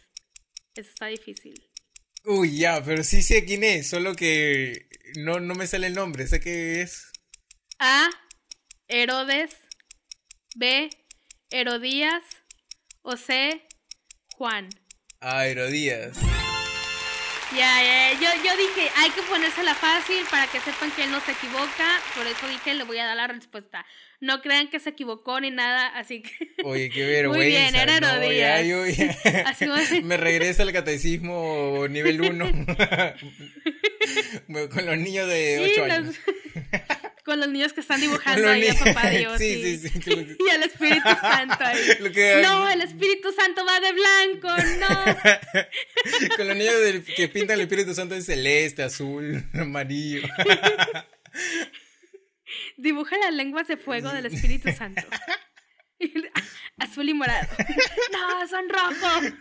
Eso 0.74 0.90
está 0.90 1.06
difícil. 1.06 1.54
Uy, 2.24 2.58
ya, 2.58 2.82
pero 2.82 3.04
sí 3.04 3.22
sé 3.22 3.44
quién 3.44 3.62
es, 3.62 3.88
solo 3.88 4.16
que 4.16 4.88
no, 5.16 5.38
no 5.38 5.54
me 5.54 5.66
sale 5.66 5.86
el 5.86 5.94
nombre, 5.94 6.26
sé 6.26 6.40
que 6.40 6.82
es... 6.82 7.12
A. 7.78 8.08
Herodes. 8.88 9.54
B. 10.56 10.90
Herodías. 11.50 12.22
O 13.02 13.16
C. 13.16 13.62
Juan. 14.36 14.68
A 15.20 15.46
Herodías. 15.46 16.18
Ya, 17.54 17.80
ya, 17.80 18.12
yo, 18.14 18.28
yo 18.44 18.56
dije, 18.56 18.90
hay 18.96 19.10
que 19.10 19.22
ponérsela 19.22 19.72
fácil 19.74 20.24
para 20.30 20.48
que 20.48 20.58
sepan 20.58 20.90
que 20.90 21.04
él 21.04 21.12
no 21.12 21.20
se 21.20 21.30
equivoca, 21.30 22.00
por 22.16 22.26
eso 22.26 22.48
dije, 22.48 22.74
le 22.74 22.82
voy 22.82 22.98
a 22.98 23.06
dar 23.06 23.16
la 23.16 23.28
respuesta. 23.28 23.86
No 24.20 24.42
crean 24.42 24.68
que 24.68 24.80
se 24.80 24.90
equivocó 24.90 25.40
ni 25.40 25.50
nada, 25.50 25.86
así 25.88 26.22
que... 26.22 26.50
Oye, 26.64 26.90
qué 26.90 27.06
vergüenza. 27.06 27.38
Muy 27.38 27.46
bien, 27.46 27.76
era 27.76 28.00
Me 30.02 30.16
regresa 30.16 30.64
al 30.64 30.72
catecismo 30.72 31.86
nivel 31.88 32.20
1. 32.20 32.66
Con 34.70 34.86
los 34.86 34.98
niños 34.98 35.28
de 35.28 35.72
8 35.78 35.84
años 35.84 36.16
con 37.26 37.40
los 37.40 37.48
niños 37.48 37.72
que 37.72 37.80
están 37.80 38.00
dibujando 38.00 38.48
ahí 38.48 38.68
a 38.68 38.74
papá 38.74 39.10
Dios. 39.10 39.36
Sí, 39.36 39.78
sí, 39.78 39.88
sí. 39.88 40.00
y 40.38 40.54
el 40.54 40.62
Espíritu 40.62 41.08
Santo 41.20 41.56
ahí. 41.58 41.80
No, 42.42 42.70
el 42.70 42.82
Espíritu 42.82 43.32
Santo 43.32 43.62
va 43.66 43.80
de 43.80 43.92
blanco, 43.92 44.48
no. 44.78 46.36
con 46.36 46.46
los 46.46 46.56
niños 46.56 46.74
que 47.16 47.28
pintan 47.28 47.56
el 47.56 47.62
Espíritu 47.62 47.94
Santo 47.94 48.14
en 48.14 48.22
celeste, 48.22 48.84
azul, 48.84 49.44
amarillo. 49.54 50.22
Dibuja 52.76 53.18
las 53.18 53.34
lenguas 53.34 53.66
de 53.66 53.76
fuego 53.76 54.12
del 54.12 54.26
Espíritu 54.26 54.70
Santo. 54.72 55.02
Azul 56.78 57.08
y 57.08 57.14
morado. 57.14 57.48
No, 58.12 58.46
son 58.46 58.68
rojos. 58.68 59.32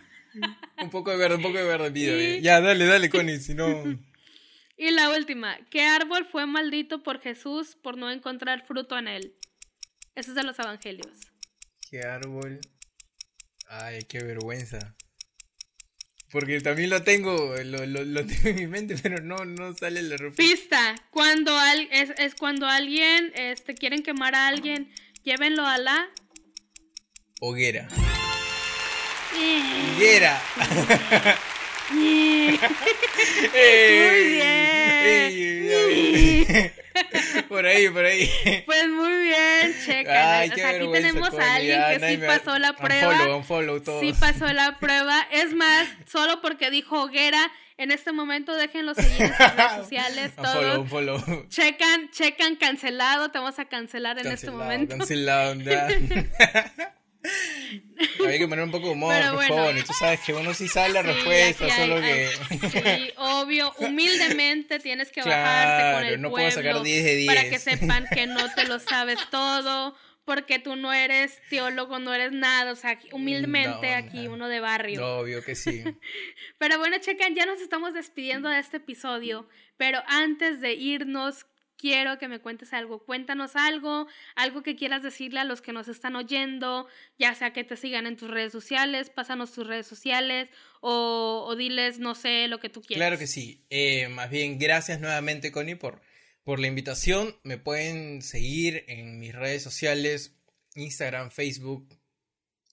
Un 0.80 0.90
poco 0.90 1.12
de 1.12 1.18
verde, 1.18 1.36
un 1.36 1.44
poco 1.44 1.60
de 1.60 1.66
verde, 1.66 1.90
vida. 1.92 2.40
Ya, 2.42 2.62
dale, 2.62 2.86
dale, 2.86 3.10
Connie, 3.10 3.40
si 3.40 3.54
no. 3.54 3.84
Y 4.78 4.92
la 4.92 5.10
última, 5.10 5.58
¿qué 5.70 5.84
árbol 5.84 6.26
fue 6.26 6.46
maldito 6.46 7.02
por 7.02 7.22
Jesús 7.22 7.78
por 7.82 7.98
no 7.98 8.12
encontrar 8.12 8.66
fruto 8.66 8.98
en 8.98 9.08
él? 9.08 9.36
Eso 10.16 10.32
es 10.32 10.36
de 10.36 10.44
los 10.44 10.60
evangelios. 10.60 11.32
¿Qué 11.90 12.02
árbol? 12.02 12.60
Ay, 13.68 14.04
qué 14.04 14.24
vergüenza. 14.24 14.96
Porque 16.32 16.60
también 16.60 16.90
lo 16.90 17.02
tengo, 17.04 17.56
lo, 17.64 17.86
lo, 17.86 18.26
tengo 18.26 18.50
en 18.50 18.56
mi 18.56 18.68
mente, 18.68 18.96
pero 19.02 19.22
no, 19.22 19.46
no 19.46 19.74
sale 19.74 20.02
la 20.02 20.18
respuesta. 20.18 20.36
Pista, 20.36 20.96
cuando 21.10 21.58
al, 21.58 21.88
es, 21.92 22.12
es, 22.18 22.36
cuando 22.36 22.68
alguien, 22.68 23.32
este, 23.36 23.76
quieren 23.76 24.04
quemar 24.04 24.36
a 24.36 24.48
alguien, 24.48 24.94
llévenlo 25.24 25.66
a 25.66 25.78
la... 25.78 26.10
Hoguera. 27.40 27.88
Hoguera. 29.96 30.42
muy 33.54 34.24
bien. 34.32 35.56
por 37.50 37.66
ahí, 37.66 37.89
por 37.89 38.06
ahí. 38.06 38.30
Pues 38.66 38.89
muy 38.89 39.24
bien, 39.24 39.76
checa. 39.86 40.39
aquí 40.41 40.62
tenemos 40.91 41.34
a 41.34 41.56
alguien 41.56 41.82
que 42.00 42.10
sí 42.10 42.18
pasó 42.18 42.58
la 42.60 42.74
prueba. 42.74 43.43
Sí 44.00 44.14
pasó 44.20 44.52
la 44.54 44.78
prueba. 44.80 45.28
Es 45.32 45.54
más, 45.54 45.88
solo 46.06 46.41
porque 46.41 46.70
dijo 46.72 47.04
hoguera. 47.04 47.52
En 47.78 47.91
este 47.91 48.14
momento 48.14 48.56
déjenlo 48.56 48.96
seguir 48.96 49.22
en 49.22 49.36
sus 49.36 49.38
redes 49.38 49.72
sociales. 49.76 50.32
Todos. 50.36 50.88
Follow, 50.89 51.22
Checan, 51.50 52.10
checan 52.10 52.56
cancelado. 52.56 53.32
Te 53.32 53.39
vamos 53.39 53.60
a 53.60 53.66
cancelar 53.66 54.18
en 54.18 54.28
este 54.28 54.50
momento. 54.50 54.98
Cancelado, 54.98 55.56
Había 58.20 58.38
que 58.38 58.48
poner 58.48 58.66
un 58.66 58.72
poco 58.72 58.88
de 58.88 58.94
humor, 58.94 59.14
bueno, 59.34 59.78
y 59.78 59.84
tú 59.84 59.94
sabes 59.94 60.20
que 60.22 60.34
uno 60.34 60.54
sí 60.54 60.68
sabe 60.68 60.94
la 60.94 61.02
respuesta, 61.02 61.70
solo 61.76 62.02
que... 62.02 62.30
sí, 62.70 63.14
obvio, 63.18 63.74
humildemente 63.80 64.80
tienes 64.80 65.12
que 65.12 65.22
bajarte 65.22 65.98
con 65.98 66.06
el 66.14 66.22
no 66.22 66.30
puedo 66.30 66.52
sacar 66.52 66.82
10 66.82 67.04
de 67.04 67.16
10. 67.16 67.28
para 67.28 67.50
que 67.50 67.60
sepan 67.60 68.06
que 68.14 68.28
no 68.28 68.54
te 68.54 68.66
lo 68.66 68.80
sabes 68.80 69.20
todo, 69.30 69.96
porque 70.26 70.58
tú 70.60 70.76
no 70.76 70.92
eres 70.92 71.40
teólogo, 71.50 72.00
no 72.00 72.14
eres 72.14 72.32
nada, 72.32 72.72
o 72.72 72.76
sea, 72.76 73.00
humildemente 73.12 73.94
aquí 73.94 74.28
uno 74.28 74.50
de 74.50 74.60
barrio. 74.60 75.20
Obvio 75.20 75.44
que 75.44 75.56
sí. 75.56 75.84
pero 76.58 76.78
bueno, 76.80 76.98
checan, 77.00 77.36
ya 77.36 77.46
nos 77.46 77.62
estamos 77.62 77.94
despidiendo 77.94 78.50
de 78.50 78.60
este 78.60 78.78
episodio, 78.78 79.48
pero 79.78 80.02
antes 80.08 80.62
de 80.62 80.74
irnos, 80.74 81.46
quiero 81.78 82.18
que 82.18 82.28
me 82.28 82.40
cuentes 82.40 82.74
algo. 82.74 83.04
Cuéntanos 83.04 83.56
algo, 83.56 84.08
algo 84.36 84.64
que 84.64 84.76
quieras 84.76 85.04
decirle 85.04 85.40
a 85.40 85.44
los 85.44 85.62
que 85.62 85.74
nos 85.74 85.88
están 85.88 86.16
oyendo, 86.16 86.88
ya 87.18 87.34
sea 87.36 87.54
que 87.54 87.64
te 87.64 87.78
sigan 87.78 88.08
en 88.08 88.18
tus 88.18 88.30
redes 88.30 88.52
sociales, 88.52 89.10
pásanos 89.10 89.52
tus 89.52 89.68
redes 89.68 89.88
sociales 89.88 90.50
o, 90.82 91.56
diles, 91.58 92.00
no 92.00 92.16
sé, 92.16 92.48
lo 92.48 92.60
que 92.60 92.70
tú 92.70 92.82
quieras. 92.82 93.00
Claro 93.00 93.18
que 93.18 93.28
sí. 93.28 93.66
Eh, 93.70 94.08
más 94.10 94.30
bien, 94.30 94.60
gracias 94.60 95.00
nuevamente, 95.00 95.52
Connie, 95.52 95.76
por, 95.76 96.02
por 96.44 96.60
la 96.60 96.68
invitación. 96.68 97.36
Me 97.44 97.58
pueden 97.58 98.22
seguir 98.22 98.86
en 98.88 99.20
mis 99.20 99.34
redes 99.34 99.64
sociales, 99.64 100.36
Instagram, 100.76 101.32
Facebook, 101.32 101.88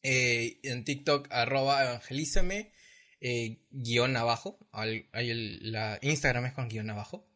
eh, 0.02 0.58
en 0.64 0.84
TikTok, 0.84 1.28
arroba 1.30 1.82
evangelízame, 1.84 2.72
eh, 3.20 3.62
guion 3.70 4.16
abajo. 4.16 4.58
la 4.72 5.98
Instagram 6.02 6.46
es 6.46 6.52
con 6.52 6.68
guion 6.68 6.90
abajo. 6.90 7.31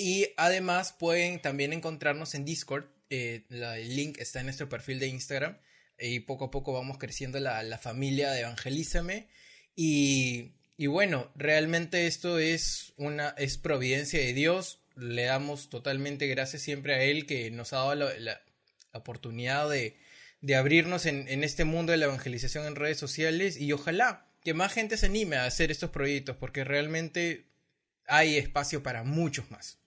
Y 0.00 0.28
además 0.36 0.92
pueden 0.92 1.42
también 1.42 1.72
encontrarnos 1.72 2.36
en 2.36 2.44
Discord. 2.44 2.84
Eh, 3.10 3.42
el 3.50 3.96
link 3.96 4.18
está 4.20 4.38
en 4.38 4.46
nuestro 4.46 4.68
perfil 4.68 5.00
de 5.00 5.08
Instagram. 5.08 5.58
Y 5.98 6.20
poco 6.20 6.44
a 6.44 6.50
poco 6.52 6.72
vamos 6.72 6.98
creciendo 6.98 7.40
la, 7.40 7.78
familia 7.78 8.30
de 8.30 8.42
Evangelízame. 8.42 9.26
Y, 9.74 10.52
y, 10.76 10.86
bueno, 10.86 11.32
realmente 11.34 12.06
esto 12.06 12.38
es 12.38 12.92
una 12.96 13.30
es 13.38 13.58
providencia 13.58 14.20
de 14.20 14.34
Dios. 14.34 14.78
Le 14.94 15.24
damos 15.24 15.68
totalmente 15.68 16.28
gracias 16.28 16.62
siempre 16.62 16.94
a 16.94 17.02
Él 17.02 17.26
que 17.26 17.50
nos 17.50 17.72
ha 17.72 17.78
dado 17.78 17.96
la, 17.96 18.40
oportunidad 18.92 19.68
de, 19.68 19.96
de 20.42 20.54
abrirnos 20.54 21.06
en, 21.06 21.26
en, 21.26 21.42
este 21.42 21.64
mundo 21.64 21.90
de 21.90 21.98
la 21.98 22.04
evangelización 22.04 22.66
en 22.66 22.76
redes 22.76 22.98
sociales. 22.98 23.60
Y 23.60 23.72
ojalá 23.72 24.28
que 24.44 24.54
más 24.54 24.72
gente 24.72 24.96
se 24.96 25.06
anime 25.06 25.38
a 25.38 25.46
hacer 25.46 25.72
estos 25.72 25.90
proyectos 25.90 26.36
porque 26.36 26.62
realmente 26.62 27.48
hay 28.06 28.36
espacio 28.36 28.84
para 28.84 29.02
muchos 29.02 29.50
más. 29.50 29.78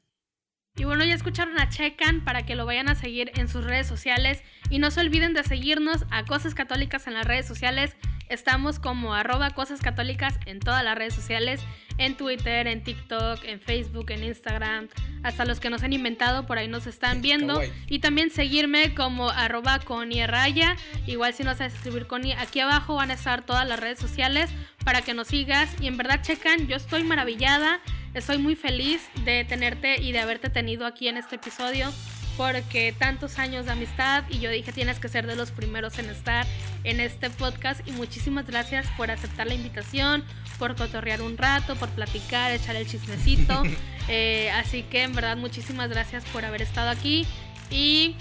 Y 0.77 0.85
bueno, 0.85 1.03
ya 1.03 1.13
escucharon 1.13 1.59
a 1.59 1.67
Checan 1.67 2.23
para 2.23 2.45
que 2.45 2.55
lo 2.55 2.65
vayan 2.65 2.87
a 2.87 2.95
seguir 2.95 3.31
en 3.35 3.49
sus 3.49 3.65
redes 3.65 3.87
sociales. 3.87 4.41
Y 4.69 4.79
no 4.79 4.89
se 4.89 5.01
olviden 5.01 5.33
de 5.33 5.43
seguirnos 5.43 6.05
a 6.11 6.23
Cosas 6.25 6.55
Católicas 6.55 7.07
en 7.07 7.13
las 7.13 7.25
redes 7.25 7.45
sociales. 7.45 7.95
Estamos 8.31 8.79
como 8.79 9.13
arroba 9.13 9.49
Cosas 9.49 9.81
Católicas 9.81 10.39
en 10.45 10.61
todas 10.61 10.85
las 10.85 10.97
redes 10.97 11.13
sociales. 11.13 11.59
En 11.97 12.15
Twitter, 12.15 12.65
en 12.65 12.81
TikTok, 12.81 13.43
en 13.43 13.59
Facebook, 13.59 14.09
en 14.09 14.23
Instagram. 14.23 14.87
Hasta 15.21 15.43
los 15.43 15.59
que 15.59 15.69
nos 15.69 15.83
han 15.83 15.91
inventado 15.91 16.45
por 16.45 16.57
ahí 16.57 16.69
nos 16.69 16.87
están 16.87 17.21
viendo. 17.21 17.61
Y 17.89 17.99
también 17.99 18.31
seguirme 18.31 18.95
como 18.95 19.29
arroba 19.29 19.79
Connie 19.79 20.25
Raya. 20.27 20.77
Igual 21.07 21.33
si 21.33 21.43
no 21.43 21.53
sabes 21.55 21.73
escribir 21.73 22.07
Connie, 22.07 22.31
aquí 22.31 22.61
abajo 22.61 22.95
van 22.95 23.11
a 23.11 23.15
estar 23.15 23.45
todas 23.45 23.67
las 23.67 23.81
redes 23.81 23.99
sociales 23.99 24.49
para 24.85 25.01
que 25.01 25.13
nos 25.13 25.27
sigas. 25.27 25.69
Y 25.81 25.87
en 25.87 25.97
verdad, 25.97 26.21
Checan, 26.21 26.67
yo 26.67 26.77
estoy 26.77 27.03
maravillada. 27.03 27.81
Estoy 28.13 28.37
muy 28.37 28.55
feliz 28.55 29.09
de 29.25 29.43
tenerte 29.43 30.01
y 30.01 30.13
de 30.13 30.19
haberte 30.19 30.49
tenido 30.49 30.85
aquí 30.85 31.09
en 31.09 31.17
este 31.17 31.35
episodio 31.35 31.91
porque 32.37 32.93
tantos 32.97 33.39
años 33.39 33.65
de 33.65 33.71
amistad 33.71 34.23
y 34.29 34.39
yo 34.39 34.49
dije 34.49 34.71
tienes 34.71 34.99
que 34.99 35.09
ser 35.09 35.27
de 35.27 35.35
los 35.35 35.51
primeros 35.51 35.99
en 35.99 36.09
estar 36.09 36.45
en 36.83 36.99
este 36.99 37.29
podcast 37.29 37.87
y 37.87 37.91
muchísimas 37.91 38.47
gracias 38.47 38.87
por 38.97 39.11
aceptar 39.11 39.47
la 39.47 39.53
invitación, 39.53 40.23
por 40.57 40.75
cotorrear 40.75 41.21
un 41.21 41.37
rato, 41.37 41.75
por 41.75 41.89
platicar, 41.89 42.51
echar 42.51 42.75
el 42.75 42.87
chismecito. 42.87 43.63
Eh, 44.07 44.49
así 44.51 44.81
que 44.81 45.03
en 45.03 45.13
verdad 45.13 45.37
muchísimas 45.37 45.89
gracias 45.89 46.25
por 46.33 46.43
haber 46.43 46.63
estado 46.63 46.89
aquí 46.89 47.25
y 47.69 48.15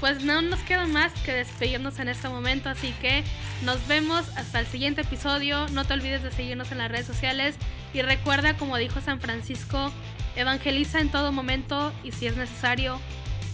pues 0.00 0.24
no 0.24 0.42
nos 0.42 0.60
queda 0.60 0.86
más 0.86 1.12
que 1.24 1.32
despedirnos 1.32 1.98
en 1.98 2.08
este 2.08 2.28
momento, 2.28 2.68
así 2.68 2.92
que 3.00 3.22
nos 3.62 3.86
vemos 3.86 4.28
hasta 4.36 4.60
el 4.60 4.66
siguiente 4.66 5.02
episodio. 5.02 5.68
No 5.68 5.84
te 5.84 5.94
olvides 5.94 6.22
de 6.22 6.32
seguirnos 6.32 6.72
en 6.72 6.78
las 6.78 6.90
redes 6.90 7.06
sociales 7.06 7.56
y 7.94 8.02
recuerda, 8.02 8.56
como 8.56 8.76
dijo 8.76 9.00
San 9.00 9.20
Francisco, 9.20 9.92
Evangeliza 10.36 11.00
en 11.00 11.10
todo 11.10 11.32
momento 11.32 11.92
y 12.04 12.12
si 12.12 12.26
es 12.26 12.36
necesario, 12.36 13.00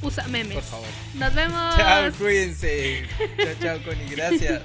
usa 0.02 0.26
memes. 0.28 0.54
Por 0.54 0.62
favor. 0.62 0.88
Nos 1.14 1.34
vemos. 1.34 1.76
Chao, 1.76 2.12
cuídense. 2.12 3.06
chao, 3.36 3.54
chao, 3.60 3.78
Connie. 3.84 4.08
Gracias. 4.10 4.62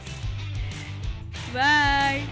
Bye. 1.54 2.28